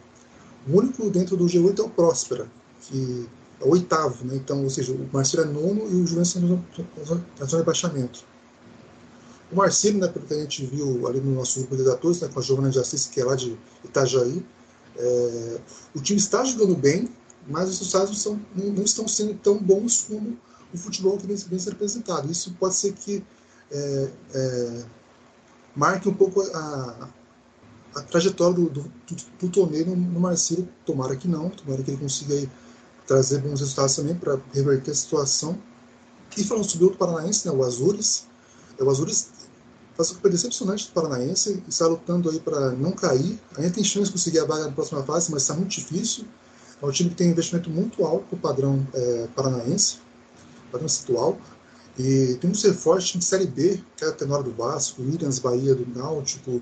O 0.68 0.78
único 0.78 1.10
dentro 1.10 1.36
do 1.38 1.46
G8 1.46 1.80
é 1.80 1.84
o 1.84 1.90
Próspera, 1.90 2.48
que 2.82 3.28
é 3.60 3.66
o 3.66 3.70
oitavo. 3.70 4.26
Né? 4.26 4.36
Então, 4.36 4.64
ou 4.64 4.70
seja, 4.70 4.92
o 4.92 5.10
Marcelo 5.12 5.44
é 5.44 5.46
nono 5.46 5.90
e 5.90 5.96
o 5.96 6.06
Juventus 6.06 6.36
na 6.36 7.06
zona 7.06 7.26
de 7.46 7.56
rebaixamento. 7.56 8.26
O 9.52 9.56
Marcelo, 9.56 10.00
né, 10.00 10.08
pelo 10.08 10.26
que 10.26 10.34
a 10.34 10.38
gente 10.38 10.66
viu 10.66 11.08
ali 11.08 11.22
no 11.22 11.34
nosso 11.34 11.60
grupo 11.60 11.78
de 11.78 11.84
redatores, 11.84 12.20
né, 12.20 12.28
com 12.28 12.40
a 12.40 12.44
Giovana 12.44 12.70
de 12.70 12.80
Assis, 12.80 13.06
que 13.06 13.22
é 13.22 13.24
lá 13.24 13.34
de 13.34 13.58
Itajaí, 13.84 14.46
é, 14.98 15.60
o 15.96 16.02
time 16.02 16.20
está 16.20 16.44
jogando 16.44 16.76
bem, 16.76 17.10
mas 17.48 17.70
os 17.70 17.80
resultados 17.80 18.26
não, 18.26 18.40
não, 18.56 18.84
estão 18.84 19.08
sendo 19.08 19.36
tão 19.36 19.58
bons 19.58 20.04
como 20.04 20.38
o 20.74 20.78
futebol 20.78 21.18
que 21.18 21.28
vem, 21.28 21.38
sendo 21.38 21.74
apresentado. 21.74 22.32
Isso 22.32 22.54
pode 22.60 22.76
ser 22.76 22.94
que 22.94 23.24
é, 23.72 24.12
é, 24.34 24.86
marque 25.76 26.08
um 26.10 26.14
pouco 26.14 26.42
a, 26.42 27.10
a 27.96 28.02
trajetória 28.04 28.56
do, 28.56 28.70
do, 28.70 28.82
do, 28.82 29.16
do 29.40 29.50
torneio 29.50 29.86
no, 29.96 30.20
Marcelo. 30.20 30.68
Tomara 30.86 31.16
que 31.16 31.28
não, 31.28 31.50
tomara 31.50 31.84
que 31.84 31.92
ele 31.92 31.98
consiga 31.98 32.34
aí, 32.34 32.50
trazer 33.06 33.40
bons 33.40 33.60
resultados 33.60 33.96
também 33.96 34.16
para 34.16 34.40
reverter 34.54 34.92
a 34.92 34.96
situação. 34.96 35.58
E 36.36 36.44
falando 36.44 36.70
sobre 36.70 36.86
outro 36.86 37.00
paranaense, 37.00 37.48
né, 37.48 37.54
o 37.54 37.64
Azures. 37.64 38.28
É, 38.78 38.84
o 38.84 38.90
Azures 38.90 39.30
faz 39.98 40.12
uma 40.12 40.30
decepcionante 40.30 40.88
do 40.88 40.92
Paranaense 40.94 41.64
está 41.68 41.88
lutando 41.88 42.30
aí 42.30 42.40
para 42.40 42.72
não 42.72 42.92
cair. 42.92 43.40
Ainda 43.58 43.72
tem 43.72 43.84
chance 43.84 44.06
de 44.06 44.12
conseguir 44.12 44.40
a 44.40 44.46
vaga 44.46 44.66
na 44.66 44.72
próxima 44.72 45.02
fase, 45.04 45.32
mas 45.32 45.42
está 45.42 45.56
muito 45.56 45.72
difícil. 45.72 46.26
É 46.80 46.86
um 46.86 46.92
time 46.92 47.10
que 47.10 47.16
tem 47.16 47.30
um 47.30 47.32
investimento 47.32 47.70
muito 47.72 48.06
alto 48.06 48.26
para 48.28 48.36
o 48.36 48.40
padrão 48.40 48.88
é, 48.94 49.28
paranaense, 49.36 49.98
padrão 50.72 50.88
atual. 50.88 51.38
E 51.98 52.38
tem 52.40 52.50
um 52.50 52.54
reforço 52.54 53.18
de 53.18 53.26
Série 53.26 53.48
B, 53.48 53.82
que 53.96 54.06
é 54.06 54.10
a 54.10 54.12
Tenora 54.12 54.44
do 54.44 54.52
Vasco, 54.52 55.02
Williams 55.02 55.40
Bahia 55.40 55.74
do 55.74 55.88
Náutico, 55.98 56.62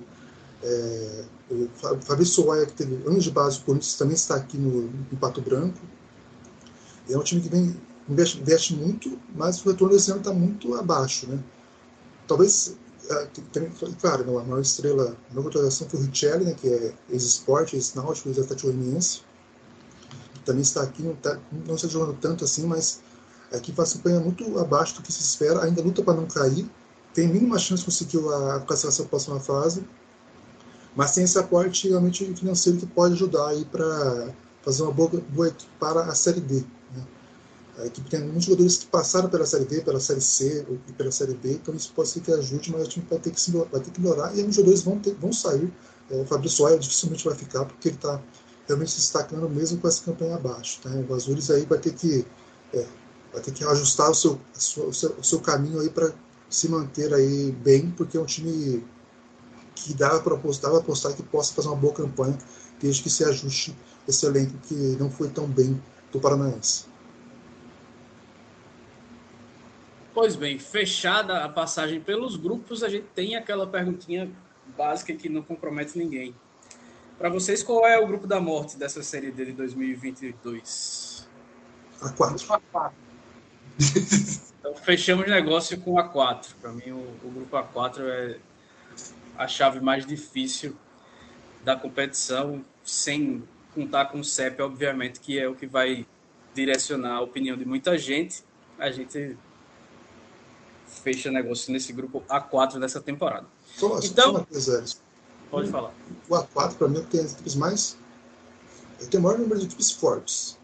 é, 0.63 1.25
o 1.51 1.69
Fabrício 2.01 2.43
Soaia, 2.43 2.65
que 2.65 2.73
teve 2.73 2.95
anos 3.05 3.23
de 3.25 3.31
base 3.31 3.59
do 3.59 3.65
Corinthians, 3.65 3.95
também 3.95 4.15
está 4.15 4.35
aqui 4.35 4.57
no, 4.57 4.83
no 4.83 5.17
Pato 5.19 5.41
Branco. 5.41 5.79
E 7.07 7.13
é 7.13 7.17
um 7.17 7.23
time 7.23 7.41
que 7.41 7.49
vem, 7.49 7.75
investe, 8.09 8.39
investe 8.39 8.73
muito, 8.73 9.19
mas 9.35 9.63
o 9.63 9.69
retorno 9.69 9.93
desse 9.93 10.09
ano 10.09 10.21
está 10.21 10.33
muito 10.33 10.73
abaixo. 10.75 11.27
Né? 11.27 11.37
Talvez, 12.27 12.77
é, 13.09 13.27
tem, 13.51 13.69
claro, 13.99 14.39
a 14.39 14.43
maior 14.43 14.61
estrela, 14.61 15.17
a 15.29 15.33
maior 15.33 15.43
contratação 15.43 15.87
foi 15.89 15.99
o 15.99 16.03
Richelli, 16.03 16.45
né, 16.45 16.53
que 16.53 16.67
é 16.67 16.93
ex-sport, 17.09 17.73
ex-náutico, 17.73 18.29
ex-atlético 18.29 18.69
também 20.45 20.61
está 20.61 20.83
aqui, 20.83 21.01
não, 21.01 21.13
está 21.13 21.39
não 21.67 21.75
está 21.75 21.87
jogando 21.87 22.15
tanto 22.19 22.45
assim, 22.45 22.65
mas 22.67 23.01
aqui 23.55 23.71
faz 23.71 23.93
campanha 23.93 24.19
muito 24.19 24.57
abaixo 24.59 24.95
do 24.95 25.01
que 25.01 25.11
se 25.11 25.21
espera, 25.21 25.63
ainda 25.63 25.81
luta 25.81 26.03
para 26.03 26.13
não 26.13 26.25
cair, 26.25 26.69
tem 27.13 27.27
mínima 27.27 27.57
chance 27.57 27.81
de 27.81 27.85
conseguir 27.85 28.17
a 28.17 28.59
classificação 28.59 29.05
para 29.05 29.05
a 29.05 29.09
próxima 29.09 29.39
fase, 29.39 29.87
mas 30.95 31.13
tem 31.13 31.23
esse 31.23 31.37
aporte 31.37 31.89
realmente 31.89 32.25
financeiro 32.35 32.77
que 32.79 32.85
pode 32.85 33.13
ajudar 33.13 33.47
aí 33.49 33.65
para 33.65 34.33
fazer 34.63 34.83
uma 34.83 34.91
boa, 34.91 35.09
boa 35.29 35.47
equipe 35.47 35.69
para 35.79 36.03
a 36.03 36.15
Série 36.15 36.41
D. 36.41 36.55
Né? 36.95 37.03
A 37.79 37.85
equipe 37.85 38.09
tem 38.09 38.21
muitos 38.21 38.45
jogadores 38.45 38.77
que 38.77 38.85
passaram 38.87 39.29
pela 39.29 39.45
Série 39.45 39.65
D, 39.65 39.81
pela 39.81 39.99
Série 39.99 40.21
C 40.21 40.65
e 40.87 40.93
pela 40.93 41.11
Série 41.11 41.33
B, 41.33 41.53
então 41.53 41.73
isso 41.73 41.91
pode 41.95 42.09
ser 42.09 42.21
que 42.21 42.31
ajude, 42.31 42.71
mas 42.71 42.87
o 42.87 42.89
time 42.89 43.05
vai 43.09 43.19
ter 43.19 43.31
que, 43.31 43.51
vai 43.51 43.81
ter 43.81 43.91
que 43.91 44.01
melhorar 44.01 44.35
e 44.35 44.39
alguns 44.39 44.55
jogadores 44.55 44.81
vão, 44.81 44.99
ter, 44.99 45.13
vão 45.15 45.31
sair. 45.31 45.71
É, 46.09 46.21
o 46.21 46.25
Fabrício 46.25 46.57
Soares 46.57 46.81
dificilmente 46.81 47.25
vai 47.25 47.35
ficar, 47.35 47.65
porque 47.65 47.89
ele 47.89 47.95
está 47.95 48.21
realmente 48.67 48.91
se 48.91 48.97
destacando 48.97 49.47
mesmo 49.49 49.79
com 49.79 49.87
essa 49.87 50.03
campanha 50.03 50.35
abaixo. 50.35 50.79
Tá? 50.81 50.89
O 51.07 51.13
Azures 51.13 51.49
aí 51.49 51.65
vai 51.65 51.79
ter 51.79 51.93
que 51.93 52.25
é, 52.73 52.85
vai 53.35 53.43
ter 53.43 53.51
que 53.51 53.65
ajustar 53.65 54.09
o 54.09 54.15
seu, 54.15 54.39
o 54.53 54.93
seu, 54.93 55.11
o 55.11 55.23
seu 55.23 55.41
caminho 55.41 55.81
aí 55.81 55.89
para 55.89 56.13
se 56.49 56.69
manter 56.69 57.13
aí 57.13 57.51
bem, 57.51 57.91
porque 57.91 58.17
é 58.17 58.21
um 58.21 58.25
time 58.25 58.81
que 59.75 59.93
dá 59.93 60.19
para 60.21 60.35
apostar, 60.35 60.73
apostar 60.73 61.13
que 61.13 61.21
possa 61.21 61.53
fazer 61.53 61.67
uma 61.67 61.75
boa 61.75 61.93
campanha 61.93 62.37
desde 62.79 63.03
que 63.03 63.09
se 63.09 63.25
ajuste 63.25 63.75
esse 64.07 64.25
elenco 64.25 64.57
que 64.59 64.73
não 64.97 65.11
foi 65.11 65.29
tão 65.29 65.47
bem 65.47 65.81
do 66.13 66.19
Paranaense. 66.19 66.85
Pois 70.13 70.37
bem, 70.37 70.57
fechada 70.57 71.43
a 71.43 71.49
passagem 71.49 71.99
pelos 71.99 72.37
grupos, 72.37 72.83
a 72.83 72.89
gente 72.89 73.07
tem 73.13 73.35
aquela 73.35 73.67
perguntinha 73.67 74.31
básica 74.77 75.13
que 75.13 75.27
não 75.27 75.41
compromete 75.41 75.97
ninguém. 75.97 76.33
Para 77.17 77.27
vocês, 77.27 77.61
qual 77.61 77.85
é 77.85 77.99
o 77.99 78.07
grupo 78.07 78.25
da 78.25 78.39
morte 78.39 78.77
dessa 78.77 79.03
série 79.03 79.29
D 79.29 79.45
de 79.45 79.51
2022? 79.51 81.27
A 82.01 82.09
4. 82.09 82.53
A 82.53 82.59
4. 82.71 83.04
Então 84.59 84.75
fechamos 84.75 85.27
negócio 85.27 85.79
com 85.79 85.99
a 85.99 86.03
4. 86.07 86.55
Para 86.61 86.71
mim, 86.71 86.91
o, 86.91 87.17
o, 87.23 87.31
grupo 87.31 87.57
A4 87.57 88.01
é 88.01 88.37
a 89.37 89.47
chave 89.47 89.79
mais 89.79 90.05
difícil 90.05 90.75
da 91.63 91.75
competição, 91.75 92.63
sem 92.83 93.43
contar 93.73 94.05
com 94.05 94.19
o 94.19 94.23
CEP, 94.23 94.61
obviamente, 94.61 95.19
que 95.19 95.37
é 95.37 95.47
o 95.47 95.55
que 95.55 95.65
vai 95.65 96.05
direcionar 96.53 97.15
a 97.15 97.21
opinião 97.21 97.57
de 97.57 97.65
muita 97.65 97.97
gente. 97.97 98.43
A 98.79 98.91
gente 98.91 99.37
fecha 100.87 101.31
negócio 101.31 101.71
nesse 101.73 101.91
grupo 101.91 102.23
A4 102.29 102.79
dessa 102.79 103.01
temporada. 103.01 103.45
Só, 103.75 103.99
então, 103.99 104.45
só 104.51 105.05
Pode 105.49 105.69
falar. 105.69 105.93
O 106.27 106.33
A4, 106.33 106.75
para 106.75 106.87
mim, 106.87 107.03
tem 107.03 107.21
as 107.21 107.33
equipes 107.33 107.55
mais. 107.55 107.97
Tem 109.09 109.19
o 109.19 109.23
maior 109.23 109.37
número 109.37 109.59
de 109.59 109.65
equipes 109.67 109.91
fortes. 109.91 110.57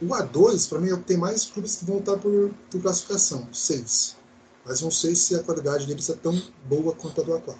O 0.00 0.06
A2, 0.06 0.68
para 0.68 0.78
mim, 0.78 0.94
tem 1.02 1.16
mais 1.16 1.46
clubes 1.46 1.76
que 1.76 1.84
vão 1.84 1.98
estar 1.98 2.18
por, 2.18 2.50
por 2.70 2.82
classificação, 2.82 3.48
seis. 3.52 4.16
Mas 4.64 4.80
não 4.82 4.90
sei 4.90 5.14
se 5.14 5.34
a 5.34 5.42
qualidade 5.42 5.86
deles 5.86 6.10
é 6.10 6.14
tão 6.14 6.40
boa 6.64 6.94
quanto 6.94 7.20
a 7.20 7.24
do 7.24 7.32
A4. 7.32 7.56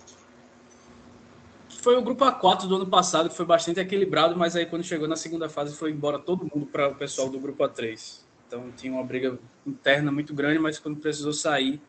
Foi 1.81 1.97
o 1.97 2.03
grupo 2.03 2.25
A4 2.25 2.67
do 2.67 2.77
ano 2.77 2.87
passado, 2.87 3.29
que 3.29 3.37
foi 3.37 3.47
bastante 3.47 3.79
equilibrado, 3.79 4.37
mas 4.37 4.57
aí 4.57 4.67
quando 4.67 4.83
chegou 4.83 5.07
na 5.07 5.15
segunda 5.15 5.49
fase 5.49 5.77
foi 5.77 5.93
embora 5.93 6.19
todo 6.19 6.49
mundo 6.53 6.67
para 6.67 6.89
o 6.89 6.97
pessoal 6.97 7.29
do 7.29 7.39
grupo 7.39 7.63
A3. 7.63 8.23
Então 8.47 8.73
tinha 8.77 8.93
uma 8.93 9.05
briga 9.05 9.39
interna 9.65 10.11
muito 10.11 10.35
grande, 10.35 10.59
mas 10.59 10.81
quando 10.81 10.99
precisou 10.99 11.33
sair, 11.33 11.81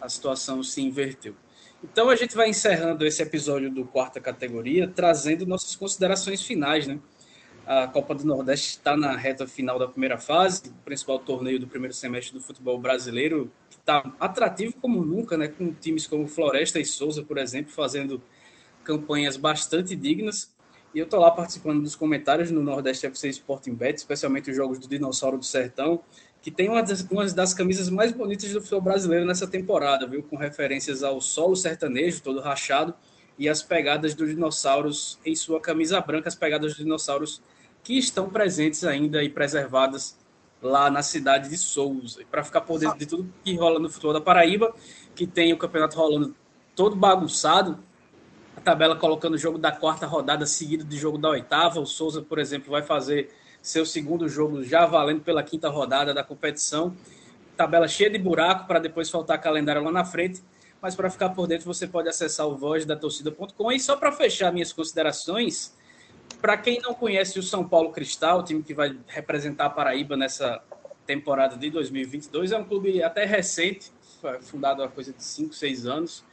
a 0.00 0.08
situação 0.08 0.62
se 0.62 0.82
inverteu. 0.82 1.34
Então 1.82 2.10
a 2.10 2.16
gente 2.16 2.36
vai 2.36 2.48
encerrando 2.48 3.06
esse 3.06 3.22
episódio 3.22 3.70
do 3.70 3.84
quarta 3.86 4.20
categoria, 4.20 4.86
trazendo 4.86 5.46
nossas 5.46 5.74
considerações 5.76 6.42
finais, 6.42 6.86
né? 6.86 6.98
A 7.66 7.88
Copa 7.88 8.14
do 8.14 8.24
Nordeste 8.24 8.68
está 8.78 8.96
na 8.96 9.16
reta 9.16 9.44
final 9.44 9.76
da 9.76 9.88
primeira 9.88 10.16
fase, 10.16 10.68
o 10.68 10.84
principal 10.84 11.18
torneio 11.18 11.58
do 11.58 11.66
primeiro 11.66 11.92
semestre 11.92 12.32
do 12.32 12.40
futebol 12.40 12.78
brasileiro, 12.78 13.50
que 13.68 13.76
está 13.76 14.08
atrativo 14.20 14.74
como 14.80 15.04
nunca, 15.04 15.36
né? 15.36 15.48
com 15.48 15.72
times 15.72 16.06
como 16.06 16.28
Floresta 16.28 16.78
e 16.78 16.84
Souza, 16.84 17.24
por 17.24 17.38
exemplo, 17.38 17.72
fazendo 17.72 18.22
campanhas 18.84 19.36
bastante 19.36 19.96
dignas. 19.96 20.54
E 20.94 21.00
eu 21.00 21.06
estou 21.06 21.18
lá 21.18 21.28
participando 21.32 21.82
dos 21.82 21.96
comentários 21.96 22.52
no 22.52 22.62
Nordeste 22.62 23.04
FC 23.04 23.30
Sporting 23.30 23.74
Bet, 23.74 23.98
especialmente 23.98 24.48
os 24.48 24.56
jogos 24.56 24.78
do 24.78 24.86
Dinossauro 24.86 25.36
do 25.36 25.44
Sertão, 25.44 26.04
que 26.40 26.52
tem 26.52 26.68
uma 26.68 26.84
das, 26.84 27.00
uma 27.10 27.26
das 27.26 27.52
camisas 27.52 27.90
mais 27.90 28.12
bonitas 28.12 28.52
do 28.52 28.60
futebol 28.60 28.80
brasileiro 28.80 29.26
nessa 29.26 29.48
temporada, 29.48 30.06
viu? 30.06 30.22
Com 30.22 30.36
referências 30.36 31.02
ao 31.02 31.20
solo 31.20 31.56
sertanejo, 31.56 32.22
todo 32.22 32.40
rachado, 32.40 32.94
e 33.36 33.48
as 33.48 33.60
pegadas 33.60 34.14
dos 34.14 34.28
dinossauros 34.28 35.18
em 35.26 35.34
sua 35.34 35.60
camisa 35.60 36.00
branca, 36.00 36.28
as 36.28 36.36
pegadas 36.36 36.74
dos 36.74 36.78
dinossauros 36.78 37.42
que 37.86 37.96
estão 37.96 38.28
presentes 38.28 38.82
ainda 38.82 39.22
e 39.22 39.28
preservadas 39.28 40.18
lá 40.60 40.90
na 40.90 41.04
cidade 41.04 41.48
de 41.48 41.56
Souza. 41.56 42.20
E 42.20 42.24
para 42.24 42.42
ficar 42.42 42.62
por 42.62 42.80
dentro 42.80 42.98
de 42.98 43.06
tudo 43.06 43.32
que 43.44 43.54
rola 43.54 43.78
no 43.78 43.88
futebol 43.88 44.12
da 44.12 44.20
Paraíba, 44.20 44.74
que 45.14 45.24
tem 45.24 45.52
o 45.52 45.56
campeonato 45.56 45.96
rolando 45.96 46.34
todo 46.74 46.96
bagunçado, 46.96 47.78
a 48.56 48.60
tabela 48.60 48.96
colocando 48.96 49.34
o 49.34 49.38
jogo 49.38 49.56
da 49.56 49.70
quarta 49.70 50.04
rodada 50.04 50.46
seguido 50.46 50.82
de 50.82 50.98
jogo 50.98 51.16
da 51.16 51.28
oitava. 51.28 51.78
O 51.78 51.86
Souza, 51.86 52.20
por 52.20 52.40
exemplo, 52.40 52.72
vai 52.72 52.82
fazer 52.82 53.32
seu 53.62 53.86
segundo 53.86 54.28
jogo 54.28 54.64
já 54.64 54.84
valendo 54.84 55.20
pela 55.20 55.44
quinta 55.44 55.68
rodada 55.68 56.12
da 56.12 56.24
competição. 56.24 56.92
Tabela 57.56 57.86
cheia 57.86 58.10
de 58.10 58.18
buraco 58.18 58.66
para 58.66 58.80
depois 58.80 59.08
faltar 59.08 59.40
calendário 59.40 59.84
lá 59.84 59.92
na 59.92 60.04
frente. 60.04 60.42
Mas 60.82 60.96
para 60.96 61.08
ficar 61.08 61.28
por 61.28 61.46
dentro, 61.46 61.72
você 61.72 61.86
pode 61.86 62.08
acessar 62.08 62.48
o 62.48 62.56
voz 62.56 62.84
da 62.84 62.96
torcida.com. 62.96 63.70
E 63.70 63.78
só 63.78 63.94
para 63.94 64.10
fechar 64.10 64.52
minhas 64.52 64.72
considerações, 64.72 65.75
para 66.40 66.56
quem 66.56 66.80
não 66.80 66.94
conhece 66.94 67.38
o 67.38 67.42
São 67.42 67.66
Paulo 67.66 67.90
Cristal, 67.90 68.40
o 68.40 68.42
time 68.42 68.62
que 68.62 68.74
vai 68.74 68.96
representar 69.06 69.66
a 69.66 69.70
Paraíba 69.70 70.16
nessa 70.16 70.62
temporada 71.06 71.56
de 71.56 71.70
2022, 71.70 72.52
é 72.52 72.58
um 72.58 72.64
clube 72.64 73.02
até 73.02 73.24
recente, 73.24 73.92
fundado 74.42 74.82
há 74.82 74.88
coisa 74.88 75.12
de 75.12 75.22
5, 75.22 75.54
6 75.54 75.86
anos. 75.86 76.24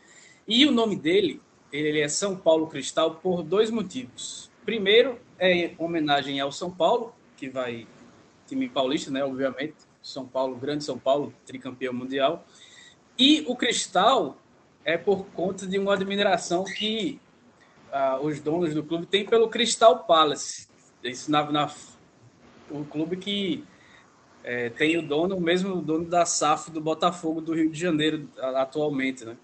E 0.48 0.66
o 0.66 0.72
nome 0.72 0.96
dele 0.96 1.42
ele 1.72 2.00
é 2.00 2.08
São 2.08 2.36
Paulo 2.36 2.68
Cristal 2.68 3.16
por 3.16 3.42
dois 3.42 3.72
motivos. 3.72 4.52
Primeiro, 4.64 5.20
é 5.40 5.72
homenagem 5.78 6.40
ao 6.40 6.52
São 6.52 6.70
Paulo, 6.70 7.14
que 7.36 7.50
vai, 7.50 7.88
time 8.48 8.70
paulista, 8.70 9.10
né, 9.10 9.24
obviamente, 9.24 9.76
São 10.02 10.26
Paulo, 10.28 10.56
grande 10.56 10.84
São 10.84 11.00
Paulo, 11.00 11.34
tricampeão 11.46 11.94
mundial. 11.94 12.46
E 13.18 13.44
o 13.48 13.56
Cristal 13.56 14.38
é 14.86 14.98
por 14.98 15.26
conta 15.28 15.66
de 15.66 15.80
uma 15.80 15.94
admiração 15.94 16.64
que 16.64 17.20
os 18.22 18.40
donos 18.40 18.74
do 18.74 18.84
clube 18.84 19.06
têm 19.06 19.26
pelo 19.26 19.50
Crystal 19.50 20.00
Palace. 20.00 20.68
Esse, 21.04 21.30
na, 21.30 21.52
na, 21.52 21.72
o 22.70 22.84
clube 22.86 23.18
que 23.18 23.64
é, 24.44 24.70
tem 24.70 24.98
o 24.98 25.02
dono, 25.02 25.36
o 25.36 25.42
mesmo 25.42 25.82
dono 25.82 26.06
da 26.06 26.26
SAF 26.26 26.72
do 26.72 26.82
Botafogo 26.82 27.42
do 27.42 27.54
Rio 27.54 27.70
de 27.70 27.80
Janeiro 27.80 28.30
atualmente, 28.38 29.26
né? 29.26 29.38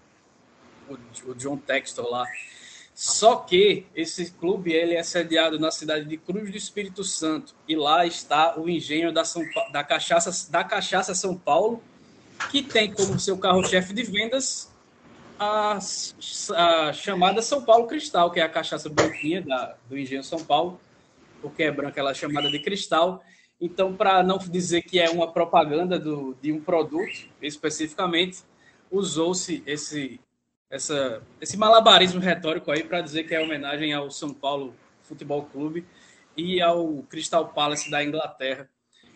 o, 1.26 1.34
John 1.34 1.56
Textor 1.56 2.10
lá. 2.10 2.26
Só 2.94 3.36
que 3.36 3.86
esse 3.94 4.32
clube 4.32 4.72
ele 4.72 4.94
é 4.94 5.02
sediado 5.02 5.58
na 5.58 5.70
cidade 5.70 6.04
de 6.04 6.16
Cruz 6.18 6.50
do 6.50 6.56
Espírito 6.56 7.02
Santo 7.02 7.54
e 7.66 7.74
lá 7.74 8.04
está 8.04 8.58
o 8.58 8.68
engenho 8.68 9.12
da, 9.12 9.24
São, 9.24 9.42
da, 9.72 9.82
cachaça, 9.82 10.50
da 10.50 10.64
cachaça 10.64 11.14
São 11.14 11.36
Paulo, 11.36 11.82
que 12.50 12.62
tem 12.62 12.92
como 12.92 13.18
seu 13.18 13.38
carro-chefe 13.38 13.94
de 13.94 14.02
vendas 14.02 14.69
a, 15.40 15.78
a, 15.78 16.92
chamada 16.92 17.40
São 17.40 17.64
Paulo 17.64 17.86
Cristal, 17.86 18.30
que 18.30 18.38
é 18.38 18.42
a 18.42 18.48
cachaça 18.48 18.90
branquinha 18.90 19.40
da, 19.40 19.74
do 19.88 19.96
engenho 19.96 20.22
São 20.22 20.44
Paulo, 20.44 20.78
porque 21.40 21.62
é 21.62 21.72
branca 21.72 21.98
ela 21.98 22.10
é 22.10 22.14
chamada 22.14 22.50
de 22.50 22.58
cristal. 22.58 23.24
Então, 23.58 23.96
para 23.96 24.22
não 24.22 24.36
dizer 24.36 24.82
que 24.82 25.00
é 25.00 25.08
uma 25.08 25.32
propaganda 25.32 25.98
do, 25.98 26.36
de 26.42 26.52
um 26.52 26.60
produto 26.60 27.26
especificamente, 27.40 28.42
usou-se 28.90 29.62
esse 29.66 30.20
essa, 30.68 31.20
esse 31.40 31.56
malabarismo 31.56 32.20
retórico 32.20 32.70
aí 32.70 32.84
para 32.84 33.00
dizer 33.00 33.24
que 33.24 33.34
é 33.34 33.40
homenagem 33.40 33.92
ao 33.92 34.08
São 34.08 34.32
Paulo 34.32 34.72
Futebol 35.02 35.42
Clube 35.46 35.84
e 36.36 36.60
ao 36.60 37.02
Crystal 37.08 37.48
Palace 37.48 37.90
da 37.90 38.04
Inglaterra. 38.04 38.68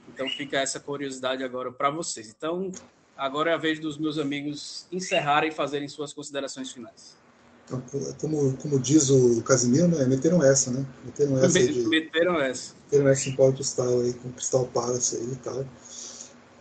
Então 0.09 0.27
fica 0.29 0.59
essa 0.59 0.81
curiosidade 0.81 1.45
agora 1.45 1.70
para 1.70 1.91
vocês. 1.91 2.29
Então, 2.37 2.72
agora 3.17 3.51
é 3.51 3.55
a 3.55 3.59
vez 3.59 3.79
dos 3.79 3.99
meus 3.99 4.19
amigos 4.19 4.87
encerrarem 4.91 5.51
e 5.51 5.53
fazerem 5.53 5.89
suas 5.89 6.12
considerações 6.12 6.73
finais. 6.73 7.17
Então, 7.65 7.83
como, 8.21 8.57
como 8.59 8.79
diz 8.79 9.09
o 9.09 9.43
Casimiro, 9.43 9.89
né, 9.89 10.05
meteram 10.05 10.43
essa, 10.43 10.71
né? 10.71 10.85
Meteram 11.05 11.39
essa. 11.39 11.67
De, 11.67 11.87
meteram 11.87 12.41
essa. 12.41 12.75
Meteram 12.85 13.09
essa 13.09 13.29
em 13.29 13.37
Paulo 13.37 13.55
Cristal 13.55 14.01
aí, 14.01 14.12
com 14.12 14.33
Crystal 14.33 14.67
Palace 14.67 15.17
aí 15.17 15.33
e 15.33 15.37
tal. 15.37 15.65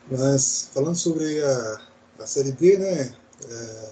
Mas, 0.09 0.69
falando 0.73 0.95
sobre 0.95 1.43
a, 1.43 1.81
a 2.19 2.25
Série 2.25 2.53
B, 2.53 2.77
né? 2.77 3.13
É, 3.49 3.89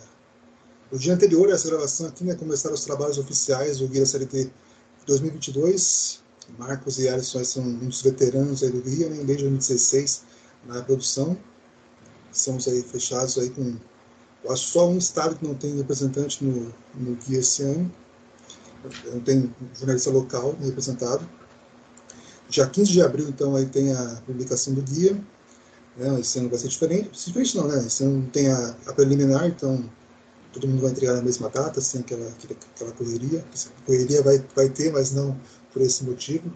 no 0.92 1.00
dia 1.00 1.14
anterior 1.14 1.50
a 1.50 1.54
essa 1.54 1.70
gravação 1.70 2.08
aqui, 2.08 2.24
né, 2.24 2.36
começaram 2.36 2.76
os 2.76 2.86
trabalhos 2.86 3.18
oficiais 3.18 3.80
do 3.80 3.88
Guia 3.88 4.06
Série 4.06 4.26
D 4.26 4.50
2022. 5.06 6.22
Marcos 6.58 7.00
e 7.00 7.08
Alisson 7.08 7.44
são 7.46 7.74
dos 7.76 8.02
veteranos 8.02 8.62
aí 8.64 8.72
do 8.72 8.82
Guia, 8.82 9.10
né, 9.10 9.24
desde 9.24 9.44
2016 9.44 10.24
na 10.66 10.82
produção. 10.82 11.38
Estamos 12.32 12.68
aí 12.68 12.82
fechados 12.82 13.38
aí 13.38 13.50
com, 13.50 13.76
eu 14.44 14.52
acho 14.52 14.68
só 14.68 14.88
um 14.88 14.98
estado 14.98 15.36
que 15.36 15.46
não 15.46 15.54
tem 15.54 15.76
representante 15.76 16.44
no, 16.44 16.74
no 16.96 17.16
Guia 17.16 17.40
esse 17.40 17.64
ano. 17.64 17.92
Não 19.12 19.20
tem 19.20 19.54
jornalista 19.78 20.10
local 20.10 20.56
representado. 20.60 21.28
Dia 22.50 22.68
15 22.68 22.92
de 22.92 23.02
abril, 23.02 23.30
então, 23.30 23.56
aí 23.56 23.66
tem 23.66 23.94
a 23.94 24.22
publicação 24.26 24.74
do 24.74 24.82
guia. 24.82 25.14
Né, 25.96 26.20
esse 26.20 26.40
ano 26.40 26.50
vai 26.50 26.58
ser 26.58 26.68
diferente. 26.68 27.10
Diferente 27.12 27.56
não, 27.56 27.68
né? 27.68 27.78
Esse 27.86 28.04
ano 28.04 28.28
tem 28.32 28.50
a, 28.50 28.76
a 28.88 28.94
preliminar, 28.94 29.48
então 29.48 29.90
todo 30.52 30.68
mundo 30.68 30.82
vai 30.82 30.92
entregar 30.92 31.14
na 31.14 31.22
mesma 31.22 31.50
data, 31.50 31.80
sem 31.80 32.02
aquela, 32.02 32.28
aquela 32.28 32.92
correria. 32.92 33.46
correria 33.86 34.22
vai, 34.22 34.44
vai 34.56 34.70
ter, 34.70 34.92
mas 34.92 35.14
não 35.14 35.40
por 35.72 35.82
esse 35.82 36.04
motivo. 36.04 36.52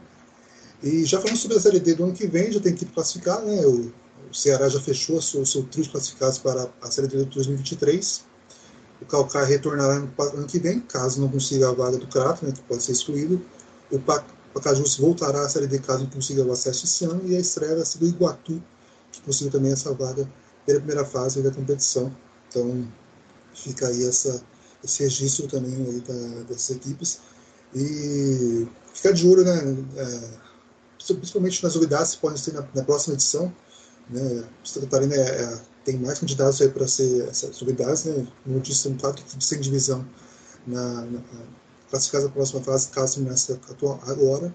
E 0.84 1.06
já 1.06 1.22
falando 1.22 1.38
sobre 1.38 1.58
a 1.58 1.60
Série 1.60 1.80
D 1.80 1.96
do 1.96 2.04
ano 2.04 2.14
que 2.14 2.28
vem, 2.28 2.52
já 2.52 2.60
tem 2.60 2.74
equipe 2.74 2.92
classificada, 2.92 3.46
né? 3.46 3.66
O 3.66 3.92
Ceará 4.36 4.68
já 4.68 4.82
fechou 4.82 5.22
seu, 5.22 5.46
seu 5.46 5.64
trio 5.64 5.90
classificados 5.90 6.38
para 6.40 6.70
a 6.82 6.92
Série 6.92 7.08
de 7.08 7.24
2023. 7.26 8.24
O 9.02 9.06
Calcaia 9.06 9.46
retornará 9.46 10.00
no 10.00 10.12
ano 10.20 10.48
que 10.48 10.60
vem, 10.60 10.80
caso 10.82 11.22
não 11.22 11.30
consiga 11.30 11.70
a 11.70 11.74
vaga 11.74 11.98
do 11.98 12.08
Crato, 12.08 12.46
né, 12.46 12.52
que 12.52 12.62
pode 12.64 12.84
ser 12.84 12.92
excluído. 12.92 13.42
O 13.92 14.00
Pacajus 14.00 14.98
voltará 14.98 15.42
à 15.42 15.50
Série 15.50 15.68
D 15.68 15.80
caso 15.80 16.04
não 16.04 16.10
consiga 16.10 16.44
o 16.44 16.52
acesso 16.52 16.86
esse 16.86 17.06
ano. 17.06 17.22
E 17.26 17.36
a 17.36 17.40
estreia 17.40 17.76
vai 17.76 17.86
ser 17.86 18.00
do 18.00 18.08
Iguatu, 18.08 18.62
que 19.12 19.22
conseguiu 19.22 19.52
também 19.52 19.72
essa 19.72 19.94
vaga 19.94 20.30
pela 20.66 20.80
primeira 20.80 21.06
fase 21.06 21.42
da 21.42 21.52
competição. 21.52 22.16
Então, 22.50 22.88
fica 23.54 23.88
aí 23.88 24.06
essa, 24.06 24.44
esse 24.84 25.04
registro 25.04 25.48
também 25.48 25.74
aí 25.74 26.02
da, 26.02 26.44
dessas 26.44 26.76
equipes. 26.76 27.20
E 27.74 28.68
ficar 28.94 29.12
de 29.12 29.28
olho, 29.28 29.44
né, 29.44 29.86
é, 29.98 30.30
principalmente 31.14 31.64
nas 31.64 31.76
novidades 31.76 32.16
que 32.16 32.22
podem 32.22 32.42
ter 32.42 32.54
na, 32.54 32.66
na 32.74 32.84
próxima 32.84 33.14
edição. 33.14 33.54
Né, 34.10 34.44
Santa 34.64 34.88
Catarina 34.88 35.16
é, 35.16 35.44
é, 35.44 35.62
tem 35.84 35.98
mais 35.98 36.20
candidatos 36.20 36.62
aí 36.62 36.70
para 36.70 36.88
ser 36.88 37.30
novidades, 37.62 38.06
né, 38.06 38.28
como 38.44 38.58
eu 38.58 38.60
disse, 38.62 38.82
são 38.82 38.96
quatro 38.98 39.24
equipes 39.24 39.48
sem 39.48 39.60
divisão 39.60 40.06
na, 40.68 41.02
na, 41.06 41.22
classificadas 41.90 42.28
na 42.28 42.34
próxima 42.34 42.62
fase, 42.62 42.90
caso 42.90 43.22
nessa 43.22 43.54
atual 43.54 44.00
agora. 44.08 44.54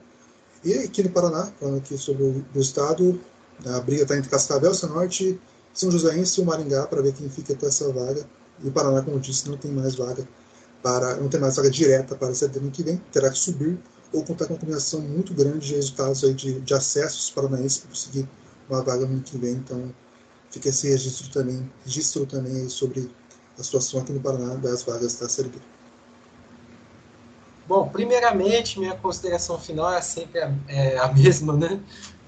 E 0.65 0.75
aqui 0.75 1.03
no 1.03 1.11
Paraná, 1.11 1.51
falando 1.59 1.79
aqui 1.79 1.97
sobre 1.97 2.23
o 2.23 2.45
do 2.53 2.61
estado, 2.61 3.21
a 3.67 3.81
briga 3.81 4.03
está 4.03 4.17
entre 4.17 4.31
Cascavel, 4.31 4.73
Norte, 4.89 5.41
São 5.73 5.91
Joséense 5.91 6.41
e 6.41 6.43
o 6.43 6.47
Maringá 6.47 6.87
para 6.87 7.03
ver 7.03 7.15
quem 7.15 7.29
fica 7.29 7.55
com 7.55 7.67
essa 7.67 7.91
vaga. 7.93 8.27
E 8.63 8.69
o 8.69 8.73
Paraná, 8.73 9.03
como 9.03 9.17
eu 9.17 9.21
disse, 9.21 9.49
não 9.49 9.57
tem 9.57 9.71
mais 9.71 9.95
vaga 9.95 10.27
para 10.83 11.17
não 11.17 11.29
tem 11.29 11.41
mais 11.41 11.57
vaga 11.57 11.71
direta 11.71 12.15
para 12.17 12.29
a 12.29 12.35
Série 12.35 12.59
ano 12.59 12.71
que 12.71 12.83
vem, 12.83 12.97
terá 13.13 13.31
que 13.31 13.39
subir 13.39 13.79
ou 14.13 14.25
contar 14.25 14.47
com 14.47 14.55
uma 14.55 14.61
combinação 14.61 15.01
muito 15.01 15.33
grande 15.35 15.69
de 15.69 15.75
resultados 15.75 16.25
aí 16.25 16.35
de, 16.35 16.61
de 16.61 16.75
acessos 16.75 17.31
paranaenses 17.31 17.79
para 17.79 17.91
conseguir 17.91 18.29
uma 18.75 18.83
vaga 18.83 19.07
no 19.07 19.15
ano 19.15 19.23
que 19.23 19.37
vem. 19.39 19.53
Então, 19.53 19.93
fica 20.51 20.69
esse 20.69 20.89
registro 20.89 21.31
também, 21.31 21.71
registro 21.85 22.27
também 22.27 22.69
sobre 22.69 23.11
a 23.59 23.63
situação 23.63 24.01
aqui 24.01 24.13
no 24.13 24.21
Paraná 24.21 24.55
das 24.55 24.83
vagas 24.83 25.15
da 25.17 25.27
B. 25.45 25.59
Bom, 27.67 27.89
primeiramente, 27.89 28.79
minha 28.79 28.97
consideração 28.97 29.59
final 29.59 29.93
é 29.93 30.01
sempre 30.01 30.41
a, 30.41 30.53
é, 30.67 30.99
a 30.99 31.09
mesma, 31.15 31.57
né? 31.57 31.81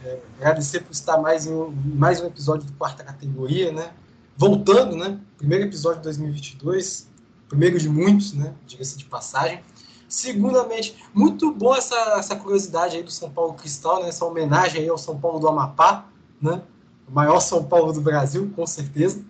É, 0.05 0.19
agradecer 0.39 0.81
por 0.81 0.93
estar 0.93 1.19
mais 1.19 1.47
em 1.47 1.53
um, 1.53 1.71
mais 1.71 2.21
um 2.21 2.27
episódio 2.27 2.67
do 2.67 2.73
quarta 2.73 3.05
categoria, 3.05 3.73
né? 3.73 3.93
voltando, 4.37 4.97
né? 4.97 5.21
Primeiro 5.37 5.65
episódio 5.65 5.99
de 5.99 6.05
2022, 6.05 7.09
primeiro 7.49 7.79
de 7.79 7.89
muitos, 7.89 8.33
né? 8.33 8.55
Diga-se 8.67 8.97
de 8.97 9.05
passagem. 9.05 9.63
Segundamente, 10.09 10.97
muito 11.15 11.53
boa 11.53 11.79
essa, 11.79 11.97
essa 12.19 12.37
curiosidade 12.37 12.97
aí 12.97 13.03
do 13.03 13.11
São 13.11 13.31
Paulo 13.31 13.55
Cristal, 13.55 14.03
né? 14.03 14.09
Essa 14.09 14.25
homenagem 14.25 14.83
aí 14.83 14.89
ao 14.89 14.99
São 14.99 15.19
Paulo 15.19 15.39
do 15.39 15.49
Amapá, 15.49 16.09
né? 16.43 16.63
O 17.09 17.13
maior 17.13 17.41
São 17.41 17.65
Paulo 17.65 17.93
do 17.93 18.01
Brasil, 18.01 18.53
com 18.57 18.67
certeza, 18.67 19.25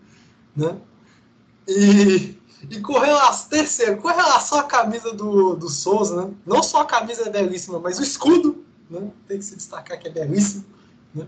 né? 0.56 0.76
E, 1.68 2.38
e 2.70 2.80
com 2.80 2.98
relação, 2.98 3.48
terceiro, 3.50 3.98
com 3.98 4.08
relação 4.08 4.58
à 4.58 4.64
camisa 4.64 5.12
do, 5.12 5.54
do 5.54 5.68
Souza, 5.68 6.24
né? 6.24 6.34
Não 6.46 6.62
só 6.62 6.80
a 6.80 6.86
camisa 6.86 7.26
é 7.26 7.30
belíssima, 7.30 7.78
mas 7.78 7.98
o 7.98 8.02
escudo, 8.02 8.64
né? 8.90 9.10
tem 9.28 9.38
que 9.38 9.44
se 9.44 9.56
destacar 9.56 9.98
que 9.98 10.08
é 10.08 10.10
belíssimo. 10.10 10.64
Né? 11.14 11.26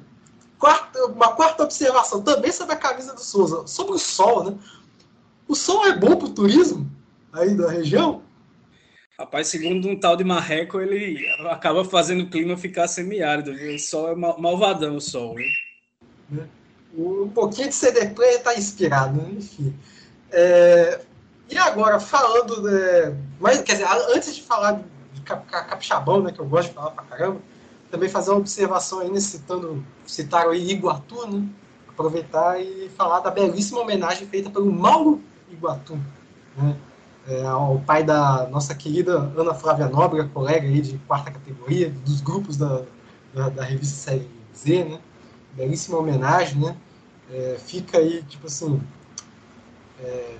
Quarta, 0.58 1.06
uma 1.06 1.32
quarta 1.34 1.62
observação, 1.62 2.22
também 2.22 2.50
sobre 2.50 2.74
a 2.74 2.78
camisa 2.78 3.12
do 3.12 3.20
Souza, 3.20 3.66
sobre 3.66 3.94
o 3.94 3.98
sol. 3.98 4.44
Né? 4.44 4.58
O 5.46 5.54
sol 5.54 5.86
é 5.86 5.96
bom 5.96 6.16
para 6.16 6.28
o 6.28 6.34
turismo 6.34 6.90
aí 7.32 7.54
da 7.54 7.70
região? 7.70 8.22
Rapaz, 9.18 9.46
segundo 9.46 9.88
um 9.88 9.98
tal 9.98 10.16
de 10.16 10.24
Marreco, 10.24 10.80
ele 10.80 11.24
acaba 11.48 11.84
fazendo 11.84 12.24
o 12.24 12.30
clima 12.30 12.56
ficar 12.56 12.88
semiárido. 12.88 13.52
O 13.52 13.78
sol 13.78 14.08
é 14.08 14.14
malvadão, 14.14 14.96
o 14.96 15.00
sol. 15.00 15.36
Né? 16.30 16.46
Um 16.96 17.28
pouquinho 17.28 17.68
de 17.68 17.74
CD 17.74 18.06
Player 18.10 18.36
está 18.36 18.54
inspirado, 18.54 19.20
né? 19.20 19.30
enfim. 19.36 19.74
É, 20.30 21.00
e 21.50 21.58
agora, 21.58 22.00
falando. 22.00 22.62
De, 22.62 23.14
mas, 23.40 23.60
quer 23.62 23.72
dizer, 23.72 23.86
antes 24.14 24.34
de 24.34 24.42
falar 24.42 24.82
de 25.12 25.20
capixabão, 25.22 26.22
né, 26.22 26.32
que 26.32 26.40
eu 26.40 26.46
gosto 26.46 26.68
de 26.68 26.74
falar 26.74 26.90
pra 26.90 27.04
caramba, 27.04 27.40
também 27.90 28.08
fazer 28.08 28.30
uma 28.30 28.38
observação 28.38 29.00
aí, 29.00 29.10
né, 29.10 29.20
citando, 29.20 29.84
citaram 30.06 30.50
aí 30.50 30.70
Iguatu, 30.70 31.26
né? 31.28 31.46
Aproveitar 31.88 32.60
e 32.60 32.90
falar 32.96 33.20
da 33.20 33.30
belíssima 33.30 33.80
homenagem 33.80 34.26
feita 34.26 34.50
pelo 34.50 34.70
Mauro 34.72 35.22
Iguatu, 35.50 35.98
né? 36.56 36.76
É, 37.26 37.42
ao 37.46 37.78
pai 37.78 38.02
da 38.02 38.48
nossa 38.50 38.74
querida 38.74 39.32
Ana 39.34 39.54
Flávia 39.54 39.88
Nóbrega, 39.88 40.28
colega 40.28 40.66
aí 40.66 40.80
de 40.80 40.98
quarta 41.06 41.30
categoria, 41.30 41.88
dos 42.04 42.20
grupos 42.20 42.56
da, 42.56 42.82
da, 43.32 43.48
da 43.48 43.62
revista 43.62 43.96
Série 43.96 44.28
Z, 44.54 44.84
né? 44.84 45.00
Belíssima 45.56 45.98
homenagem, 45.98 46.60
né? 46.60 46.76
É, 47.30 47.56
fica 47.58 47.98
aí, 47.98 48.22
tipo 48.24 48.46
assim, 48.46 48.80
é, 50.00 50.36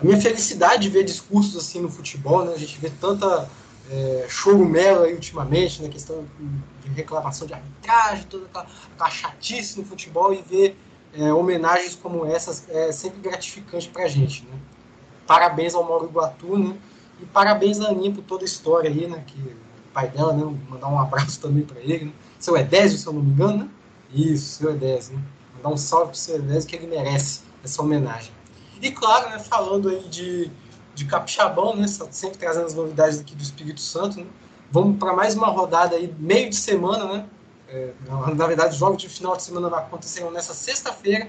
a 0.00 0.04
minha 0.04 0.20
felicidade 0.20 0.82
de 0.82 0.90
ver 0.90 1.04
discursos 1.04 1.56
assim 1.56 1.80
no 1.80 1.90
futebol, 1.90 2.44
né? 2.44 2.52
A 2.54 2.58
gente 2.58 2.78
vê 2.78 2.90
tanta 3.00 3.48
é, 3.90 4.26
chorumela 4.28 5.06
aí 5.06 5.14
ultimamente, 5.14 5.82
né? 5.82 5.88
Questão 5.88 6.24
de 6.84 6.90
reclamação 6.90 7.46
de 7.46 7.54
arbitragem, 7.54 8.24
toda 8.24 8.46
aquela, 8.46 9.10
chatice 9.10 9.78
no 9.78 9.86
futebol 9.86 10.32
e 10.32 10.42
ver 10.42 10.78
é, 11.14 11.32
homenagens 11.32 11.94
como 11.94 12.26
essas 12.26 12.68
é 12.68 12.92
sempre 12.92 13.20
gratificante 13.20 13.88
pra 13.88 14.06
gente, 14.06 14.44
né? 14.44 14.58
Parabéns 15.26 15.74
ao 15.74 15.82
Mauro 15.82 16.06
Iguatu, 16.06 16.58
né? 16.58 16.76
E 17.20 17.24
parabéns 17.24 17.80
a 17.80 17.88
Aninha 17.88 18.12
por 18.12 18.22
toda 18.22 18.44
a 18.44 18.46
história 18.46 18.90
aí, 18.90 19.06
né? 19.06 19.24
Que 19.26 19.38
o 19.40 19.92
pai 19.92 20.08
dela, 20.08 20.32
né? 20.34 20.44
Mandar 20.68 20.88
um 20.88 20.98
abraço 20.98 21.40
também 21.40 21.64
para 21.64 21.80
ele, 21.80 22.06
né? 22.06 22.12
Seu 22.38 22.56
Edésio, 22.56 22.98
se 22.98 23.06
eu 23.06 23.14
não 23.14 23.22
me 23.22 23.30
engano, 23.30 23.64
né? 23.64 23.70
Isso, 24.12 24.58
seu 24.58 24.70
Edésio, 24.72 25.16
né? 25.16 25.22
Mandar 25.56 25.68
um 25.70 25.76
salve 25.76 26.10
pro 26.10 26.18
seu 26.18 26.36
Edésio 26.36 26.68
que 26.68 26.76
ele 26.76 26.86
merece 26.86 27.40
essa 27.64 27.82
homenagem. 27.82 28.32
E 28.80 28.90
claro, 28.90 29.30
né, 29.30 29.38
falando 29.38 29.88
aí 29.88 30.08
de, 30.08 30.50
de 30.94 31.04
Capixabão, 31.06 31.74
né, 31.74 31.86
sempre 31.88 32.38
trazendo 32.38 32.66
as 32.66 32.74
novidades 32.74 33.20
aqui 33.20 33.34
do 33.34 33.42
Espírito 33.42 33.80
Santo, 33.80 34.18
né, 34.18 34.26
vamos 34.70 34.98
para 34.98 35.14
mais 35.14 35.34
uma 35.34 35.48
rodada 35.48 35.96
aí, 35.96 36.14
meio 36.18 36.50
de 36.50 36.56
semana, 36.56 37.04
né? 37.04 37.26
É, 37.68 37.92
na 38.34 38.46
verdade, 38.46 38.74
os 38.74 38.78
jogos 38.78 39.02
de 39.02 39.08
final 39.08 39.36
de 39.36 39.42
semana 39.42 39.68
vai 39.68 39.80
acontecer 39.80 40.24
nessa 40.30 40.54
sexta-feira. 40.54 41.28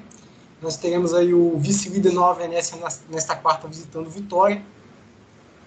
Nós 0.61 0.77
teremos 0.77 1.13
aí 1.13 1.33
o 1.33 1.57
vice-líder 1.57 2.13
Nova 2.13 2.39
Venécia 2.39 2.77
nesta 3.09 3.35
quarta 3.35 3.67
visitando 3.67 4.09
Vitória. 4.09 4.63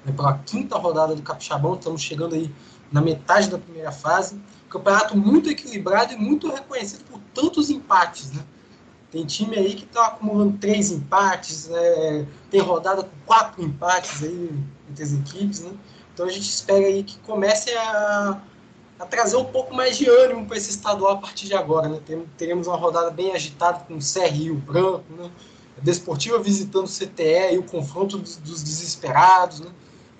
Né, 0.04 0.12
pela 0.12 0.38
quinta 0.38 0.78
rodada 0.78 1.14
do 1.14 1.22
Capixabão, 1.22 1.74
estamos 1.74 2.00
chegando 2.00 2.34
aí 2.34 2.52
na 2.92 3.00
metade 3.00 3.48
da 3.48 3.58
primeira 3.58 3.92
fase. 3.92 4.40
Campeonato 4.68 5.16
muito 5.16 5.50
equilibrado 5.50 6.12
e 6.12 6.16
muito 6.16 6.50
reconhecido 6.50 7.04
por 7.04 7.20
tantos 7.34 7.70
empates, 7.70 8.32
né? 8.32 8.44
Tem 9.10 9.26
time 9.26 9.56
aí 9.56 9.74
que 9.74 9.84
está 9.84 10.06
acumulando 10.06 10.56
três 10.58 10.92
empates, 10.92 11.68
né? 11.68 12.26
tem 12.48 12.60
rodada 12.60 13.02
com 13.02 13.10
quatro 13.26 13.60
empates 13.60 14.22
aí 14.22 14.50
entre 14.88 15.02
as 15.02 15.12
equipes, 15.12 15.60
né? 15.60 15.72
Então 16.14 16.26
a 16.26 16.30
gente 16.30 16.48
espera 16.48 16.86
aí 16.86 17.02
que 17.02 17.18
comece 17.18 17.72
a, 17.74 18.40
a 19.00 19.06
trazer 19.06 19.36
um 19.36 19.44
pouco 19.44 19.74
mais 19.74 19.96
de 19.96 20.08
ânimo 20.08 20.46
para 20.46 20.56
esse 20.56 20.70
estadual 20.70 21.14
a 21.14 21.16
partir 21.16 21.46
de 21.46 21.54
agora, 21.54 21.88
né? 21.88 22.00
Teremos 22.36 22.68
uma 22.68 22.76
rodada 22.76 23.10
bem 23.10 23.32
agitada 23.32 23.80
com 23.80 23.94
o 23.94 23.98
CR 23.98 24.32
e 24.32 24.50
o 24.50 24.56
Branco, 24.56 25.04
né? 25.18 25.28
A 25.76 25.80
Desportiva 25.80 26.38
visitando 26.38 26.86
o 26.86 26.88
CTE 26.88 27.54
e 27.54 27.58
o 27.58 27.64
confronto 27.64 28.16
dos, 28.16 28.36
dos 28.36 28.62
desesperados, 28.62 29.58
né? 29.60 29.70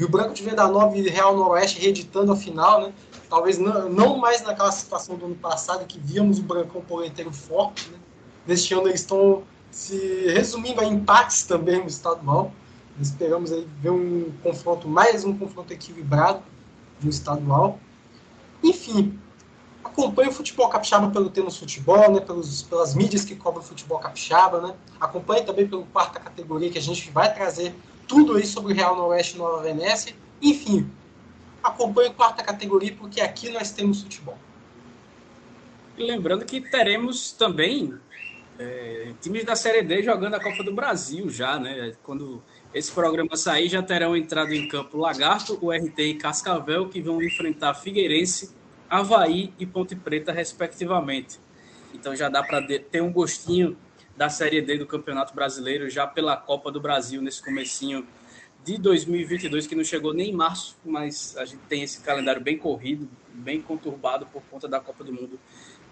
E 0.00 0.04
o 0.04 0.08
Branco 0.08 0.32
de 0.32 0.42
Venda 0.42 0.66
Nova 0.66 0.96
e 0.96 1.06
Real 1.06 1.36
Noroeste 1.36 1.78
reeditando 1.78 2.32
a 2.32 2.36
final, 2.36 2.80
né? 2.80 2.92
Talvez 3.28 3.58
não, 3.58 3.86
não 3.90 4.16
mais 4.16 4.40
naquela 4.40 4.72
situação 4.72 5.14
do 5.14 5.26
ano 5.26 5.34
passado 5.34 5.84
que 5.84 5.98
víamos 5.98 6.38
o 6.38 6.42
Brancão 6.42 6.80
polenteiro 6.80 7.30
forte, 7.30 7.86
né? 7.90 7.98
Neste 8.46 8.72
ano 8.72 8.88
eles 8.88 9.02
estão 9.02 9.42
se 9.70 10.24
resumindo 10.28 10.80
a 10.80 10.86
empates 10.86 11.42
também 11.42 11.80
no 11.80 11.86
estadual. 11.86 12.50
Esperamos 12.98 13.52
aí 13.52 13.68
ver 13.82 13.90
um 13.90 14.32
confronto, 14.42 14.88
mais 14.88 15.22
um 15.22 15.36
confronto 15.36 15.70
equilibrado 15.70 16.42
no 17.02 17.10
estadual. 17.10 17.78
Enfim, 18.62 19.18
acompanhe 19.84 20.30
o 20.30 20.32
futebol 20.32 20.70
capixaba 20.70 21.10
pelo 21.10 21.28
Temos 21.28 21.58
Futebol, 21.58 22.10
né, 22.10 22.20
pelos, 22.20 22.62
pelas 22.62 22.94
mídias 22.94 23.22
que 23.22 23.36
cobrem 23.36 23.62
o 23.62 23.68
futebol 23.68 23.98
capixaba. 23.98 24.62
Né? 24.62 24.74
Acompanhe 24.98 25.42
também 25.42 25.68
pelo 25.68 25.84
quarta 25.84 26.18
categoria, 26.18 26.70
que 26.70 26.78
a 26.78 26.82
gente 26.82 27.10
vai 27.10 27.34
trazer 27.34 27.74
tudo 28.10 28.36
aí 28.36 28.44
sobre 28.44 28.72
o 28.72 28.76
Real 28.76 28.96
Noroeste 28.96 29.36
e 29.36 29.38
Nova 29.38 29.62
Venécia. 29.62 30.16
Enfim, 30.42 30.90
acompanhe 31.62 32.12
quarta 32.12 32.42
categoria, 32.42 32.92
porque 32.98 33.20
aqui 33.20 33.50
nós 33.50 33.70
temos 33.70 34.02
futebol. 34.02 34.36
Lembrando 35.96 36.44
que 36.44 36.60
teremos 36.60 37.30
também 37.30 37.94
é, 38.58 39.12
times 39.20 39.44
da 39.44 39.54
Série 39.54 39.82
D 39.82 40.02
jogando 40.02 40.34
a 40.34 40.40
Copa 40.40 40.64
do 40.64 40.74
Brasil 40.74 41.30
já, 41.30 41.56
né? 41.56 41.92
Quando 42.02 42.42
esse 42.74 42.90
programa 42.90 43.36
sair, 43.36 43.68
já 43.68 43.80
terão 43.80 44.16
entrado 44.16 44.52
em 44.52 44.66
campo 44.66 44.98
Lagarto, 44.98 45.56
o 45.62 45.70
RT 45.70 45.98
e 46.00 46.14
Cascavel, 46.14 46.88
que 46.88 47.00
vão 47.00 47.22
enfrentar 47.22 47.74
Figueirense, 47.74 48.52
Havaí 48.88 49.54
e 49.56 49.64
Ponte 49.64 49.94
Preta, 49.94 50.32
respectivamente. 50.32 51.38
Então 51.94 52.16
já 52.16 52.28
dá 52.28 52.42
para 52.42 52.60
ter 52.66 53.02
um 53.02 53.12
gostinho 53.12 53.76
da 54.20 54.28
Série 54.28 54.60
D 54.60 54.76
do 54.76 54.84
Campeonato 54.84 55.34
Brasileiro 55.34 55.88
já 55.88 56.06
pela 56.06 56.36
Copa 56.36 56.70
do 56.70 56.78
Brasil 56.78 57.22
nesse 57.22 57.42
comecinho 57.42 58.06
de 58.62 58.76
2022, 58.76 59.66
que 59.66 59.74
não 59.74 59.82
chegou 59.82 60.12
nem 60.12 60.28
em 60.28 60.34
março, 60.34 60.76
mas 60.84 61.34
a 61.38 61.46
gente 61.46 61.60
tem 61.70 61.82
esse 61.82 62.02
calendário 62.02 62.38
bem 62.38 62.58
corrido, 62.58 63.08
bem 63.32 63.62
conturbado 63.62 64.26
por 64.26 64.42
conta 64.50 64.68
da 64.68 64.78
Copa 64.78 65.02
do 65.02 65.10
Mundo 65.10 65.40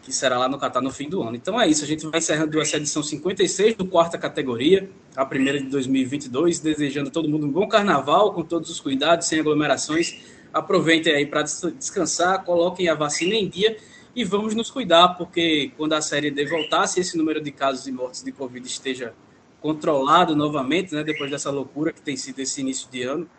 que 0.03 0.13
será 0.13 0.39
lá 0.39 0.47
no 0.47 0.59
Catar 0.59 0.83
no 0.83 0.93
fim 0.93 1.09
do 1.09 1.23
ano. 1.23 1.37
Então 1.37 1.59
é 1.59 1.67
isso, 1.67 1.83
a 1.83 1.87
gente 1.87 2.07
vai 2.07 2.19
encerrando 2.19 2.61
essa 2.61 2.77
edição 2.77 3.03
56 3.03 3.77
do 3.77 3.87
quarta 3.87 4.19
categoria, 4.19 4.91
a 5.17 5.25
primeira 5.25 5.59
de 5.59 5.67
2022, 5.71 6.61
desejando 6.61 7.09
a 7.09 7.11
todo 7.11 7.31
mundo 7.31 7.47
um 7.47 7.51
bom 7.51 7.67
carnaval, 7.67 8.35
com 8.35 8.43
todos 8.43 8.69
os 8.69 8.79
cuidados, 8.79 9.27
sem 9.27 9.41
aglomerações. 9.41 10.21
Aproveitem 10.53 11.15
aí 11.15 11.25
para 11.25 11.45
descansar, 11.45 12.45
coloquem 12.45 12.91
a 12.91 12.95
vacina 12.95 13.35
em 13.35 13.49
dia 13.49 13.75
e 14.19 14.25
vamos 14.25 14.53
nos 14.53 14.69
cuidar, 14.69 15.11
porque 15.11 15.71
quando 15.77 15.93
a 15.93 16.03
série 16.03 16.29
D 16.29 16.45
voltar, 16.45 16.89
se 16.89 16.99
esse 16.99 17.17
número 17.17 17.41
de 17.41 17.53
casos 17.53 17.87
e 17.87 17.93
mortes 17.93 18.25
de 18.25 18.33
Covid 18.33 18.67
esteja 18.67 19.15
controlado 19.61 20.35
novamente, 20.35 20.93
né, 20.93 21.05
depois 21.05 21.31
dessa 21.31 21.53
loucura 21.53 21.93
que 21.93 22.01
tem 22.01 22.17
sido 22.17 22.41
esse 22.41 22.61
início 22.61 22.91
de 22.91 23.05
ano, 23.05 23.31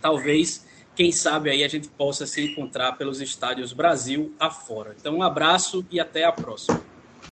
talvez 0.00 0.64
quem 0.96 1.12
sabe 1.12 1.50
aí 1.50 1.62
a 1.62 1.68
gente 1.68 1.86
possa 1.88 2.26
se 2.26 2.42
encontrar 2.42 2.92
pelos 2.92 3.20
estádios 3.20 3.74
Brasil 3.74 4.32
afora. 4.40 4.96
Então, 4.98 5.16
um 5.16 5.22
abraço 5.22 5.84
e 5.90 6.00
até 6.00 6.24
a 6.24 6.32
próxima. 6.32 6.80